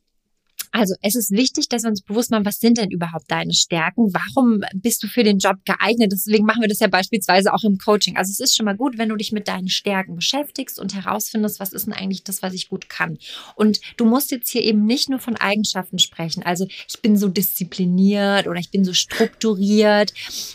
Also 0.73 0.95
es 1.03 1.15
ist 1.15 1.31
wichtig, 1.31 1.69
dass 1.69 1.83
wir 1.83 1.91
uns 1.91 2.01
bewusst 2.01 2.31
machen, 2.31 2.47
was 2.47 2.59
sind 2.59 2.79
denn 2.79 2.91
überhaupt 2.91 3.31
deine 3.31 3.53
Stärken? 3.53 4.13
Warum 4.13 4.63
bist 4.75 5.03
du 5.03 5.07
für 5.07 5.23
den 5.23 5.39
Job 5.39 5.57
geeignet? 5.67 6.13
Deswegen 6.13 6.47
machen 6.47 6.63
wir 6.63 6.69
das 6.69 6.81
ja 6.81 6.89
beispielsweise 6.89 7.53
auch 7.53 7.63
im 7.63 7.77
Coaching. 7.77 8.17
Also 8.17 8.31
es 8.31 8.41
ist 8.41 8.57
schon 8.57 8.65
mal 8.65 8.77
gut, 8.77 8.97
wenn 8.97 9.11
du 9.11 9.17
dich 9.17 9.33
mit 9.33 9.49
deinen 9.49 9.69
Stärken 9.69 10.17
beschäftigst 10.17 10.79
und 10.79 10.95
herausfindest, 10.95 11.61
was 11.61 11.75
ist 11.75 11.87
denn 11.87 11.93
eigentlich 11.93 12.25
das, 12.25 12.43
was 12.43 12.55
ich 12.55 12.71
gut 12.71 12.89
kann. 12.89 13.19
Und 13.55 13.81
du 13.99 14.07
musst 14.07 14.31
jetzt 14.31 14.49
hier 14.49 14.63
eben 14.63 14.87
nicht 14.87 15.11
nur 15.11 15.19
von 15.19 15.37
Eigenschaften 15.37 15.99
sprechen. 15.99 16.43
Also 16.43 16.67
ich 16.89 17.01
bin 17.03 17.19
so 17.19 17.29
diszipliniert 17.29 18.47
oder 18.47 18.59
ich 18.59 18.71
bin 18.71 18.85
so 18.85 18.95
strukturiert. 18.95 20.15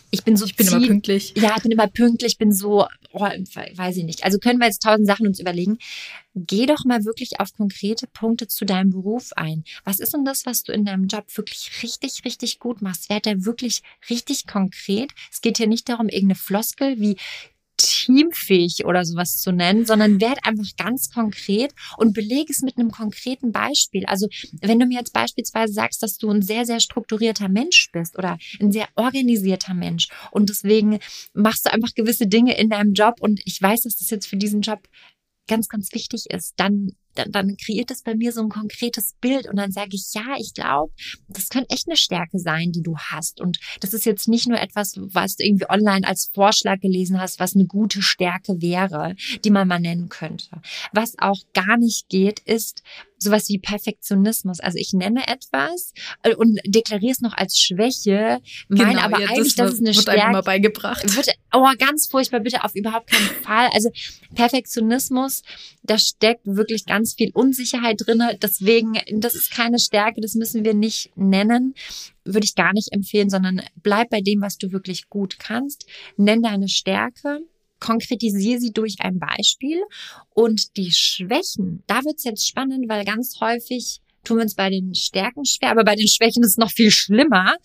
Ich 0.09 0.23
bin 0.23 0.35
so 0.35 0.45
ich 0.45 0.55
bin 0.55 0.67
immer 0.67 0.85
pünktlich. 0.85 1.33
Ja, 1.37 1.53
ich 1.57 1.63
bin 1.63 1.71
immer 1.71 1.87
pünktlich, 1.87 2.33
ich 2.33 2.37
bin 2.39 2.51
so, 2.51 2.87
oh, 3.13 3.19
weiß 3.19 3.97
ich 3.97 4.03
nicht. 4.03 4.23
Also 4.23 4.39
können 4.39 4.59
wir 4.59 4.65
jetzt 4.65 4.81
tausend 4.81 5.05
Sachen 5.05 5.27
uns 5.27 5.39
überlegen 5.39 5.77
geh 6.37 6.65
doch 6.65 6.85
mal 6.85 7.05
wirklich 7.05 7.39
auf 7.39 7.53
konkrete 7.53 8.07
Punkte 8.07 8.47
zu 8.47 8.65
deinem 8.65 8.91
Beruf 8.91 9.33
ein. 9.35 9.63
Was 9.83 9.99
ist 9.99 10.13
denn 10.13 10.25
das, 10.25 10.45
was 10.45 10.63
du 10.63 10.71
in 10.71 10.85
deinem 10.85 11.07
Job 11.07 11.25
wirklich 11.35 11.71
richtig, 11.83 12.23
richtig 12.25 12.59
gut 12.59 12.81
machst? 12.81 13.09
Werd 13.09 13.25
da 13.25 13.45
wirklich 13.45 13.81
richtig 14.09 14.47
konkret. 14.47 15.11
Es 15.31 15.41
geht 15.41 15.57
hier 15.57 15.67
nicht 15.67 15.89
darum, 15.89 16.09
irgendeine 16.09 16.35
Floskel 16.35 16.99
wie 16.99 17.17
teamfähig 17.77 18.85
oder 18.85 19.05
sowas 19.05 19.37
zu 19.37 19.51
nennen, 19.51 19.85
sondern 19.85 20.19
werd 20.19 20.39
einfach 20.43 20.65
ganz 20.77 21.11
konkret 21.11 21.73
und 21.97 22.13
belege 22.13 22.51
es 22.51 22.61
mit 22.61 22.77
einem 22.77 22.91
konkreten 22.91 23.51
Beispiel. 23.51 24.05
Also 24.05 24.27
wenn 24.61 24.79
du 24.79 24.87
mir 24.87 24.97
jetzt 24.97 25.13
beispielsweise 25.13 25.73
sagst, 25.73 26.01
dass 26.03 26.17
du 26.17 26.29
ein 26.29 26.41
sehr, 26.41 26.65
sehr 26.65 26.79
strukturierter 26.79 27.49
Mensch 27.49 27.89
bist 27.91 28.17
oder 28.17 28.37
ein 28.59 28.71
sehr 28.71 28.87
organisierter 28.95 29.73
Mensch 29.73 30.09
und 30.31 30.49
deswegen 30.49 30.99
machst 31.33 31.65
du 31.65 31.71
einfach 31.71 31.93
gewisse 31.93 32.27
Dinge 32.27 32.57
in 32.57 32.69
deinem 32.69 32.93
Job 32.93 33.15
und 33.19 33.39
ich 33.45 33.61
weiß, 33.61 33.81
dass 33.81 33.97
das 33.97 34.09
jetzt 34.09 34.27
für 34.27 34.37
diesen 34.37 34.61
Job 34.61 34.87
ganz, 35.47 35.69
ganz 35.69 35.91
wichtig 35.93 36.29
ist, 36.29 36.53
dann 36.57 36.91
dann, 37.17 37.31
dann 37.31 37.57
kreiert 37.57 37.91
es 37.91 38.03
bei 38.03 38.15
mir 38.15 38.31
so 38.31 38.41
ein 38.41 38.49
konkretes 38.49 39.13
Bild 39.19 39.47
und 39.47 39.57
dann 39.57 39.71
sage 39.71 39.91
ich, 39.93 40.13
ja, 40.13 40.35
ich 40.37 40.53
glaube, 40.53 40.93
das 41.27 41.49
könnte 41.49 41.69
echt 41.69 41.87
eine 41.87 41.97
Stärke 41.97 42.39
sein, 42.39 42.71
die 42.71 42.83
du 42.83 42.97
hast. 42.97 43.41
Und 43.41 43.59
das 43.79 43.93
ist 43.93 44.05
jetzt 44.05 44.27
nicht 44.27 44.47
nur 44.47 44.59
etwas, 44.59 44.95
was 44.97 45.35
du 45.35 45.45
irgendwie 45.45 45.69
online 45.69 46.07
als 46.07 46.31
Vorschlag 46.33 46.79
gelesen 46.79 47.19
hast, 47.19 47.39
was 47.39 47.55
eine 47.55 47.65
gute 47.65 48.01
Stärke 48.01 48.61
wäre, 48.61 49.15
die 49.43 49.49
man 49.51 49.67
mal 49.67 49.79
nennen 49.79 50.09
könnte. 50.09 50.61
Was 50.93 51.15
auch 51.19 51.39
gar 51.53 51.77
nicht 51.77 52.09
geht, 52.09 52.39
ist, 52.39 52.83
sowas 53.19 53.49
wie 53.49 53.59
Perfektionismus. 53.59 54.59
Also 54.59 54.77
ich 54.77 54.93
nenne 54.93 55.27
etwas 55.27 55.93
äh, 56.23 56.35
und 56.35 56.59
deklariere 56.65 57.11
es 57.11 57.21
noch 57.21 57.33
als 57.33 57.57
Schwäche, 57.57 58.39
meine 58.67 58.91
genau, 58.91 59.01
aber 59.01 59.21
ja, 59.21 59.29
eigentlich, 59.29 59.55
das, 59.55 59.67
das 59.67 59.73
ist 59.73 59.79
eine 59.79 59.89
wird 59.89 60.01
Stärke. 60.01 60.31
Mal 60.31 60.43
beigebracht. 60.43 61.15
Wird, 61.15 61.29
oh, 61.53 61.67
ganz 61.77 62.07
furchtbar, 62.07 62.39
bitte 62.39 62.63
auf 62.63 62.75
überhaupt 62.75 63.09
keinen 63.09 63.29
Fall. 63.43 63.69
Also 63.73 63.89
Perfektionismus, 64.35 65.41
da 65.87 65.97
steckt 65.97 66.45
wirklich 66.45 66.85
ganz 66.85 67.15
viel 67.15 67.31
Unsicherheit 67.33 68.01
drinne. 68.05 68.37
Deswegen, 68.41 68.93
das 69.11 69.35
ist 69.35 69.51
keine 69.51 69.79
Stärke, 69.79 70.21
das 70.21 70.35
müssen 70.35 70.63
wir 70.63 70.73
nicht 70.73 71.11
nennen. 71.15 71.73
Würde 72.23 72.45
ich 72.45 72.55
gar 72.55 72.73
nicht 72.73 72.93
empfehlen, 72.93 73.29
sondern 73.29 73.61
bleib 73.77 74.09
bei 74.09 74.21
dem, 74.21 74.41
was 74.41 74.57
du 74.57 74.71
wirklich 74.71 75.09
gut 75.09 75.39
kannst. 75.39 75.87
Nenn 76.17 76.41
deine 76.41 76.67
Stärke 76.67 77.41
konkretisiere 77.79 78.59
sie 78.59 78.71
durch 78.71 78.95
ein 78.99 79.19
Beispiel. 79.19 79.81
Und 80.33 80.77
die 80.77 80.91
Schwächen, 80.91 81.83
da 81.87 82.03
wird 82.03 82.17
es 82.17 82.23
jetzt 82.23 82.47
spannend, 82.47 82.89
weil 82.89 83.05
ganz 83.05 83.39
häufig 83.39 84.01
tun 84.27 84.37
wir 84.37 84.43
uns 84.43 84.55
bei 84.55 84.69
den 84.69 84.93
Stärken 84.93 85.45
schwer, 85.45 85.71
aber 85.71 85.85
bei 85.85 85.95
den 85.95 86.07
Schwächen 86.07 86.43
ist 86.43 86.51
es 86.51 86.57
noch 86.57 86.71
viel 86.71 86.91
schlimmer. 86.91 87.55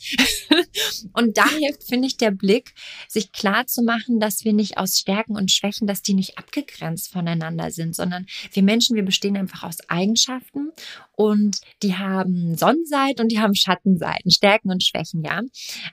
und 1.12 1.36
da 1.36 1.48
hilft, 1.48 1.84
finde 1.88 2.06
ich, 2.06 2.16
der 2.16 2.30
Blick, 2.30 2.74
sich 3.08 3.32
klar 3.32 3.66
zu 3.66 3.82
machen, 3.82 4.20
dass 4.20 4.44
wir 4.44 4.52
nicht 4.52 4.78
aus 4.78 4.98
Stärken 4.98 5.36
und 5.36 5.50
Schwächen, 5.50 5.86
dass 5.86 6.02
die 6.02 6.14
nicht 6.14 6.38
abgegrenzt 6.38 7.12
voneinander 7.12 7.70
sind, 7.70 7.96
sondern 7.96 8.26
wir 8.52 8.62
Menschen, 8.62 8.94
wir 8.94 9.04
bestehen 9.04 9.36
einfach 9.36 9.64
aus 9.64 9.78
Eigenschaften 9.88 10.70
und 11.16 11.58
die 11.82 11.96
haben 11.96 12.56
Sonnenseiten 12.56 13.22
und 13.22 13.32
die 13.32 13.40
haben 13.40 13.54
Schattenseiten, 13.54 14.30
Stärken 14.30 14.70
und 14.70 14.84
Schwächen, 14.84 15.24
ja. 15.24 15.40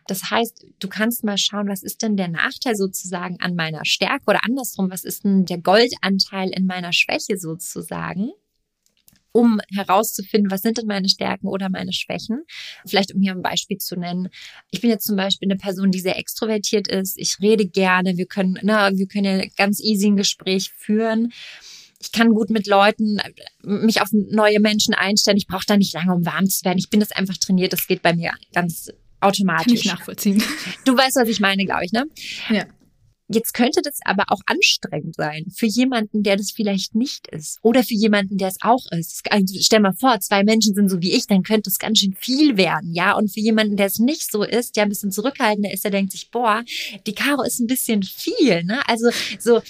Das 0.08 0.30
heißt, 0.30 0.66
du 0.80 0.88
kannst 0.88 1.24
mal 1.24 1.38
schauen, 1.38 1.68
was 1.68 1.82
ist 1.82 2.04
denn 2.04 2.16
der 2.16 2.28
Nachteil 2.28 2.76
sozusagen 2.76 3.38
an 3.40 3.56
meiner 3.56 3.86
Stärke 3.86 4.26
oder 4.28 4.46
andersrum, 4.46 4.92
was 4.92 5.04
ist 5.04 5.24
denn 5.24 5.46
der 5.46 5.58
Goldanteil 5.60 6.50
in 6.50 6.66
meiner 6.66 6.94
Schwäche 6.94 7.38
sozusagen? 7.38 8.32
Um 9.32 9.60
herauszufinden, 9.74 10.52
was 10.52 10.62
sind 10.62 10.78
denn 10.78 10.88
meine 10.88 11.10
Stärken 11.10 11.48
oder 11.48 11.70
meine 11.70 11.94
Schwächen. 11.94 12.44
Vielleicht 12.86 13.14
um 13.14 13.22
hier 13.22 13.34
ein 13.34 13.42
Beispiel 13.42 13.78
zu 13.78 13.96
nennen. 13.96 14.30
Ich 14.72 14.82
bin 14.82 14.90
jetzt 14.90 15.06
zum 15.06 15.16
Beispiel 15.16 15.48
eine 15.48 15.58
Person, 15.58 15.92
die 15.92 16.00
sehr 16.00 16.18
extrovertiert 16.18 16.88
ist. 16.88 17.18
Ich 17.18 17.38
rede 17.42 17.68
gerne. 17.68 18.18
Wir 18.18 18.26
können, 18.26 18.58
na, 18.62 18.96
wir 18.96 19.08
können 19.08 19.40
ja 19.40 19.46
ganz 19.58 19.80
easy 19.80 20.08
ein 20.08 20.18
Gespräch 20.18 20.72
führen. 20.76 21.32
Ich 22.02 22.12
kann 22.12 22.30
gut 22.30 22.50
mit 22.50 22.66
Leuten, 22.66 23.20
mich 23.62 24.02
auf 24.02 24.08
neue 24.12 24.60
Menschen 24.62 24.94
einstellen. 24.94 25.38
Ich 25.38 25.48
brauche 25.48 25.66
da 25.68 25.76
nicht 25.76 25.94
lange, 25.94 26.16
um 26.16 26.26
warm 26.26 26.48
zu 26.48 26.64
werden. 26.64 26.78
Ich 26.78 26.90
bin 26.90 27.02
das 27.02 27.12
einfach 27.12 27.38
trainiert. 27.38 27.74
Das 27.74 27.88
geht 27.88 28.02
bei 28.02 28.16
mir 28.16 28.32
ganz 28.54 28.92
automatisch. 29.20 29.66
Kann 29.66 29.76
ich 29.76 29.86
nachvollziehen. 29.86 30.42
Du 30.86 30.96
weißt, 30.96 31.18
was 31.18 31.28
ich 31.28 31.42
meine, 31.42 31.66
glaube 31.66 31.84
ich, 31.84 31.92
ne? 31.92 32.06
Ja. 32.50 32.66
Jetzt 33.32 33.54
könnte 33.54 33.82
das 33.84 34.00
aber 34.04 34.26
auch 34.30 34.42
anstrengend 34.48 35.16
sein 35.16 35.46
für 35.56 35.68
jemanden, 35.68 36.24
der 36.24 36.36
das 36.36 36.52
vielleicht 36.52 36.96
nicht 36.96 37.28
ist. 37.28 37.60
Oder 37.62 37.84
für 37.84 37.94
jemanden, 37.94 38.38
der 38.38 38.48
es 38.48 38.58
auch 38.62 38.92
ist. 38.92 39.32
Also 39.32 39.56
stell 39.60 39.82
mal 39.82 39.94
vor, 39.94 40.20
zwei 40.20 40.44
Menschen 40.44 40.74
sind 40.74 40.90
so 40.90 41.00
wie 41.02 41.14
ich, 41.14 41.28
dann 41.28 41.44
könnte 41.44 41.70
es 41.70 41.78
ganz 41.78 42.00
schön 42.00 42.16
viel 42.20 42.58
werden, 42.58 42.94
ja. 42.94 43.14
Und 43.14 43.32
für 43.32 43.40
jemanden, 43.40 43.78
der 43.78 43.86
es 43.86 44.00
nicht 44.00 44.32
so 44.32 44.44
ist, 44.44 44.76
der 44.76 44.84
ein 44.84 44.90
bisschen 44.90 45.12
zurückhaltender 45.12 45.72
ist, 45.72 45.84
der 45.84 45.92
denkt 45.92 46.12
sich, 46.12 46.32
boah, 46.32 46.64
die 47.06 47.14
Karo 47.14 47.44
ist 47.44 47.60
ein 47.60 47.68
bisschen 47.68 48.02
viel, 48.02 48.64
ne? 48.64 48.82
Also 48.88 49.12
so, 49.40 49.62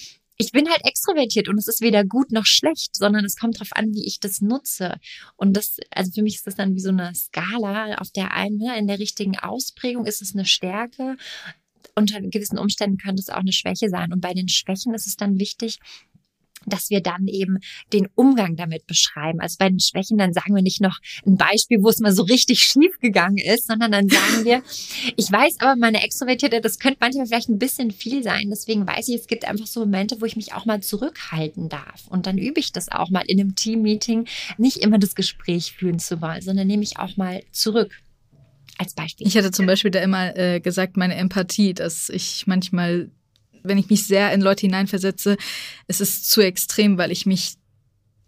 ich 0.42 0.54
bin 0.54 0.70
halt 0.70 0.86
extrovertiert 0.86 1.50
und 1.50 1.58
es 1.58 1.68
ist 1.68 1.82
weder 1.82 2.06
gut 2.06 2.32
noch 2.32 2.46
schlecht, 2.46 2.96
sondern 2.96 3.26
es 3.26 3.36
kommt 3.36 3.58
darauf 3.58 3.74
an, 3.74 3.94
wie 3.94 4.06
ich 4.06 4.22
das 4.22 4.40
nutze. 4.40 4.96
Und 5.36 5.58
das, 5.58 5.78
also 5.92 6.12
für 6.14 6.22
mich 6.22 6.36
ist 6.36 6.48
das 6.48 6.56
dann 6.56 6.76
wie 6.76 6.80
so 6.80 6.90
eine 6.90 7.14
Skala. 7.14 7.96
Auf 7.96 8.10
der 8.12 8.32
einen, 8.32 8.58
ne, 8.58 8.78
in 8.78 8.88
der 8.88 9.00
richtigen 9.00 9.38
Ausprägung 9.38 10.06
ist 10.06 10.22
es 10.22 10.34
eine 10.34 10.46
Stärke 10.46 11.18
unter 12.00 12.22
gewissen 12.22 12.58
Umständen 12.58 12.98
könnte 12.98 13.22
es 13.22 13.30
auch 13.30 13.38
eine 13.38 13.54
Schwäche 13.54 13.90
sein. 13.90 14.12
Und 14.12 14.22
bei 14.22 14.34
den 14.34 14.48
Schwächen 14.48 14.94
ist 14.94 15.06
es 15.06 15.16
dann 15.16 15.40
wichtig, 15.40 15.80
dass 16.66 16.90
wir 16.90 17.02
dann 17.02 17.28
eben 17.28 17.60
den 17.94 18.08
Umgang 18.16 18.56
damit 18.56 18.86
beschreiben. 18.88 19.40
Also 19.40 19.56
bei 19.60 19.70
den 19.70 19.80
Schwächen, 19.80 20.18
dann 20.18 20.34
sagen 20.34 20.56
wir 20.56 20.62
nicht 20.62 20.82
noch 20.82 20.98
ein 21.26 21.38
Beispiel, 21.38 21.82
wo 21.82 21.90
es 21.90 22.00
mal 22.00 22.12
so 22.12 22.24
richtig 22.24 22.60
schief 22.60 23.00
gegangen 23.00 23.38
ist, 23.38 23.68
sondern 23.68 23.92
dann 23.92 24.10
sagen 24.10 24.46
wir, 24.46 24.62
ich 25.16 25.32
weiß 25.32 25.58
aber, 25.60 25.76
meine 25.76 26.04
Extrovertierte, 26.04 26.62
das 26.62 26.80
könnte 26.80 26.98
manchmal 27.00 27.28
vielleicht 27.28 27.50
ein 27.50 27.60
bisschen 27.60 27.92
viel 27.92 28.24
sein. 28.24 28.50
Deswegen 28.50 28.88
weiß 28.88 29.08
ich, 29.10 29.16
es 29.16 29.28
gibt 29.28 29.46
einfach 29.46 29.68
so 29.68 29.82
Momente, 29.82 30.22
wo 30.22 30.26
ich 30.26 30.36
mich 30.36 30.54
auch 30.54 30.66
mal 30.66 30.82
zurückhalten 30.82 31.70
darf. 31.70 32.08
Und 32.10 32.26
dann 32.26 32.38
übe 32.38 32.60
ich 32.60 32.72
das 32.72 32.90
auch 32.90 33.10
mal 33.10 33.24
in 33.28 33.40
einem 33.40 33.56
Team-Meeting, 33.56 34.28
nicht 34.58 34.78
immer 34.78 35.00
das 35.00 35.16
Gespräch 35.16 35.74
führen 35.74 36.00
zu 36.00 36.22
wollen, 36.22 36.42
sondern 36.42 36.68
nehme 36.68 36.84
ich 36.84 36.98
auch 36.98 37.18
mal 37.18 37.42
zurück 37.52 37.92
als 38.80 38.94
Beispiel. 38.94 39.28
Ich 39.28 39.38
hatte 39.38 39.52
zum 39.52 39.66
Beispiel 39.66 39.92
da 39.92 40.00
immer 40.00 40.36
äh, 40.36 40.60
gesagt, 40.60 40.98
meine 40.98 41.16
Empathie, 41.16 41.74
dass 41.74 42.10
ich 42.10 42.46
manchmal, 42.48 43.12
wenn 43.62 43.78
ich 43.78 43.90
mich 43.90 44.08
sehr 44.08 44.34
in 44.34 44.42
Leute 44.42 44.62
hineinversetze, 44.62 45.38
es 45.88 46.02
ist 46.02 46.32
zu 46.32 46.42
extrem, 46.42 46.98
weil 46.98 47.12
ich 47.12 47.26
mich 47.26 47.56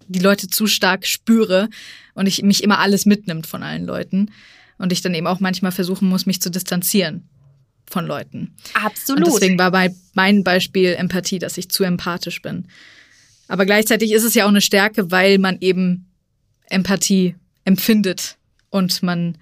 die 0.08 0.20
Leute 0.20 0.48
zu 0.48 0.68
stark 0.68 1.08
spüre 1.08 1.70
und 2.14 2.28
ich 2.28 2.44
mich 2.44 2.64
immer 2.64 2.80
alles 2.80 3.06
mitnimmt 3.06 3.48
von 3.48 3.64
allen 3.64 3.86
Leuten 3.86 4.32
und 4.78 4.92
ich 4.92 5.02
dann 5.02 5.14
eben 5.14 5.28
auch 5.28 5.40
manchmal 5.40 5.72
versuchen 5.72 6.10
muss, 6.10 6.26
mich 6.26 6.42
zu 6.42 6.52
distanzieren 6.52 7.30
von 7.90 8.06
Leuten. 8.06 8.54
Absolut. 8.74 9.26
Und 9.26 9.34
deswegen 9.34 9.58
war 9.58 9.72
bei 9.72 9.96
mein 10.14 10.44
Beispiel 10.44 10.96
Empathie, 10.96 11.40
dass 11.40 11.58
ich 11.58 11.70
zu 11.70 11.84
empathisch 11.84 12.42
bin. 12.42 12.68
Aber 13.48 13.66
gleichzeitig 13.66 14.12
ist 14.12 14.24
es 14.24 14.34
ja 14.34 14.46
auch 14.46 14.50
eine 14.50 14.62
Stärke, 14.62 15.12
weil 15.12 15.38
man 15.38 15.58
eben 15.62 16.08
Empathie 16.70 17.36
empfindet 17.64 18.38
und 18.70 19.02
man 19.04 19.38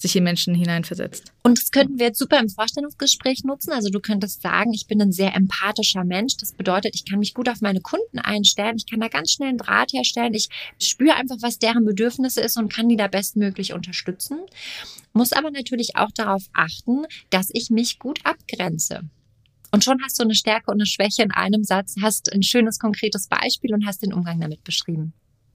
sich 0.00 0.16
in 0.16 0.24
Menschen 0.24 0.54
hineinversetzt. 0.54 1.32
Und 1.42 1.58
das 1.58 1.70
könnten 1.70 1.98
wir 1.98 2.06
jetzt 2.06 2.18
super 2.18 2.38
im 2.38 2.48
Vorstellungsgespräch 2.48 3.44
nutzen. 3.44 3.72
Also 3.72 3.90
du 3.90 4.00
könntest 4.00 4.42
sagen, 4.42 4.72
ich 4.72 4.86
bin 4.86 5.00
ein 5.00 5.12
sehr 5.12 5.34
empathischer 5.34 6.04
Mensch. 6.04 6.36
Das 6.38 6.52
bedeutet, 6.52 6.94
ich 6.94 7.04
kann 7.04 7.18
mich 7.18 7.34
gut 7.34 7.48
auf 7.48 7.60
meine 7.60 7.80
Kunden 7.80 8.18
einstellen. 8.18 8.76
Ich 8.76 8.86
kann 8.86 9.00
da 9.00 9.08
ganz 9.08 9.32
schnell 9.32 9.50
einen 9.50 9.58
Draht 9.58 9.92
herstellen. 9.92 10.34
Ich 10.34 10.48
spüre 10.80 11.14
einfach, 11.16 11.36
was 11.40 11.58
deren 11.58 11.84
Bedürfnisse 11.84 12.40
ist 12.40 12.56
und 12.56 12.72
kann 12.72 12.88
die 12.88 12.96
da 12.96 13.08
bestmöglich 13.08 13.72
unterstützen. 13.72 14.38
Muss 15.12 15.32
aber 15.32 15.50
natürlich 15.50 15.96
auch 15.96 16.10
darauf 16.14 16.44
achten, 16.52 17.04
dass 17.30 17.50
ich 17.52 17.70
mich 17.70 17.98
gut 17.98 18.20
abgrenze. 18.24 19.02
Und 19.72 19.84
schon 19.84 20.02
hast 20.02 20.18
du 20.18 20.24
eine 20.24 20.34
Stärke 20.34 20.70
und 20.70 20.78
eine 20.78 20.86
Schwäche 20.86 21.22
in 21.22 21.30
einem 21.30 21.62
Satz, 21.62 21.94
hast 22.02 22.32
ein 22.32 22.42
schönes, 22.42 22.78
konkretes 22.78 23.28
Beispiel 23.28 23.72
und 23.72 23.86
hast 23.86 24.02
den 24.02 24.12
Umgang 24.12 24.40
damit 24.40 24.64
beschrieben. 24.64 25.12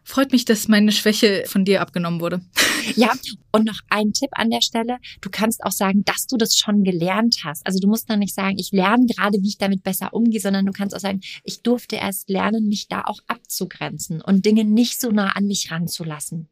Freut 0.08 0.32
mich, 0.32 0.46
dass 0.46 0.68
meine 0.68 0.92
Schwäche 0.92 1.46
von 1.48 1.66
dir 1.66 1.82
abgenommen 1.82 2.22
wurde. 2.22 2.42
Ja, 2.96 3.12
und 3.52 3.66
noch 3.66 3.80
ein 3.90 4.14
Tipp 4.14 4.30
an 4.34 4.52
der 4.52 4.62
Stelle. 4.62 4.98
Du 5.20 5.32
kannst 5.32 5.64
auch 5.64 5.72
sagen, 5.72 6.06
dass 6.06 6.28
du 6.28 6.38
das 6.38 6.56
schon 6.56 6.84
gelernt 6.84 7.38
hast. 7.44 7.66
Also 7.66 7.80
du 7.80 7.88
musst 7.88 8.08
dann 8.12 8.20
nicht 8.20 8.36
sagen, 8.36 8.60
ich 8.60 8.72
lerne 8.72 9.08
gerade, 9.08 9.40
wie 9.42 9.48
ich 9.48 9.58
damit 9.58 9.82
besser 9.82 10.14
umgehe, 10.14 10.40
sondern 10.40 10.68
du 10.68 10.72
kannst 10.72 10.96
auch 10.96 11.00
sagen, 11.00 11.22
ich 11.44 11.64
durfte 11.64 11.96
erst 11.96 12.30
lernen, 12.30 12.68
mich 12.68 12.88
da 12.88 13.02
auch 13.02 13.18
abzugrenzen 13.26 14.22
und 14.22 14.46
Dinge 14.46 14.66
nicht 14.66 15.02
so 15.02 15.10
nah 15.10 15.32
an 15.32 15.48
mich 15.48 15.72
ranzulassen. 15.72 16.48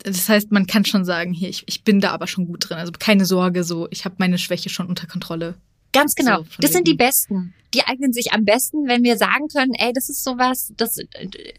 Das 0.00 0.28
heißt, 0.28 0.52
man 0.52 0.66
kann 0.66 0.84
schon 0.84 1.06
sagen, 1.06 1.32
hier, 1.32 1.48
ich, 1.48 1.64
ich 1.66 1.82
bin 1.82 2.00
da 2.00 2.10
aber 2.10 2.26
schon 2.26 2.46
gut 2.46 2.68
drin. 2.68 2.76
Also 2.76 2.92
keine 2.92 3.24
Sorge, 3.24 3.64
so, 3.64 3.88
ich 3.90 4.04
habe 4.04 4.16
meine 4.18 4.36
Schwäche 4.36 4.68
schon 4.68 4.86
unter 4.86 5.06
Kontrolle. 5.06 5.54
Ganz 5.96 6.14
genau. 6.14 6.42
So, 6.42 6.48
das 6.60 6.72
sind 6.72 6.86
die 6.86 6.94
Besten. 6.94 7.54
Die 7.74 7.82
eignen 7.84 8.12
sich 8.12 8.32
am 8.32 8.44
besten, 8.44 8.86
wenn 8.86 9.02
wir 9.02 9.16
sagen 9.16 9.48
können, 9.48 9.72
ey, 9.74 9.92
das 9.92 10.08
ist 10.08 10.24
sowas, 10.24 10.72
das, 10.76 10.98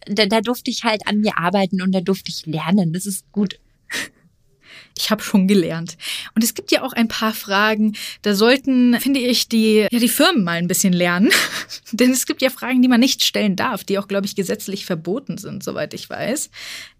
da, 0.07 0.25
da 0.25 0.41
durfte 0.41 0.71
ich 0.71 0.83
halt 0.83 1.05
an 1.07 1.19
mir 1.19 1.37
arbeiten 1.37 1.81
und 1.81 1.93
da 1.93 2.01
durfte 2.01 2.31
ich 2.31 2.45
lernen. 2.45 2.93
Das 2.93 3.05
ist 3.05 3.31
gut. 3.31 3.59
Ich 4.97 5.11
habe 5.11 5.23
schon 5.23 5.47
gelernt. 5.47 5.97
Und 6.35 6.43
es 6.43 6.53
gibt 6.53 6.71
ja 6.71 6.81
auch 6.81 6.93
ein 6.93 7.07
paar 7.07 7.33
Fragen, 7.33 7.95
da 8.23 8.33
sollten, 8.35 8.99
finde 8.99 9.19
ich, 9.19 9.47
die, 9.47 9.87
ja, 9.91 9.99
die 9.99 10.09
Firmen 10.09 10.43
mal 10.43 10.57
ein 10.57 10.67
bisschen 10.67 10.93
lernen. 10.93 11.29
Denn 11.91 12.11
es 12.11 12.25
gibt 12.25 12.41
ja 12.41 12.49
Fragen, 12.49 12.81
die 12.81 12.87
man 12.87 12.99
nicht 12.99 13.23
stellen 13.23 13.55
darf, 13.55 13.83
die 13.83 13.99
auch, 13.99 14.07
glaube 14.07 14.25
ich, 14.25 14.35
gesetzlich 14.35 14.85
verboten 14.85 15.37
sind, 15.37 15.63
soweit 15.63 15.93
ich 15.93 16.09
weiß, 16.09 16.49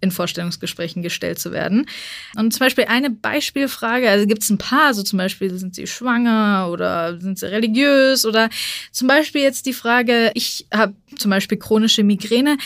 in 0.02 0.12
Vorstellungsgesprächen 0.12 1.02
gestellt 1.02 1.40
zu 1.40 1.52
werden. 1.52 1.88
Und 2.36 2.54
zum 2.54 2.60
Beispiel 2.60 2.86
eine 2.86 3.10
Beispielfrage, 3.10 4.10
also 4.10 4.28
gibt 4.28 4.44
es 4.44 4.50
ein 4.50 4.58
paar, 4.58 4.94
so 4.94 5.04
zum 5.04 5.18
Beispiel, 5.18 5.58
sind 5.58 5.76
sie 5.76 5.88
schwanger 5.88 6.70
oder 6.72 7.20
sind 7.20 7.40
sie 7.40 7.50
religiös 7.50 8.26
oder 8.26 8.50
zum 8.92 9.08
Beispiel 9.08 9.42
jetzt 9.42 9.66
die 9.66 9.74
Frage, 9.74 10.32
ich 10.34 10.68
habe 10.74 10.94
zum 11.18 11.32
Beispiel 11.32 11.58
chronische 11.58 12.04
Migräne. 12.04 12.58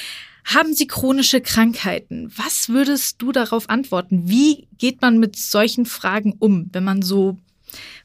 Haben 0.46 0.74
Sie 0.74 0.88
chronische 0.88 1.42
Krankheiten? 1.42 2.32
Was 2.36 2.70
würdest 2.70 3.22
du 3.22 3.32
darauf 3.32 3.70
antworten? 3.70 4.30
Wie 4.30 4.68
geht 4.78 5.02
man 5.02 5.20
mit 5.20 5.36
solchen 5.36 5.86
Fragen 5.86 6.36
um, 6.40 6.70
wenn 6.72 6.84
man 6.84 7.02
so 7.02 7.38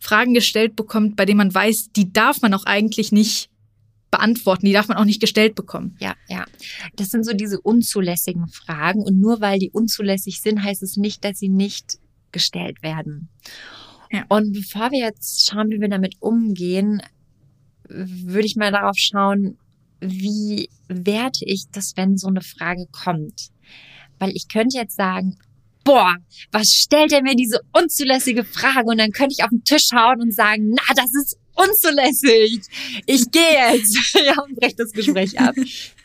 Fragen 0.01 0.35
gestellt 0.35 0.77
bekommt, 0.77 1.17
bei 1.17 1.25
denen 1.25 1.39
man 1.39 1.55
weiß, 1.55 1.93
die 1.93 2.13
darf 2.13 2.43
man 2.43 2.55
auch 2.55 2.65
eigentlich 2.65 3.11
nicht 3.13 3.51
beantworten, 4.11 4.67
die 4.67 4.73
darf 4.73 4.89
man 4.89 4.97
auch 4.97 5.05
nicht 5.05 5.21
gestellt 5.21 5.55
bekommen. 5.55 5.97
Ja, 5.99 6.15
ja. 6.29 6.47
Das 6.95 7.11
sind 7.11 7.25
so 7.25 7.33
diese 7.33 7.61
unzulässigen 7.61 8.49
Fragen 8.49 9.03
und 9.03 9.19
nur 9.19 9.41
weil 9.41 9.59
die 9.59 9.71
unzulässig 9.71 10.41
sind, 10.41 10.63
heißt 10.63 10.83
es 10.83 10.97
nicht, 10.97 11.25
dass 11.25 11.39
sie 11.39 11.49
nicht 11.49 11.99
gestellt 12.33 12.83
werden. 12.83 13.29
Ja. 14.11 14.25
Und 14.29 14.53
bevor 14.53 14.91
wir 14.91 15.01
jetzt 15.01 15.47
schauen, 15.47 15.71
wie 15.71 15.81
wir 15.81 15.89
damit 15.89 16.17
umgehen, 16.21 17.03
würde 17.89 18.47
ich 18.47 18.57
mal 18.57 18.73
darauf 18.73 18.97
schauen, 18.97 19.59
wie 20.01 20.69
werte 20.89 21.45
ich 21.45 21.67
das, 21.73 21.93
wenn 21.97 22.17
so 22.17 22.29
eine 22.29 22.43
Frage 22.43 22.87
kommt? 22.93 23.49
Weil 24.19 24.31
ich 24.35 24.49
könnte 24.49 24.77
jetzt 24.77 24.97
sagen, 24.97 25.39
boah, 25.85 26.17
was 26.53 26.69
stellt 26.69 27.13
er 27.13 27.23
mir 27.23 27.37
diese 27.37 27.61
unzulässige 27.73 28.45
Frage? 28.45 28.87
Und 28.87 28.99
dann 28.99 29.13
könnte 29.13 29.35
ich 29.39 29.45
auf 29.45 29.51
den 29.51 29.65
Tisch 29.65 29.89
hauen 29.95 30.21
und 30.21 30.35
sagen, 30.35 30.75
na, 30.75 30.95
das 30.95 31.15
ist 31.15 31.39
unzulässig. 31.55 32.61
Ich 33.07 33.31
gehe 33.31 33.73
jetzt. 33.73 34.15
ja, 34.27 34.43
und 34.43 34.57
breche 34.57 34.77
das 34.77 34.93
Gespräch 34.93 35.39
ab. 35.39 35.55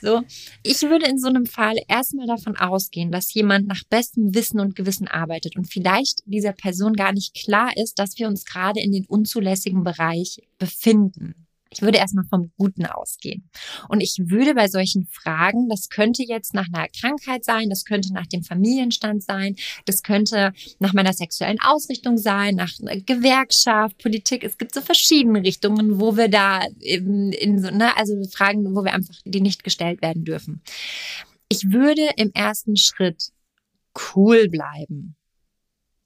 So. 0.01 0.21
Ich 0.63 0.81
würde 0.83 1.07
in 1.07 1.19
so 1.19 1.27
einem 1.27 1.45
Fall 1.45 1.75
erstmal 1.87 2.27
davon 2.27 2.55
ausgehen, 2.55 3.11
dass 3.11 3.33
jemand 3.33 3.67
nach 3.67 3.83
bestem 3.89 4.33
Wissen 4.33 4.59
und 4.59 4.75
Gewissen 4.75 5.07
arbeitet 5.07 5.57
und 5.57 5.65
vielleicht 5.65 6.19
dieser 6.25 6.53
Person 6.53 6.93
gar 6.93 7.11
nicht 7.11 7.33
klar 7.35 7.71
ist, 7.75 7.99
dass 7.99 8.17
wir 8.17 8.27
uns 8.27 8.45
gerade 8.45 8.79
in 8.79 8.91
den 8.91 9.05
unzulässigen 9.05 9.83
Bereich 9.83 10.37
befinden. 10.57 11.47
Ich 11.73 11.81
würde 11.81 11.99
erstmal 11.99 12.25
vom 12.25 12.51
Guten 12.57 12.85
ausgehen. 12.85 13.49
Und 13.87 14.01
ich 14.01 14.17
würde 14.19 14.53
bei 14.55 14.67
solchen 14.67 15.07
Fragen, 15.07 15.69
das 15.69 15.87
könnte 15.87 16.21
jetzt 16.23 16.53
nach 16.53 16.67
einer 16.71 16.89
Krankheit 16.89 17.45
sein, 17.45 17.69
das 17.69 17.85
könnte 17.85 18.11
nach 18.13 18.27
dem 18.27 18.43
Familienstand 18.43 19.23
sein, 19.23 19.55
das 19.85 20.03
könnte 20.03 20.51
nach 20.79 20.91
meiner 20.91 21.13
sexuellen 21.13 21.61
Ausrichtung 21.61 22.17
sein, 22.17 22.55
nach 22.55 22.71
einer 22.81 22.99
Gewerkschaft, 22.99 23.97
Politik. 23.99 24.43
Es 24.43 24.57
gibt 24.57 24.73
so 24.73 24.81
verschiedene 24.81 25.43
Richtungen, 25.43 25.99
wo 26.01 26.17
wir 26.17 26.27
da 26.27 26.61
in, 26.79 27.31
in 27.31 27.61
so, 27.61 27.69
ne, 27.69 27.95
also 27.95 28.21
Fragen, 28.25 28.75
wo 28.75 28.83
wir 28.83 28.93
einfach, 28.93 29.15
die 29.23 29.41
nicht 29.41 29.63
gestellt 29.63 30.01
werden 30.01 30.25
dürfen. 30.25 30.61
Ich 31.47 31.71
würde 31.71 32.09
im 32.17 32.31
ersten 32.33 32.75
Schritt 32.75 33.31
cool 34.15 34.49
bleiben. 34.49 35.15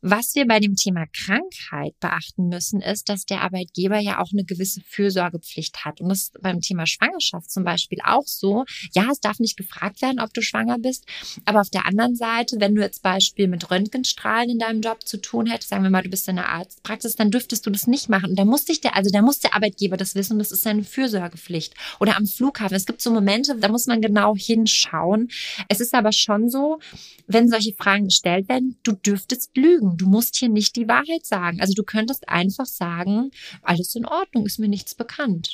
Was 0.08 0.36
wir 0.36 0.46
bei 0.46 0.60
dem 0.60 0.76
Thema 0.76 1.08
Krankheit 1.08 2.00
beachten 2.00 2.48
müssen, 2.48 2.80
ist, 2.80 3.10
dass 3.10 3.26
der 3.26 3.42
Arbeitgeber 3.42 3.98
ja 3.98 4.22
auch 4.22 4.32
eine 4.32 4.44
gewisse 4.44 4.82
Fürsorgepflicht 4.82 5.84
hat. 5.84 6.00
Und 6.00 6.10
das 6.10 6.20
ist 6.20 6.38
beim 6.44 6.62
Thema 6.62 6.86
Schwangerschaft 6.86 7.50
zum 7.50 7.64
Beispiel 7.64 7.98
auch 8.06 8.28
so. 8.28 8.66
Ja, 8.94 9.08
es 9.12 9.20
darf 9.20 9.40
nicht 9.40 9.58
gefragt 9.58 10.04
werden, 10.04 10.20
ob 10.20 10.32
du 10.32 10.44
schwanger 10.44 10.78
bist. 10.78 11.06
Aber 11.46 11.60
auf 11.60 11.72
der 11.72 11.88
anderen 11.88 12.16
Seite, 12.16 12.58
wenn 12.60 12.76
du 12.76 12.84
jetzt 12.84 13.02
Beispiel 13.02 13.48
mit 13.48 13.72
Röntgenstrahlen 13.72 14.52
in 14.52 14.60
deinem 14.60 14.82
Job 14.82 15.08
zu 15.08 15.18
tun 15.18 15.48
hättest, 15.48 15.70
sagen 15.70 15.82
wir 15.82 15.90
mal, 15.90 16.04
du 16.04 16.10
bist 16.10 16.30
in 16.30 16.36
der 16.36 16.50
Arztpraxis, 16.50 17.16
dann 17.16 17.32
dürftest 17.32 17.66
du 17.66 17.72
das 17.72 17.88
nicht 17.88 18.08
machen. 18.08 18.30
Und 18.30 18.36
da 18.38 18.46
muss 18.46 18.66
dich 18.66 18.82
der, 18.82 18.96
also 18.96 19.10
da 19.10 19.24
muss 19.24 19.40
der 19.40 19.56
Arbeitgeber 19.56 19.98
das 19.98 20.14
wissen 20.14 20.38
das 20.38 20.52
ist 20.52 20.62
seine 20.62 20.84
Fürsorgepflicht. 20.84 21.74
Oder 22.00 22.16
am 22.16 22.28
Flughafen. 22.28 22.76
Es 22.76 22.86
gibt 22.86 23.02
so 23.02 23.10
Momente, 23.10 23.58
da 23.58 23.70
muss 23.70 23.88
man 23.88 24.02
genau 24.02 24.36
hinschauen. 24.36 25.30
Es 25.68 25.80
ist 25.80 25.96
aber 25.96 26.12
schon 26.12 26.48
so, 26.48 26.78
wenn 27.26 27.50
solche 27.50 27.74
Fragen 27.74 28.06
gestellt 28.06 28.48
werden, 28.50 28.78
du 28.84 28.92
dürftest 28.92 29.58
lügen 29.58 29.95
du 29.96 30.08
musst 30.08 30.36
hier 30.36 30.50
nicht 30.50 30.76
die 30.76 30.88
Wahrheit 30.88 31.26
sagen. 31.26 31.62
Also 31.62 31.74
du 31.74 31.84
könntest 31.84 32.30
einfach 32.30 32.66
sagen, 32.66 33.32
alles 33.62 33.96
in 33.96 34.06
Ordnung, 34.06 34.46
ist 34.46 34.60
mir 34.60 34.70
nichts 34.70 34.96
bekannt. 34.96 35.50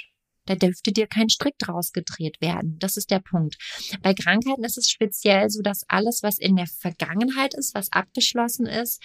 Da 0.46 0.56
dürfte 0.56 0.92
dir 0.92 1.08
kein 1.08 1.30
Strick 1.30 1.58
draus 1.60 1.92
gedreht 1.92 2.42
werden. 2.42 2.78
Das 2.80 2.98
ist 2.98 3.12
der 3.12 3.20
Punkt. 3.20 3.58
Bei 4.02 4.14
Krankheiten 4.14 4.64
ist 4.64 4.78
es 4.78 4.90
speziell 4.90 5.50
so, 5.50 5.62
dass 5.62 5.86
alles, 5.88 6.24
was 6.24 6.40
in 6.40 6.56
der 6.56 6.66
Vergangenheit 6.66 7.54
ist, 7.54 7.76
was 7.76 7.92
abgeschlossen 7.92 8.66
ist, 8.66 9.02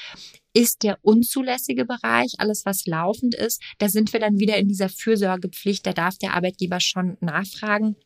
ist 0.54 0.82
der 0.82 0.98
unzulässige 1.02 1.84
Bereich. 1.84 2.34
Alles, 2.38 2.64
was 2.64 2.86
laufend 2.86 3.34
ist, 3.34 3.62
da 3.78 3.88
sind 3.88 4.12
wir 4.12 4.20
dann 4.20 4.38
wieder 4.38 4.56
in 4.56 4.68
dieser 4.68 4.88
Fürsorgepflicht. 4.88 5.86
Da 5.86 5.92
darf 5.92 6.16
der 6.16 6.32
Arbeitgeber 6.32 6.80
schon 6.80 7.18
nachfragen. 7.20 7.96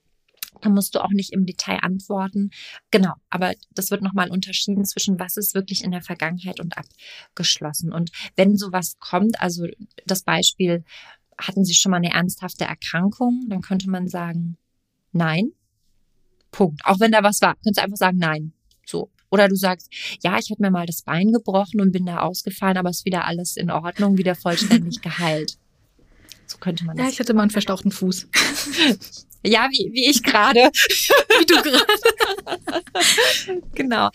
Da 0.60 0.68
musst 0.68 0.94
du 0.94 1.02
auch 1.02 1.10
nicht 1.10 1.32
im 1.32 1.46
Detail 1.46 1.78
antworten. 1.82 2.50
Genau, 2.90 3.14
aber 3.28 3.54
das 3.74 3.90
wird 3.90 4.02
nochmal 4.02 4.30
unterschieden 4.30 4.84
zwischen 4.84 5.18
was 5.18 5.36
ist 5.36 5.54
wirklich 5.54 5.82
in 5.84 5.90
der 5.90 6.02
Vergangenheit 6.02 6.60
und 6.60 6.74
abgeschlossen. 6.76 7.92
Und 7.92 8.10
wenn 8.36 8.56
sowas 8.56 8.96
kommt, 8.98 9.40
also 9.40 9.66
das 10.06 10.22
Beispiel, 10.22 10.84
hatten 11.38 11.64
Sie 11.64 11.74
schon 11.74 11.90
mal 11.90 11.96
eine 11.96 12.12
ernsthafte 12.12 12.64
Erkrankung, 12.64 13.46
dann 13.48 13.62
könnte 13.62 13.88
man 13.88 14.08
sagen, 14.08 14.56
nein. 15.12 15.52
Punkt. 16.50 16.82
Auch 16.84 17.00
wenn 17.00 17.12
da 17.12 17.22
was 17.22 17.40
war, 17.40 17.54
könntest 17.54 17.78
du 17.78 17.82
einfach 17.82 17.96
sagen, 17.96 18.18
nein. 18.18 18.52
So. 18.84 19.10
Oder 19.30 19.48
du 19.48 19.54
sagst, 19.54 19.88
ja, 20.22 20.38
ich 20.38 20.50
habe 20.50 20.60
mir 20.60 20.70
mal 20.70 20.86
das 20.86 21.02
Bein 21.02 21.32
gebrochen 21.32 21.80
und 21.80 21.92
bin 21.92 22.04
da 22.04 22.18
ausgefallen, 22.18 22.76
aber 22.76 22.90
ist 22.90 23.04
wieder 23.04 23.24
alles 23.24 23.56
in 23.56 23.70
Ordnung, 23.70 24.18
wieder 24.18 24.34
vollständig 24.34 25.00
geheilt. 25.02 25.56
So 26.46 26.58
könnte 26.58 26.84
man 26.84 26.96
das. 26.96 27.06
Ja, 27.06 27.12
ich 27.12 27.20
hatte 27.20 27.32
mal 27.32 27.42
einen 27.42 27.50
verstauchten 27.50 27.92
Fuß. 27.92 28.28
Ja, 29.42 29.68
wie, 29.70 29.90
wie 29.92 30.10
ich 30.10 30.22
gerade. 30.22 30.60
wie 30.60 31.46
du 31.46 31.54
gerade. 31.62 32.84
genau. 33.74 34.10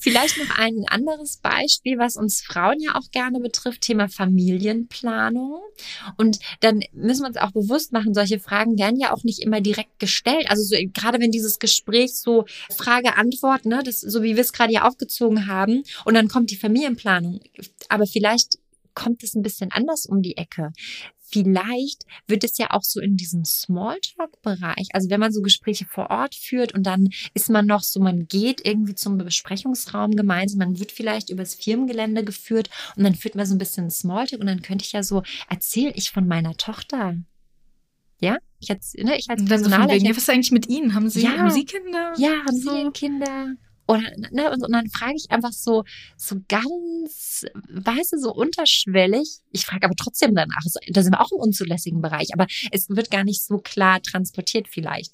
Vielleicht 0.00 0.38
noch 0.38 0.58
ein 0.58 0.84
anderes 0.88 1.36
Beispiel, 1.36 1.98
was 1.98 2.16
uns 2.16 2.42
Frauen 2.42 2.80
ja 2.80 2.96
auch 2.96 3.10
gerne 3.12 3.40
betrifft, 3.40 3.82
Thema 3.82 4.08
Familienplanung. 4.08 5.60
Und 6.16 6.38
dann 6.60 6.82
müssen 6.92 7.22
wir 7.22 7.28
uns 7.28 7.36
auch 7.36 7.52
bewusst 7.52 7.92
machen, 7.92 8.14
solche 8.14 8.40
Fragen 8.40 8.78
werden 8.78 8.98
ja 8.98 9.12
auch 9.12 9.22
nicht 9.22 9.40
immer 9.40 9.60
direkt 9.60 9.98
gestellt. 9.98 10.46
Also 10.48 10.64
so, 10.64 10.76
gerade 10.92 11.20
wenn 11.20 11.30
dieses 11.30 11.58
Gespräch 11.58 12.14
so 12.14 12.44
Frage-Antwort, 12.76 13.66
ne, 13.66 13.82
das, 13.84 14.00
so 14.00 14.22
wie 14.22 14.34
wir 14.34 14.42
es 14.42 14.52
gerade 14.52 14.72
ja 14.72 14.82
aufgezogen 14.82 15.46
haben, 15.46 15.84
und 16.04 16.14
dann 16.14 16.28
kommt 16.28 16.50
die 16.50 16.56
Familienplanung. 16.56 17.40
Aber 17.88 18.06
vielleicht 18.06 18.58
kommt 18.94 19.22
es 19.22 19.34
ein 19.34 19.42
bisschen 19.42 19.70
anders 19.72 20.06
um 20.06 20.22
die 20.22 20.36
Ecke 20.36 20.72
vielleicht 21.34 22.06
wird 22.28 22.44
es 22.44 22.58
ja 22.58 22.68
auch 22.70 22.84
so 22.84 23.00
in 23.00 23.16
diesem 23.16 23.44
Smalltalk-Bereich, 23.44 24.88
also 24.92 25.10
wenn 25.10 25.18
man 25.18 25.32
so 25.32 25.42
Gespräche 25.42 25.84
vor 25.84 26.10
Ort 26.10 26.36
führt 26.36 26.74
und 26.74 26.84
dann 26.84 27.08
ist 27.34 27.50
man 27.50 27.66
noch 27.66 27.82
so, 27.82 28.00
man 28.00 28.28
geht 28.28 28.64
irgendwie 28.64 28.94
zum 28.94 29.18
Besprechungsraum 29.18 30.12
gemeinsam, 30.12 30.58
man 30.58 30.78
wird 30.78 30.92
vielleicht 30.92 31.30
übers 31.30 31.54
Firmengelände 31.54 32.24
geführt 32.24 32.70
und 32.96 33.02
dann 33.02 33.16
führt 33.16 33.34
man 33.34 33.46
so 33.46 33.54
ein 33.54 33.58
bisschen 33.58 33.90
Smalltalk 33.90 34.40
und 34.40 34.46
dann 34.46 34.62
könnte 34.62 34.84
ich 34.84 34.92
ja 34.92 35.02
so, 35.02 35.22
erzähle 35.48 35.92
ich 35.96 36.12
von 36.12 36.28
meiner 36.28 36.56
Tochter. 36.56 37.16
Ja, 38.20 38.38
ich 38.60 38.70
als, 38.70 38.94
ne, 38.94 39.18
ich 39.18 39.28
als 39.28 39.44
Personalleiter. 39.44 40.08
Was 40.08 40.18
ist 40.18 40.30
eigentlich 40.30 40.52
mit 40.52 40.68
Ihnen? 40.68 40.94
Haben 40.94 41.10
Sie, 41.10 41.22
ja, 41.22 41.36
haben 41.36 41.50
Sie 41.50 41.64
Kinder? 41.64 42.14
Ja, 42.16 42.30
haben 42.46 42.56
so? 42.56 42.70
Sie 42.70 42.90
Kinder? 42.92 43.56
Oder, 43.86 44.02
ne, 44.30 44.50
und, 44.50 44.62
und 44.62 44.72
dann 44.72 44.88
frage 44.88 45.14
ich 45.16 45.30
einfach 45.30 45.52
so, 45.52 45.84
so 46.16 46.36
ganz, 46.48 47.44
weißt 47.68 48.12
du, 48.12 48.18
so 48.18 48.32
unterschwellig. 48.32 49.40
Ich 49.50 49.66
frage 49.66 49.84
aber 49.84 49.94
trotzdem 49.96 50.34
danach. 50.34 50.62
Da 50.88 51.02
sind 51.02 51.12
wir 51.12 51.20
auch 51.20 51.32
im 51.32 51.38
unzulässigen 51.38 52.00
Bereich, 52.00 52.28
aber 52.32 52.46
es 52.70 52.88
wird 52.88 53.10
gar 53.10 53.24
nicht 53.24 53.44
so 53.44 53.58
klar 53.58 54.00
transportiert 54.00 54.68
vielleicht. 54.68 55.12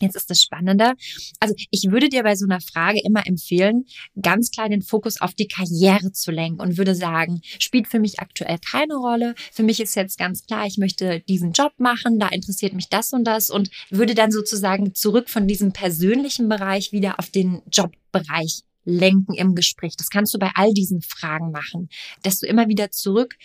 Jetzt 0.00 0.16
ist 0.16 0.30
das 0.30 0.42
Spannende. 0.42 0.94
Also 1.40 1.54
ich 1.70 1.90
würde 1.90 2.08
dir 2.08 2.22
bei 2.22 2.36
so 2.36 2.46
einer 2.46 2.60
Frage 2.60 3.00
immer 3.04 3.26
empfehlen, 3.26 3.84
ganz 4.20 4.50
klar 4.50 4.68
den 4.68 4.82
Fokus 4.82 5.20
auf 5.20 5.34
die 5.34 5.48
Karriere 5.48 6.12
zu 6.12 6.30
lenken 6.30 6.60
und 6.60 6.78
würde 6.78 6.94
sagen, 6.94 7.40
spielt 7.58 7.88
für 7.88 7.98
mich 7.98 8.20
aktuell 8.20 8.58
keine 8.58 8.96
Rolle. 8.96 9.34
Für 9.52 9.62
mich 9.62 9.80
ist 9.80 9.94
jetzt 9.94 10.18
ganz 10.18 10.44
klar, 10.46 10.66
ich 10.66 10.78
möchte 10.78 11.20
diesen 11.28 11.52
Job 11.52 11.72
machen, 11.78 12.18
da 12.18 12.28
interessiert 12.28 12.72
mich 12.72 12.88
das 12.88 13.12
und 13.12 13.24
das 13.24 13.50
und 13.50 13.70
würde 13.90 14.14
dann 14.14 14.30
sozusagen 14.30 14.94
zurück 14.94 15.28
von 15.28 15.46
diesem 15.46 15.72
persönlichen 15.72 16.48
Bereich 16.48 16.92
wieder 16.92 17.18
auf 17.18 17.30
den 17.30 17.62
Jobbereich 17.70 18.62
lenken 18.88 19.34
im 19.34 19.54
Gespräch. 19.54 19.96
Das 19.96 20.08
kannst 20.08 20.34
du 20.34 20.38
bei 20.38 20.50
all 20.54 20.72
diesen 20.72 21.02
Fragen 21.02 21.50
machen, 21.50 21.88
dass 22.22 22.40
du 22.40 22.46
immer 22.46 22.68
wieder 22.68 22.90
zurück, 22.90 23.36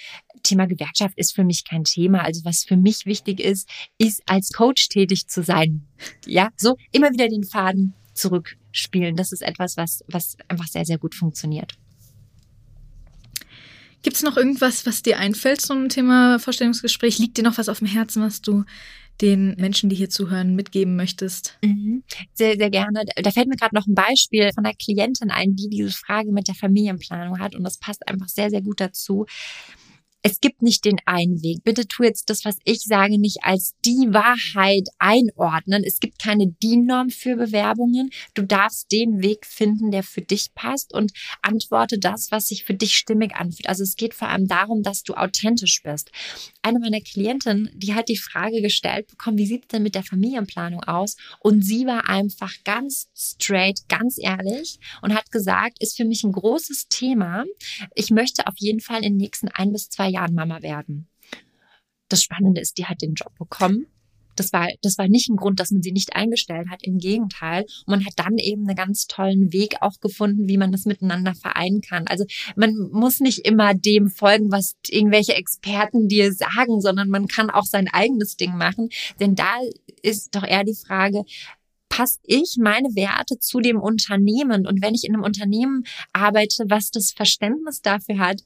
Thema 0.41 0.65
Gewerkschaft 0.65 1.17
ist 1.17 1.33
für 1.35 1.43
mich 1.43 1.65
kein 1.65 1.83
Thema. 1.83 2.23
Also 2.23 2.43
was 2.45 2.63
für 2.63 2.77
mich 2.77 3.05
wichtig 3.05 3.39
ist, 3.39 3.69
ist 3.97 4.21
als 4.25 4.51
Coach 4.51 4.89
tätig 4.89 5.27
zu 5.27 5.43
sein. 5.43 5.87
Ja, 6.25 6.49
so 6.57 6.75
immer 6.91 7.11
wieder 7.11 7.27
den 7.27 7.43
Faden 7.43 7.93
zurückspielen. 8.13 9.15
Das 9.15 9.31
ist 9.31 9.41
etwas, 9.41 9.77
was, 9.77 10.03
was 10.07 10.37
einfach 10.47 10.67
sehr, 10.67 10.85
sehr 10.85 10.97
gut 10.97 11.15
funktioniert. 11.15 11.77
Gibt 14.01 14.17
es 14.17 14.23
noch 14.23 14.35
irgendwas, 14.35 14.85
was 14.85 15.01
dir 15.01 15.17
einfällt 15.17 15.61
zum 15.61 15.87
Thema 15.87 16.37
Vorstellungsgespräch? 16.37 17.19
Liegt 17.19 17.37
dir 17.37 17.43
noch 17.43 17.57
was 17.57 17.69
auf 17.69 17.79
dem 17.79 17.87
Herzen, 17.87 18.21
was 18.21 18.41
du 18.41 18.65
den 19.21 19.55
Menschen, 19.57 19.89
die 19.89 19.95
hier 19.95 20.09
zuhören, 20.09 20.55
mitgeben 20.55 20.95
möchtest? 20.95 21.57
Mhm. 21.63 22.03
Sehr, 22.33 22.57
sehr 22.57 22.69
gerne. 22.69 23.03
Da 23.15 23.31
fällt 23.31 23.47
mir 23.47 23.55
gerade 23.55 23.75
noch 23.75 23.87
ein 23.87 23.95
Beispiel 23.95 24.51
von 24.53 24.65
einer 24.65 24.75
Klientin 24.75 25.31
ein, 25.31 25.55
die 25.55 25.69
diese 25.69 25.91
Frage 25.91 26.31
mit 26.31 26.47
der 26.47 26.55
Familienplanung 26.55 27.39
hat 27.39 27.55
und 27.55 27.63
das 27.63 27.77
passt 27.77 28.07
einfach 28.07 28.27
sehr, 28.27 28.49
sehr 28.49 28.61
gut 28.61 28.79
dazu 28.79 29.25
es 30.25 30.39
gibt 30.39 30.61
nicht 30.61 30.85
den 30.85 30.99
einen 31.05 31.43
Weg. 31.43 31.65
Bitte 31.65 31.85
tu 31.85 32.01
jetzt 32.01 32.29
das, 32.29 32.45
was 32.45 32.55
ich 32.63 32.83
sage, 32.83 33.19
nicht 33.19 33.43
als 33.43 33.73
die 33.83 34.07
Wahrheit 34.13 34.87
einordnen. 34.97 35.83
Es 35.85 35.99
gibt 35.99 36.17
keine 36.17 36.47
DIN-Norm 36.47 37.09
für 37.09 37.35
Bewerbungen. 37.35 38.09
Du 38.33 38.43
darfst 38.43 38.89
den 38.93 39.21
Weg 39.21 39.45
finden, 39.45 39.91
der 39.91 40.01
für 40.01 40.21
dich 40.21 40.53
passt 40.55 40.93
und 40.93 41.11
antworte 41.41 41.99
das, 41.99 42.31
was 42.31 42.47
sich 42.47 42.63
für 42.63 42.73
dich 42.73 42.95
stimmig 42.95 43.35
anfühlt. 43.35 43.67
Also 43.67 43.83
es 43.83 43.97
geht 43.97 44.13
vor 44.13 44.29
allem 44.29 44.47
darum, 44.47 44.81
dass 44.81 45.03
du 45.03 45.13
authentisch 45.13 45.83
bist. 45.83 46.09
Eine 46.61 46.79
meiner 46.79 47.01
Klientinnen, 47.01 47.69
die 47.73 47.93
hat 47.93 48.07
die 48.07 48.15
Frage 48.15 48.61
gestellt 48.61 49.07
bekommen, 49.07 49.37
wie 49.37 49.45
sieht 49.45 49.63
es 49.63 49.67
denn 49.67 49.83
mit 49.83 49.93
der 49.93 50.03
Familienplanung 50.03 50.85
aus? 50.85 51.17
Und 51.39 51.63
sie 51.63 51.85
war 51.85 52.07
einfach 52.07 52.53
ganz 52.63 53.09
straight, 53.13 53.89
ganz 53.89 54.17
ehrlich 54.17 54.79
und 55.01 55.13
hat 55.13 55.31
gesagt, 55.31 55.81
ist 55.81 55.97
für 55.97 56.05
mich 56.05 56.23
ein 56.23 56.31
großes 56.31 56.87
Thema. 56.87 57.43
Ich 57.93 58.09
möchte 58.09 58.47
auf 58.47 58.55
jeden 58.57 58.79
Fall 58.79 59.03
in 59.03 59.13
den 59.13 59.17
nächsten 59.17 59.49
ein 59.49 59.73
bis 59.73 59.89
zwei 59.89 60.12
Jahren 60.13 60.35
Mama 60.35 60.61
werden. 60.61 61.07
Das 62.09 62.21
Spannende 62.21 62.61
ist, 62.61 62.77
die 62.77 62.85
hat 62.85 63.01
den 63.01 63.15
Job 63.15 63.33
bekommen 63.37 63.87
das 64.35 64.53
war, 64.53 64.67
das 64.81 64.97
war 64.97 65.07
nicht 65.07 65.29
ein 65.29 65.35
Grund, 65.35 65.59
dass 65.59 65.71
man 65.71 65.81
sie 65.81 65.91
nicht 65.91 66.15
eingestellt 66.15 66.69
hat. 66.69 66.83
Im 66.83 66.97
Gegenteil. 66.97 67.65
Man 67.85 68.05
hat 68.05 68.13
dann 68.17 68.37
eben 68.37 68.67
einen 68.67 68.75
ganz 68.75 69.07
tollen 69.07 69.53
Weg 69.53 69.75
auch 69.81 69.99
gefunden, 69.99 70.47
wie 70.47 70.57
man 70.57 70.71
das 70.71 70.85
miteinander 70.85 71.35
vereinen 71.35 71.81
kann. 71.81 72.07
Also 72.07 72.25
man 72.55 72.89
muss 72.91 73.19
nicht 73.19 73.39
immer 73.39 73.73
dem 73.73 74.09
folgen, 74.09 74.51
was 74.51 74.75
irgendwelche 74.87 75.35
Experten 75.35 76.07
dir 76.07 76.33
sagen, 76.33 76.81
sondern 76.81 77.09
man 77.09 77.27
kann 77.27 77.49
auch 77.49 77.65
sein 77.65 77.87
eigenes 77.91 78.37
Ding 78.37 78.57
machen. 78.57 78.89
Denn 79.19 79.35
da 79.35 79.51
ist 80.01 80.35
doch 80.35 80.43
eher 80.43 80.63
die 80.63 80.75
Frage, 80.75 81.23
passe 81.89 82.19
ich 82.23 82.57
meine 82.59 82.89
Werte 82.95 83.37
zu 83.39 83.59
dem 83.59 83.79
Unternehmen? 83.79 84.65
Und 84.65 84.81
wenn 84.81 84.95
ich 84.95 85.03
in 85.03 85.13
einem 85.13 85.23
Unternehmen 85.23 85.83
arbeite, 86.11 86.65
was 86.67 86.89
das 86.89 87.11
Verständnis 87.11 87.81
dafür 87.81 88.17
hat, 88.17 88.41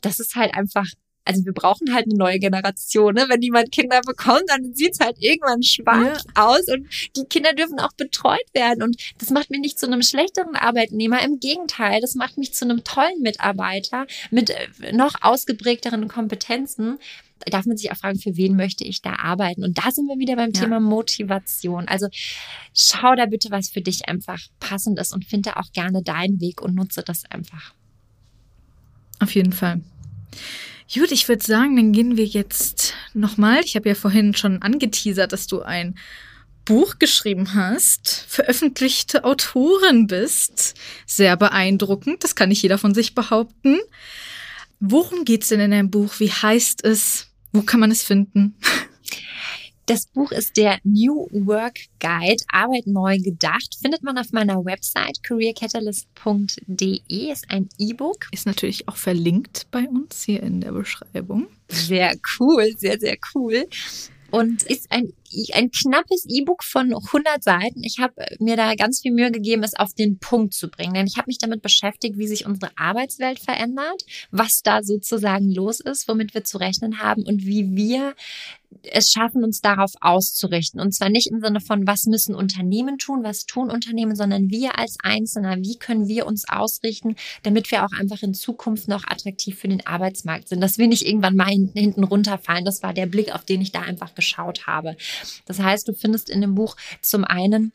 das 0.00 0.20
ist 0.20 0.36
halt 0.36 0.54
einfach 0.54 0.86
also 1.24 1.44
wir 1.44 1.52
brauchen 1.52 1.94
halt 1.94 2.06
eine 2.06 2.16
neue 2.16 2.38
Generation. 2.38 3.14
Ne? 3.14 3.26
Wenn 3.28 3.40
jemand 3.40 3.72
Kinder 3.72 4.00
bekommt, 4.02 4.44
dann 4.48 4.74
sieht's 4.74 5.00
halt 5.00 5.16
irgendwann 5.20 5.62
schwarz 5.62 6.24
ja. 6.36 6.46
aus 6.46 6.68
und 6.68 6.86
die 7.16 7.24
Kinder 7.24 7.54
dürfen 7.54 7.78
auch 7.78 7.92
betreut 7.92 8.46
werden. 8.52 8.82
Und 8.82 8.96
das 9.18 9.30
macht 9.30 9.50
mich 9.50 9.60
nicht 9.60 9.78
zu 9.78 9.86
einem 9.86 10.02
schlechteren 10.02 10.54
Arbeitnehmer. 10.54 11.22
Im 11.22 11.40
Gegenteil, 11.40 12.00
das 12.00 12.14
macht 12.14 12.36
mich 12.36 12.52
zu 12.52 12.64
einem 12.64 12.84
tollen 12.84 13.22
Mitarbeiter 13.22 14.06
mit 14.30 14.50
äh, 14.50 14.92
noch 14.92 15.14
ausgeprägteren 15.22 16.08
Kompetenzen. 16.08 16.98
Da 17.40 17.50
darf 17.50 17.66
man 17.66 17.76
sich 17.76 17.90
auch 17.90 17.96
fragen, 17.96 18.18
für 18.18 18.36
wen 18.36 18.56
möchte 18.56 18.84
ich 18.84 19.02
da 19.02 19.16
arbeiten? 19.16 19.64
Und 19.64 19.78
da 19.78 19.90
sind 19.90 20.06
wir 20.06 20.18
wieder 20.18 20.36
beim 20.36 20.52
ja. 20.52 20.60
Thema 20.60 20.78
Motivation. 20.78 21.88
Also 21.88 22.08
schau 22.74 23.14
da 23.14 23.26
bitte, 23.26 23.50
was 23.50 23.70
für 23.70 23.80
dich 23.80 24.08
einfach 24.08 24.40
passend 24.60 24.98
ist 24.98 25.12
und 25.12 25.24
finde 25.24 25.56
auch 25.56 25.72
gerne 25.72 26.02
deinen 26.02 26.40
Weg 26.40 26.60
und 26.60 26.74
nutze 26.74 27.02
das 27.02 27.24
einfach. 27.30 27.74
Auf 29.20 29.34
jeden 29.34 29.52
Fall. 29.52 29.80
Gut, 30.92 31.12
ich 31.12 31.28
würde 31.28 31.44
sagen, 31.44 31.76
dann 31.76 31.92
gehen 31.92 32.16
wir 32.16 32.26
jetzt 32.26 32.94
nochmal. 33.14 33.60
Ich 33.64 33.74
habe 33.74 33.88
ja 33.88 33.94
vorhin 33.94 34.34
schon 34.34 34.60
angeteasert, 34.62 35.32
dass 35.32 35.46
du 35.46 35.62
ein 35.62 35.94
Buch 36.64 36.98
geschrieben 36.98 37.54
hast, 37.54 38.24
veröffentlichte 38.28 39.24
Autorin 39.24 40.06
bist. 40.06 40.74
Sehr 41.06 41.36
beeindruckend, 41.36 42.24
das 42.24 42.34
kann 42.34 42.48
nicht 42.48 42.62
jeder 42.62 42.78
von 42.78 42.94
sich 42.94 43.14
behaupten. 43.14 43.78
Worum 44.80 45.24
geht's 45.24 45.48
denn 45.48 45.60
in 45.60 45.70
deinem 45.70 45.90
Buch? 45.90 46.14
Wie 46.18 46.30
heißt 46.30 46.84
es? 46.84 47.28
Wo 47.52 47.62
kann 47.62 47.80
man 47.80 47.90
es 47.90 48.02
finden? 48.02 48.54
Das 49.86 50.06
Buch 50.06 50.32
ist 50.32 50.56
der 50.56 50.78
New 50.82 51.28
Work 51.30 51.78
Guide, 52.00 52.42
Arbeit 52.50 52.86
neu 52.86 53.18
gedacht. 53.18 53.76
Findet 53.80 54.02
man 54.02 54.16
auf 54.16 54.32
meiner 54.32 54.64
Website 54.64 55.22
careercatalyst.de, 55.22 57.30
ist 57.30 57.50
ein 57.50 57.68
E-Book. 57.76 58.28
Ist 58.32 58.46
natürlich 58.46 58.88
auch 58.88 58.96
verlinkt 58.96 59.66
bei 59.70 59.86
uns 59.86 60.22
hier 60.22 60.42
in 60.42 60.62
der 60.62 60.72
Beschreibung. 60.72 61.48
Sehr 61.68 62.16
cool, 62.38 62.72
sehr, 62.78 62.98
sehr 62.98 63.18
cool 63.34 63.66
und 64.34 64.64
ist 64.64 64.90
ein, 64.90 65.12
ein 65.52 65.70
knappes 65.70 66.26
E-Book 66.28 66.64
von 66.64 66.94
100 66.94 67.42
Seiten. 67.42 67.82
Ich 67.82 67.98
habe 67.98 68.14
mir 68.38 68.56
da 68.56 68.74
ganz 68.74 69.00
viel 69.00 69.12
Mühe 69.12 69.30
gegeben, 69.30 69.62
es 69.62 69.74
auf 69.74 69.94
den 69.94 70.18
Punkt 70.18 70.54
zu 70.54 70.68
bringen, 70.68 70.94
denn 70.94 71.06
ich 71.06 71.16
habe 71.16 71.28
mich 71.28 71.38
damit 71.38 71.62
beschäftigt, 71.62 72.18
wie 72.18 72.26
sich 72.26 72.46
unsere 72.46 72.72
Arbeitswelt 72.76 73.38
verändert, 73.38 74.04
was 74.30 74.62
da 74.62 74.82
sozusagen 74.82 75.50
los 75.50 75.80
ist, 75.80 76.08
womit 76.08 76.34
wir 76.34 76.44
zu 76.44 76.58
rechnen 76.58 77.00
haben 77.00 77.22
und 77.22 77.44
wie 77.44 77.74
wir 77.74 78.14
es 78.82 79.10
schaffen, 79.10 79.44
uns 79.44 79.60
darauf 79.60 79.92
auszurichten. 80.00 80.80
Und 80.80 80.92
zwar 80.92 81.08
nicht 81.08 81.30
im 81.30 81.40
Sinne 81.40 81.60
von, 81.60 81.86
was 81.86 82.06
müssen 82.06 82.34
Unternehmen 82.34 82.98
tun, 82.98 83.22
was 83.22 83.46
tun 83.46 83.70
Unternehmen, 83.70 84.16
sondern 84.16 84.50
wir 84.50 84.78
als 84.78 84.96
Einzelner, 85.02 85.56
wie 85.58 85.76
können 85.76 86.08
wir 86.08 86.26
uns 86.26 86.48
ausrichten, 86.48 87.16
damit 87.42 87.70
wir 87.70 87.84
auch 87.84 87.92
einfach 87.92 88.22
in 88.22 88.34
Zukunft 88.34 88.88
noch 88.88 89.04
attraktiv 89.06 89.58
für 89.58 89.68
den 89.68 89.86
Arbeitsmarkt 89.86 90.48
sind, 90.48 90.60
dass 90.60 90.78
wir 90.78 90.88
nicht 90.88 91.06
irgendwann 91.06 91.36
mal 91.36 91.48
hinten 91.48 92.04
runterfallen. 92.04 92.64
Das 92.64 92.82
war 92.82 92.92
der 92.92 93.06
Blick, 93.06 93.34
auf 93.34 93.44
den 93.44 93.60
ich 93.60 93.72
da 93.72 93.80
einfach 93.80 94.14
geschaut 94.14 94.66
habe. 94.66 94.96
Das 95.46 95.58
heißt, 95.58 95.88
du 95.88 95.92
findest 95.92 96.30
in 96.30 96.40
dem 96.40 96.54
Buch 96.54 96.76
zum 97.00 97.24
einen 97.24 97.72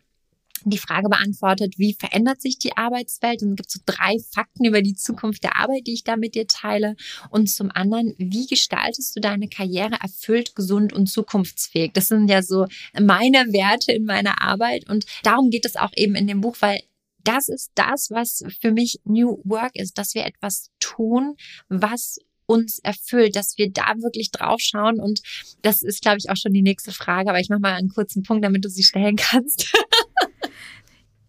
die 0.65 0.77
Frage 0.77 1.09
beantwortet, 1.09 1.75
wie 1.77 1.93
verändert 1.93 2.41
sich 2.41 2.57
die 2.57 2.75
Arbeitswelt? 2.75 3.41
Und 3.41 3.51
es 3.51 3.55
gibt 3.57 3.71
so 3.71 3.79
drei 3.85 4.17
Fakten 4.33 4.65
über 4.65 4.81
die 4.81 4.95
Zukunft 4.95 5.43
der 5.43 5.55
Arbeit, 5.55 5.87
die 5.87 5.93
ich 5.93 6.03
da 6.03 6.17
mit 6.17 6.35
dir 6.35 6.47
teile. 6.47 6.95
Und 7.29 7.49
zum 7.49 7.71
anderen, 7.73 8.13
wie 8.17 8.47
gestaltest 8.47 9.15
du 9.15 9.21
deine 9.21 9.47
Karriere 9.47 9.97
erfüllt, 10.01 10.55
gesund 10.55 10.93
und 10.93 11.07
zukunftsfähig? 11.07 11.91
Das 11.93 12.07
sind 12.07 12.29
ja 12.29 12.41
so 12.41 12.67
meine 12.99 13.53
Werte 13.53 13.91
in 13.91 14.05
meiner 14.05 14.41
Arbeit. 14.41 14.89
Und 14.89 15.05
darum 15.23 15.49
geht 15.49 15.65
es 15.65 15.75
auch 15.75 15.91
eben 15.95 16.15
in 16.15 16.27
dem 16.27 16.41
Buch, 16.41 16.57
weil 16.59 16.81
das 17.23 17.49
ist 17.49 17.71
das, 17.75 18.09
was 18.11 18.43
für 18.59 18.71
mich 18.71 18.99
New 19.03 19.41
Work 19.43 19.75
ist, 19.75 19.97
dass 19.97 20.15
wir 20.15 20.25
etwas 20.25 20.71
tun, 20.79 21.35
was 21.67 22.17
uns 22.49 22.79
erfüllt, 22.79 23.35
dass 23.35 23.57
wir 23.57 23.69
da 23.69 23.93
wirklich 23.97 24.31
drauf 24.31 24.59
schauen. 24.59 24.99
Und 24.99 25.21
das 25.61 25.83
ist, 25.83 26.01
glaube 26.01 26.17
ich, 26.17 26.29
auch 26.29 26.35
schon 26.35 26.51
die 26.51 26.63
nächste 26.63 26.91
Frage. 26.91 27.29
Aber 27.29 27.39
ich 27.39 27.49
mache 27.49 27.59
mal 27.59 27.73
einen 27.73 27.89
kurzen 27.89 28.23
Punkt, 28.23 28.43
damit 28.43 28.65
du 28.65 28.69
sie 28.69 28.83
stellen 28.83 29.15
kannst. 29.15 29.71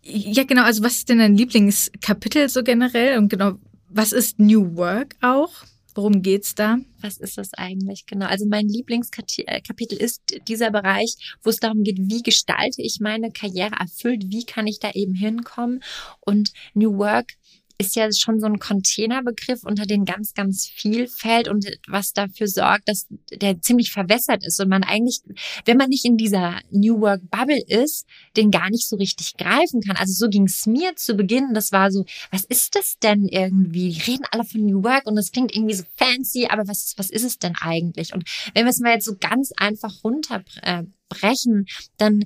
Ja, 0.02 0.42
genau. 0.44 0.64
Also 0.64 0.82
was 0.82 0.96
ist 0.96 1.08
denn 1.08 1.18
dein 1.18 1.36
Lieblingskapitel 1.36 2.48
so 2.48 2.64
generell? 2.64 3.18
Und 3.18 3.28
genau, 3.28 3.52
was 3.88 4.12
ist 4.12 4.40
New 4.40 4.74
Work 4.74 5.14
auch? 5.20 5.52
Worum 5.94 6.22
geht's 6.22 6.54
da? 6.54 6.78
Was 7.00 7.18
ist 7.18 7.36
das 7.36 7.52
eigentlich 7.54 8.06
genau? 8.06 8.26
Also 8.26 8.46
mein 8.46 8.66
Lieblingskapitel 8.66 9.96
ist 9.98 10.22
dieser 10.48 10.70
Bereich, 10.70 11.36
wo 11.42 11.50
es 11.50 11.58
darum 11.58 11.84
geht, 11.84 11.98
wie 12.00 12.22
gestalte 12.22 12.82
ich 12.82 12.98
meine 13.00 13.30
Karriere 13.30 13.76
erfüllt? 13.78 14.24
Wie 14.28 14.44
kann 14.44 14.66
ich 14.66 14.80
da 14.80 14.90
eben 14.92 15.14
hinkommen? 15.14 15.82
Und 16.20 16.52
New 16.74 16.96
Work 16.96 17.34
ist 17.80 17.96
ja 17.96 18.12
schon 18.12 18.38
so 18.38 18.46
ein 18.46 18.58
Containerbegriff, 18.58 19.64
unter 19.64 19.86
den 19.86 20.04
ganz, 20.04 20.34
ganz 20.34 20.66
viel 20.66 21.08
fällt 21.08 21.48
und 21.48 21.66
was 21.88 22.12
dafür 22.12 22.46
sorgt, 22.46 22.88
dass 22.88 23.06
der 23.32 23.60
ziemlich 23.62 23.90
verwässert 23.90 24.44
ist 24.44 24.60
und 24.60 24.68
man 24.68 24.84
eigentlich, 24.84 25.22
wenn 25.64 25.78
man 25.78 25.88
nicht 25.88 26.04
in 26.04 26.18
dieser 26.18 26.60
New 26.70 27.00
Work 27.00 27.22
Bubble 27.30 27.62
ist, 27.66 28.06
den 28.36 28.50
gar 28.50 28.68
nicht 28.68 28.86
so 28.86 28.96
richtig 28.96 29.36
greifen 29.38 29.80
kann. 29.80 29.96
Also 29.96 30.12
so 30.12 30.28
ging 30.28 30.44
es 30.44 30.66
mir 30.66 30.94
zu 30.96 31.14
Beginn. 31.14 31.54
Das 31.54 31.72
war 31.72 31.90
so, 31.90 32.04
was 32.30 32.44
ist 32.44 32.76
das 32.76 32.98
denn 32.98 33.26
irgendwie? 33.26 33.90
Die 33.92 34.10
reden 34.10 34.24
alle 34.30 34.44
von 34.44 34.60
New 34.60 34.84
Work 34.84 35.06
und 35.06 35.16
das 35.16 35.32
klingt 35.32 35.56
irgendwie 35.56 35.74
so 35.74 35.84
fancy, 35.96 36.48
aber 36.50 36.68
was, 36.68 36.92
was 36.98 37.08
ist 37.08 37.24
es 37.24 37.38
denn 37.38 37.54
eigentlich? 37.60 38.12
Und 38.12 38.28
wenn 38.54 38.66
wir 38.66 38.70
es 38.70 38.80
mal 38.80 38.92
jetzt 38.92 39.06
so 39.06 39.16
ganz 39.18 39.52
einfach 39.56 40.04
runterbrechen, 40.04 41.66
dann 41.96 42.24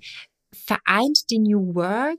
vereint 0.65 1.31
die 1.31 1.39
New 1.39 1.75
Work 1.75 2.19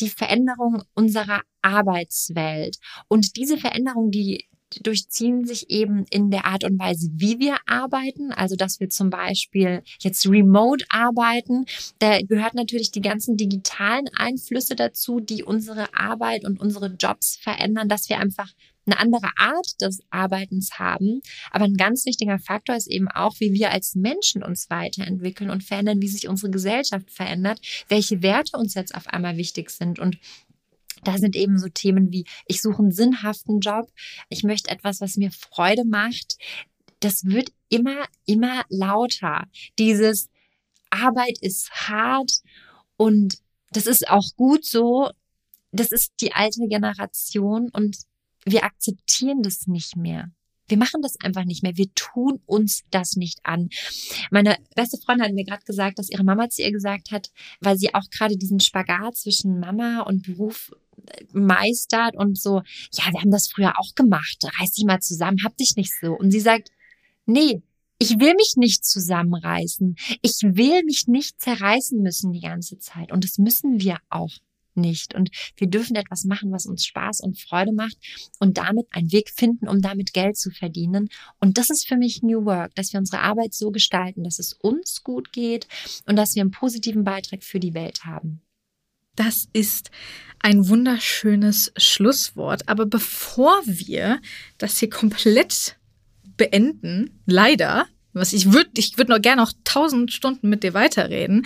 die 0.00 0.08
Veränderung 0.08 0.82
unserer 0.94 1.42
Arbeitswelt. 1.62 2.76
Und 3.08 3.36
diese 3.36 3.58
Veränderung, 3.58 4.10
die 4.10 4.46
durchziehen 4.82 5.44
sich 5.44 5.70
eben 5.70 6.04
in 6.10 6.30
der 6.30 6.44
Art 6.44 6.64
und 6.64 6.78
Weise, 6.78 7.08
wie 7.12 7.38
wir 7.38 7.56
arbeiten. 7.66 8.32
Also, 8.32 8.56
dass 8.56 8.80
wir 8.80 8.88
zum 8.88 9.10
Beispiel 9.10 9.82
jetzt 10.00 10.26
remote 10.26 10.84
arbeiten. 10.88 11.66
Da 11.98 12.20
gehört 12.20 12.54
natürlich 12.54 12.90
die 12.90 13.00
ganzen 13.00 13.36
digitalen 13.36 14.08
Einflüsse 14.16 14.74
dazu, 14.74 15.20
die 15.20 15.44
unsere 15.44 15.94
Arbeit 15.94 16.44
und 16.44 16.60
unsere 16.60 16.88
Jobs 16.88 17.36
verändern, 17.36 17.88
dass 17.88 18.08
wir 18.08 18.18
einfach 18.18 18.52
eine 18.86 18.98
andere 18.98 19.30
Art 19.36 19.80
des 19.80 20.00
Arbeitens 20.10 20.78
haben. 20.78 21.20
Aber 21.50 21.64
ein 21.64 21.74
ganz 21.74 22.06
wichtiger 22.06 22.38
Faktor 22.38 22.76
ist 22.76 22.86
eben 22.86 23.08
auch, 23.08 23.34
wie 23.40 23.52
wir 23.52 23.70
als 23.70 23.94
Menschen 23.94 24.42
uns 24.42 24.70
weiterentwickeln 24.70 25.50
und 25.50 25.64
verändern, 25.64 26.00
wie 26.00 26.08
sich 26.08 26.28
unsere 26.28 26.50
Gesellschaft 26.50 27.10
verändert, 27.10 27.60
welche 27.88 28.22
Werte 28.22 28.56
uns 28.56 28.74
jetzt 28.74 28.94
auf 28.94 29.06
einmal 29.08 29.36
wichtig 29.36 29.70
sind 29.70 29.98
und 29.98 30.18
da 31.04 31.18
sind 31.18 31.36
eben 31.36 31.58
so 31.58 31.68
Themen 31.68 32.10
wie, 32.10 32.24
ich 32.46 32.60
suche 32.60 32.78
einen 32.78 32.90
sinnhaften 32.90 33.60
Job, 33.60 33.92
ich 34.28 34.42
möchte 34.42 34.70
etwas, 34.70 35.00
was 35.00 35.16
mir 35.16 35.30
Freude 35.30 35.84
macht. 35.84 36.36
Das 37.00 37.24
wird 37.24 37.52
immer, 37.68 38.06
immer 38.24 38.64
lauter. 38.68 39.44
Dieses 39.78 40.28
Arbeit 40.90 41.38
ist 41.40 41.70
hart 41.70 42.32
und 42.96 43.38
das 43.70 43.86
ist 43.86 44.08
auch 44.08 44.24
gut 44.36 44.64
so. 44.64 45.10
Das 45.70 45.92
ist 45.92 46.14
die 46.20 46.32
alte 46.32 46.66
Generation 46.68 47.68
und 47.72 47.98
wir 48.46 48.64
akzeptieren 48.64 49.42
das 49.42 49.66
nicht 49.66 49.96
mehr. 49.96 50.30
Wir 50.68 50.78
machen 50.78 51.00
das 51.02 51.20
einfach 51.20 51.44
nicht 51.44 51.62
mehr. 51.62 51.76
Wir 51.76 51.92
tun 51.94 52.40
uns 52.46 52.82
das 52.90 53.14
nicht 53.14 53.38
an. 53.44 53.68
Meine 54.30 54.56
beste 54.74 54.98
Freundin 54.98 55.26
hat 55.26 55.34
mir 55.34 55.44
gerade 55.44 55.64
gesagt, 55.64 55.98
dass 55.98 56.10
ihre 56.10 56.24
Mama 56.24 56.48
zu 56.48 56.62
ihr 56.62 56.72
gesagt 56.72 57.12
hat, 57.12 57.30
weil 57.60 57.78
sie 57.78 57.94
auch 57.94 58.08
gerade 58.10 58.36
diesen 58.36 58.58
Spagat 58.58 59.16
zwischen 59.16 59.60
Mama 59.60 60.00
und 60.00 60.24
Beruf 60.24 60.72
meistert 61.32 62.16
und 62.16 62.36
so, 62.38 62.62
ja, 62.92 63.12
wir 63.12 63.20
haben 63.20 63.30
das 63.30 63.48
früher 63.48 63.78
auch 63.78 63.94
gemacht, 63.94 64.38
reiß 64.58 64.72
dich 64.72 64.84
mal 64.84 65.00
zusammen, 65.00 65.44
hab 65.44 65.56
dich 65.56 65.76
nicht 65.76 65.92
so. 66.00 66.14
Und 66.14 66.32
sie 66.32 66.40
sagt, 66.40 66.70
nee, 67.26 67.62
ich 67.98 68.18
will 68.18 68.34
mich 68.34 68.54
nicht 68.56 68.84
zusammenreißen. 68.84 69.96
Ich 70.20 70.42
will 70.42 70.82
mich 70.84 71.06
nicht 71.06 71.40
zerreißen 71.40 72.02
müssen 72.02 72.32
die 72.32 72.40
ganze 72.40 72.78
Zeit. 72.78 73.12
Und 73.12 73.24
das 73.24 73.38
müssen 73.38 73.80
wir 73.80 73.98
auch 74.10 74.32
nicht. 74.76 75.14
Und 75.14 75.30
wir 75.56 75.66
dürfen 75.66 75.96
etwas 75.96 76.24
machen, 76.24 76.52
was 76.52 76.66
uns 76.66 76.84
Spaß 76.84 77.20
und 77.20 77.38
Freude 77.38 77.72
macht 77.72 77.96
und 78.38 78.58
damit 78.58 78.86
einen 78.90 79.12
Weg 79.12 79.30
finden, 79.30 79.68
um 79.68 79.80
damit 79.80 80.12
Geld 80.12 80.36
zu 80.36 80.50
verdienen. 80.50 81.08
Und 81.40 81.58
das 81.58 81.70
ist 81.70 81.86
für 81.86 81.96
mich 81.96 82.22
New 82.22 82.44
Work, 82.44 82.74
dass 82.74 82.92
wir 82.92 83.00
unsere 83.00 83.22
Arbeit 83.22 83.54
so 83.54 83.70
gestalten, 83.70 84.24
dass 84.24 84.38
es 84.38 84.52
uns 84.52 85.02
gut 85.02 85.32
geht 85.32 85.66
und 86.06 86.16
dass 86.16 86.34
wir 86.34 86.42
einen 86.42 86.50
positiven 86.50 87.04
Beitrag 87.04 87.42
für 87.42 87.60
die 87.60 87.74
Welt 87.74 88.04
haben. 88.04 88.42
Das 89.16 89.48
ist 89.52 89.90
ein 90.40 90.68
wunderschönes 90.68 91.72
Schlusswort. 91.76 92.68
Aber 92.68 92.86
bevor 92.86 93.62
wir 93.64 94.20
das 94.58 94.78
hier 94.78 94.90
komplett 94.90 95.76
beenden, 96.36 97.18
leider, 97.26 97.86
Was 98.12 98.32
ich 98.32 98.50
würde, 98.50 98.70
ich 98.78 98.96
würde 98.96 99.12
noch 99.12 99.20
gerne 99.20 99.42
noch 99.42 99.52
tausend 99.64 100.10
Stunden 100.10 100.48
mit 100.48 100.62
dir 100.62 100.72
weiterreden. 100.72 101.44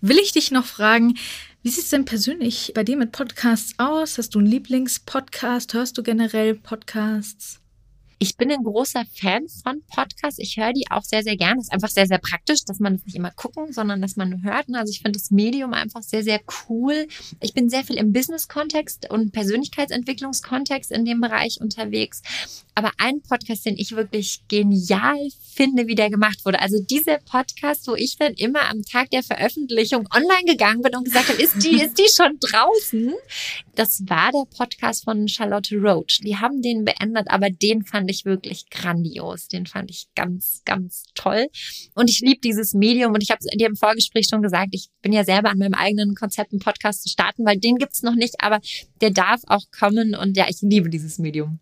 Will 0.00 0.18
ich 0.18 0.30
dich 0.30 0.52
noch 0.52 0.64
fragen, 0.64 1.18
wie 1.62 1.70
sieht 1.70 1.84
es 1.84 1.90
denn 1.90 2.04
persönlich 2.04 2.72
bei 2.74 2.82
dir 2.82 2.96
mit 2.96 3.12
Podcasts 3.12 3.74
aus? 3.78 4.18
Hast 4.18 4.34
du 4.34 4.40
einen 4.40 4.48
Lieblingspodcast? 4.48 5.74
Hörst 5.74 5.96
du 5.96 6.02
generell 6.02 6.54
Podcasts? 6.56 7.61
Ich 8.22 8.36
bin 8.36 8.52
ein 8.52 8.62
großer 8.62 9.02
Fan 9.20 9.48
von 9.48 9.82
Podcasts. 9.92 10.38
Ich 10.38 10.56
höre 10.56 10.72
die 10.72 10.88
auch 10.88 11.02
sehr, 11.02 11.24
sehr 11.24 11.36
gerne. 11.36 11.58
Es 11.58 11.64
ist 11.64 11.72
einfach 11.72 11.88
sehr, 11.88 12.06
sehr 12.06 12.18
praktisch, 12.18 12.64
dass 12.64 12.78
man 12.78 12.94
es 12.94 13.04
nicht 13.04 13.16
immer 13.16 13.32
gucken, 13.32 13.72
sondern 13.72 14.00
dass 14.00 14.14
man 14.14 14.44
hört. 14.44 14.66
Also 14.72 14.92
ich 14.92 15.00
finde 15.00 15.18
das 15.18 15.32
Medium 15.32 15.72
einfach 15.72 16.04
sehr, 16.04 16.22
sehr 16.22 16.40
cool. 16.68 17.08
Ich 17.40 17.52
bin 17.52 17.68
sehr 17.68 17.82
viel 17.82 17.96
im 17.96 18.12
Business-Kontext 18.12 19.10
und 19.10 19.32
Persönlichkeitsentwicklungskontext 19.32 20.92
in 20.92 21.04
dem 21.04 21.20
Bereich 21.20 21.60
unterwegs. 21.60 22.22
Aber 22.76 22.92
ein 22.98 23.22
Podcast, 23.22 23.66
den 23.66 23.76
ich 23.76 23.96
wirklich 23.96 24.42
genial 24.46 25.18
finde, 25.52 25.88
wie 25.88 25.96
der 25.96 26.08
gemacht 26.08 26.44
wurde. 26.44 26.60
Also 26.60 26.80
dieser 26.80 27.18
Podcast, 27.18 27.88
wo 27.88 27.96
ich 27.96 28.18
dann 28.18 28.34
immer 28.34 28.70
am 28.70 28.82
Tag 28.82 29.10
der 29.10 29.24
Veröffentlichung 29.24 30.06
online 30.14 30.44
gegangen 30.46 30.82
bin 30.82 30.94
und 30.94 31.04
gesagt 31.04 31.28
habe, 31.28 31.42
ist 31.42 31.60
die, 31.64 31.82
ist 31.82 31.98
die 31.98 32.08
schon 32.14 32.38
draußen? 32.38 33.14
Das 33.74 34.04
war 34.06 34.30
der 34.30 34.44
Podcast 34.56 35.04
von 35.04 35.26
Charlotte 35.26 35.74
Roach. 35.76 36.20
Die 36.22 36.36
haben 36.36 36.62
den 36.62 36.84
beendet, 36.84 37.26
aber 37.28 37.50
den 37.50 37.84
fand 37.84 38.10
ich 38.10 38.11
wirklich 38.24 38.70
grandios. 38.70 39.48
Den 39.48 39.66
fand 39.66 39.90
ich 39.90 40.08
ganz, 40.14 40.62
ganz 40.64 41.04
toll. 41.14 41.48
Und 41.94 42.10
ich 42.10 42.20
liebe 42.20 42.40
dieses 42.40 42.74
Medium 42.74 43.12
und 43.12 43.22
ich 43.22 43.30
habe 43.30 43.40
dir 43.54 43.66
im 43.66 43.76
Vorgespräch 43.76 44.26
schon 44.30 44.42
gesagt, 44.42 44.70
ich 44.72 44.88
bin 45.00 45.12
ja 45.12 45.24
selber 45.24 45.50
an 45.50 45.58
meinem 45.58 45.74
eigenen 45.74 46.14
Konzept 46.14 46.52
einen 46.52 46.60
Podcast 46.60 47.02
zu 47.02 47.08
starten, 47.08 47.44
weil 47.44 47.58
den 47.58 47.76
gibt's 47.76 48.02
noch 48.02 48.14
nicht, 48.14 48.36
aber 48.40 48.60
der 49.00 49.10
darf 49.10 49.40
auch 49.46 49.64
kommen 49.76 50.14
und 50.14 50.36
ja, 50.36 50.46
ich 50.48 50.60
liebe 50.62 50.90
dieses 50.90 51.18
Medium. 51.18 51.58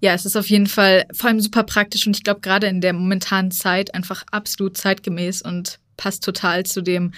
Ja, 0.00 0.14
es 0.14 0.24
ist 0.24 0.36
auf 0.36 0.48
jeden 0.48 0.66
Fall 0.66 1.06
vor 1.12 1.28
allem 1.28 1.40
super 1.40 1.64
praktisch 1.64 2.06
und 2.06 2.16
ich 2.16 2.24
glaube 2.24 2.40
gerade 2.40 2.66
in 2.66 2.80
der 2.80 2.92
momentanen 2.92 3.50
Zeit 3.50 3.94
einfach 3.94 4.24
absolut 4.30 4.76
zeitgemäß 4.76 5.42
und 5.42 5.80
passt 5.96 6.24
total 6.24 6.64
zu 6.64 6.80
dem, 6.80 7.12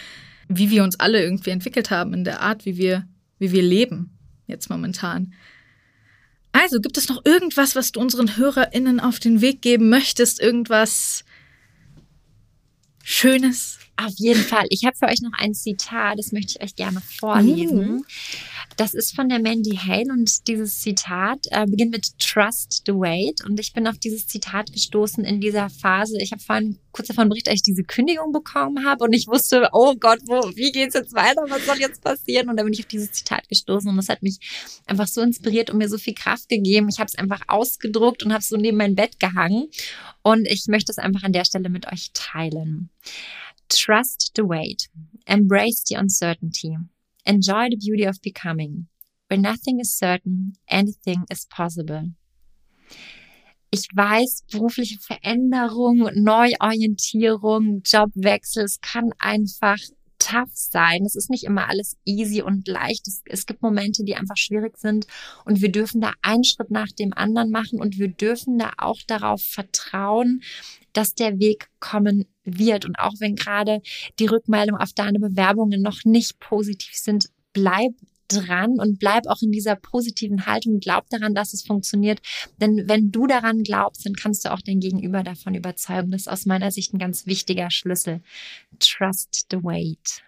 wie 0.49 0.71
wir 0.71 0.83
uns 0.83 0.99
alle 0.99 1.23
irgendwie 1.23 1.51
entwickelt 1.51 1.91
haben 1.91 2.13
in 2.15 2.25
der 2.25 2.41
Art, 2.41 2.65
wie 2.65 2.77
wir, 2.77 3.07
wie 3.39 3.53
wir 3.53 3.63
leben 3.63 4.19
jetzt 4.47 4.71
momentan. 4.71 5.33
Also, 6.53 6.81
gibt 6.81 6.99
es 6.99 7.09
noch 7.09 7.25
irgendwas, 7.25 7.75
was 7.75 7.93
du 7.93 8.01
unseren 8.01 8.37
HörerInnen 8.37 9.01
auf 9.01 9.19
den 9.19 9.41
Weg 9.41 9.63
geben 9.63 9.89
möchtest? 9.89 10.41
Irgendwas 10.41 11.25
Schönes? 13.03 13.79
Auf 13.97 14.13
jeden 14.17 14.43
Fall. 14.43 14.65
Ich 14.71 14.85
habe 14.85 14.97
für 14.97 15.07
euch 15.07 15.21
noch 15.21 15.33
ein 15.39 15.55
Zitat, 15.55 16.19
das 16.19 16.33
möchte 16.33 16.55
ich 16.57 16.63
euch 16.63 16.77
gerne 16.77 17.01
vorlesen. 17.01 17.79
Mhm. 17.79 18.05
Das 18.77 18.95
ist 18.95 19.15
von 19.15 19.29
der 19.29 19.39
Mandy 19.39 19.77
Hale 19.77 20.11
und 20.11 20.49
dieses 20.49 20.81
Zitat 20.81 21.47
äh, 21.51 21.67
beginnt 21.67 21.93
mit 21.93 22.19
Trust 22.19 22.83
the 22.87 22.93
Wait. 22.93 23.45
Und 23.45 23.61
ich 23.61 23.73
bin 23.73 23.87
auf 23.87 23.99
dieses 23.99 24.27
Zitat 24.27 24.73
gestoßen 24.73 25.25
in 25.25 25.41
dieser 25.41 25.69
Phase. 25.69 26.19
Ich 26.21 26.33
habe 26.33 26.43
vorhin 26.43 26.79
kurz 26.91 27.09
davon 27.09 27.29
berichtet, 27.29 27.51
als 27.51 27.61
ich 27.61 27.75
diese 27.75 27.85
Kündigung 27.85 28.33
bekommen 28.33 28.85
habe 28.85 29.05
und 29.05 29.13
ich 29.13 29.27
wusste, 29.27 29.69
oh 29.73 29.95
Gott, 29.95 30.21
wo, 30.27 30.41
wie 30.57 30.73
geht's 30.73 30.95
jetzt 30.95 31.15
weiter? 31.15 31.43
Was 31.49 31.67
soll 31.67 31.79
jetzt 31.79 32.03
passieren? 32.03 32.49
Und 32.49 32.57
dann 32.57 32.67
bin 32.67 32.73
ich 32.73 32.81
auf 32.81 32.87
dieses 32.87 33.13
Zitat 33.13 33.49
gestoßen 33.49 33.89
und 33.89 33.97
das 33.97 34.09
hat 34.09 34.23
mich 34.23 34.39
einfach 34.87 35.07
so 35.07 35.21
inspiriert 35.21 35.71
und 35.71 35.79
mir 35.79 35.89
so 35.89 35.99
viel 35.99 36.15
Kraft 36.15 36.49
gegeben. 36.49 36.89
Ich 36.89 36.99
habe 36.99 37.09
es 37.09 37.19
einfach 37.19 37.43
ausgedruckt 37.49 38.23
und 38.23 38.33
habe 38.33 38.41
es 38.41 38.49
so 38.49 38.57
neben 38.57 38.77
mein 38.77 38.95
Bett 38.95 39.21
gehangen. 39.21 39.69
Und 40.23 40.47
ich 40.47 40.67
möchte 40.69 40.93
es 40.93 40.99
einfach 40.99 41.23
an 41.23 41.33
der 41.33 41.45
Stelle 41.45 41.69
mit 41.69 41.91
euch 41.93 42.11
teilen. 42.13 42.91
Trust 43.69 44.33
the 44.37 44.43
wait. 44.43 44.89
Embrace 45.27 45.83
the 45.87 45.97
uncertainty. 45.97 46.77
Enjoy 47.25 47.69
the 47.71 47.77
beauty 47.77 48.05
of 48.05 48.21
becoming. 48.21 48.89
Where 49.29 49.41
nothing 49.41 49.81
is 49.81 49.97
certain, 49.97 50.55
anything 50.69 51.25
is 51.31 51.47
possible. 51.47 52.13
Ich 53.71 53.89
weiß, 53.95 54.45
berufliche 54.51 54.99
Veränderung, 55.01 56.11
Neuorientierung, 56.15 57.83
Jobwechsel, 57.87 58.65
es 58.65 58.81
kann 58.83 59.13
einfach 59.19 59.79
tough 60.19 60.51
sein. 60.53 61.05
Es 61.05 61.15
ist 61.15 61.31
nicht 61.31 61.45
immer 61.45 61.69
alles 61.69 61.97
easy 62.05 62.43
und 62.43 62.69
leicht. 62.69 63.09
Es, 63.09 63.23
es, 63.25 63.47
gibt 63.47 63.63
Momente, 63.63 64.05
die 64.05 64.15
einfach 64.15 64.37
schwierig 64.37 64.79
sind 64.79 65.07
und 65.45 65.61
wir 65.61 65.73
dürfen 65.73 66.01
da 66.01 66.13
einen 66.23 66.45
Schritt 66.45 66.71
nach 66.71 66.93
dem 66.93 67.13
anderen 67.13 67.51
machen 67.51 67.81
und 67.81 67.99
wir 67.99 68.09
dürfen 68.09 68.59
da 68.59 68.73
auch 68.77 69.01
darauf 69.07 69.43
vertrauen, 69.43 70.43
dass 70.93 71.15
der 71.15 71.39
Weg 71.39 71.69
kommen 71.81 72.27
wird. 72.45 72.85
Und 72.85 72.99
auch 72.99 73.15
wenn 73.19 73.37
gerade 73.37 73.81
die 74.19 74.27
Rückmeldungen 74.27 74.81
auf 74.81 74.93
deine 74.93 75.19
Bewerbungen 75.19 75.83
noch 75.83 76.05
nicht 76.05 76.39
positiv 76.39 76.95
sind, 76.95 77.29
bleib 77.53 77.93
dran 78.29 78.79
und 78.79 78.99
bleib 78.99 79.27
auch 79.27 79.43
in 79.43 79.53
dieser 79.53 79.77
positiven 79.77 80.47
Haltung. 80.47 80.81
Glaub 80.81 81.09
daran, 81.11 81.35
dass 81.35 81.53
es 81.53 81.63
funktioniert. 81.63 82.21
Denn 82.61 82.89
wenn 82.89 83.13
du 83.13 83.27
daran 83.27 83.63
glaubst, 83.63 84.07
dann 84.07 84.15
kannst 84.15 84.45
du 84.45 84.53
auch 84.53 84.61
dein 84.61 84.81
Gegenüber 84.81 85.23
davon 85.23 85.55
überzeugen. 85.55 86.11
Das 86.11 86.23
ist 86.23 86.29
aus 86.29 86.47
meiner 86.47 86.71
Sicht 86.71 86.95
ein 86.95 86.99
ganz 86.99 87.27
wichtiger 87.27 87.71
Schlüssel. 87.71 88.21
Trust 88.79 89.47
the 89.51 89.59
wait. 89.63 90.23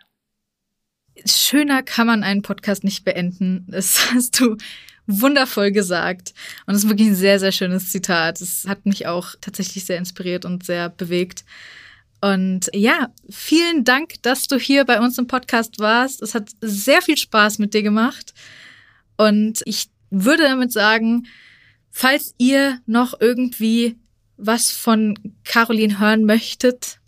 Schöner 1.25 1.83
kann 1.83 2.07
man 2.07 2.25
einen 2.25 2.43
Podcast 2.43 2.85
nicht 2.85 3.05
beenden. 3.05 3.67
Das 3.69 4.13
hast 4.13 4.41
du 4.41 4.57
wundervoll 5.07 5.71
gesagt. 5.71 6.35
Und 6.67 6.75
es 6.75 6.85
ist 6.85 6.89
wirklich 6.89 7.09
ein 7.09 7.15
sehr, 7.15 7.39
sehr 7.39 7.53
schönes 7.53 7.91
Zitat. 7.91 8.41
Es 8.41 8.67
hat 8.67 8.87
mich 8.87 9.07
auch 9.07 9.35
tatsächlich 9.41 9.85
sehr 9.85 9.99
inspiriert 9.99 10.45
und 10.45 10.65
sehr 10.65 10.89
bewegt. 10.89 11.45
Und 12.21 12.71
ja, 12.73 13.13
vielen 13.29 13.85
Dank, 13.85 14.23
dass 14.23 14.47
du 14.47 14.57
hier 14.57 14.85
bei 14.85 14.99
uns 15.01 15.19
im 15.19 15.27
Podcast 15.27 15.79
warst. 15.79 16.23
Es 16.23 16.35
hat 16.35 16.49
sehr 16.61 17.03
viel 17.03 17.19
Spaß 17.19 17.59
mit 17.59 17.75
dir 17.75 17.83
gemacht. 17.83 18.33
Und 19.17 19.61
ich 19.67 19.89
würde 20.11 20.45
damit 20.45 20.73
sagen, 20.73 21.27
falls 21.91 22.35
ihr 22.39 22.81
noch 22.87 23.21
irgendwie 23.21 23.97
was 24.37 24.71
von 24.71 25.19
Caroline 25.45 26.01
hören 26.01 26.25
möchtet, 26.25 26.99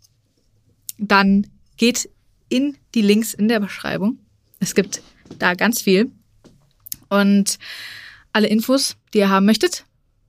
dann 0.99 1.47
geht 1.77 2.09
in 2.49 2.77
die 2.95 3.03
Links 3.03 3.35
in 3.35 3.49
der 3.49 3.61
Beschreibung. 3.61 4.19
Es 4.61 4.75
gibt 4.75 5.03
da 5.39 5.55
ganz 5.55 5.83
viel. 5.83 6.11
Und 7.09 7.59
alle 8.33 8.49
Infos, 8.49 8.97
die 9.15 9.19
ihr 9.19 9.31
haben 9.31 9.47
möchtet. 9.47 9.85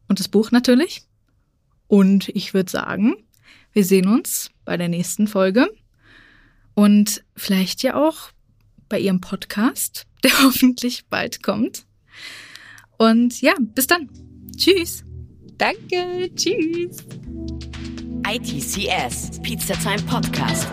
Und 0.08 0.20
das 0.20 0.28
Buch 0.28 0.52
natürlich. 0.52 1.04
Und 1.88 2.30
ich 2.30 2.54
würde 2.54 2.70
sagen, 2.70 3.16
wir 3.74 3.86
sehen 3.86 4.08
uns 4.08 4.52
bei 4.66 4.78
der 4.78 4.88
nächsten 4.88 5.28
Folge. 5.28 5.70
Und 6.74 7.24
vielleicht 7.36 7.84
ja 7.84 7.96
auch 7.96 8.32
bei 8.90 9.00
ihrem 9.00 9.22
Podcast, 9.22 10.06
der 10.24 10.32
hoffentlich 10.44 11.06
bald 11.08 11.44
kommt. 11.44 11.86
Und 12.98 13.42
ja, 13.42 13.54
bis 13.60 13.88
dann. 13.88 14.10
Tschüss. 14.56 15.04
Danke. 15.58 16.32
Tschüss. 16.36 17.04
ITCS, 18.28 19.42
Pizza 19.42 19.74
Time 19.76 20.02
Podcast. 20.04 20.68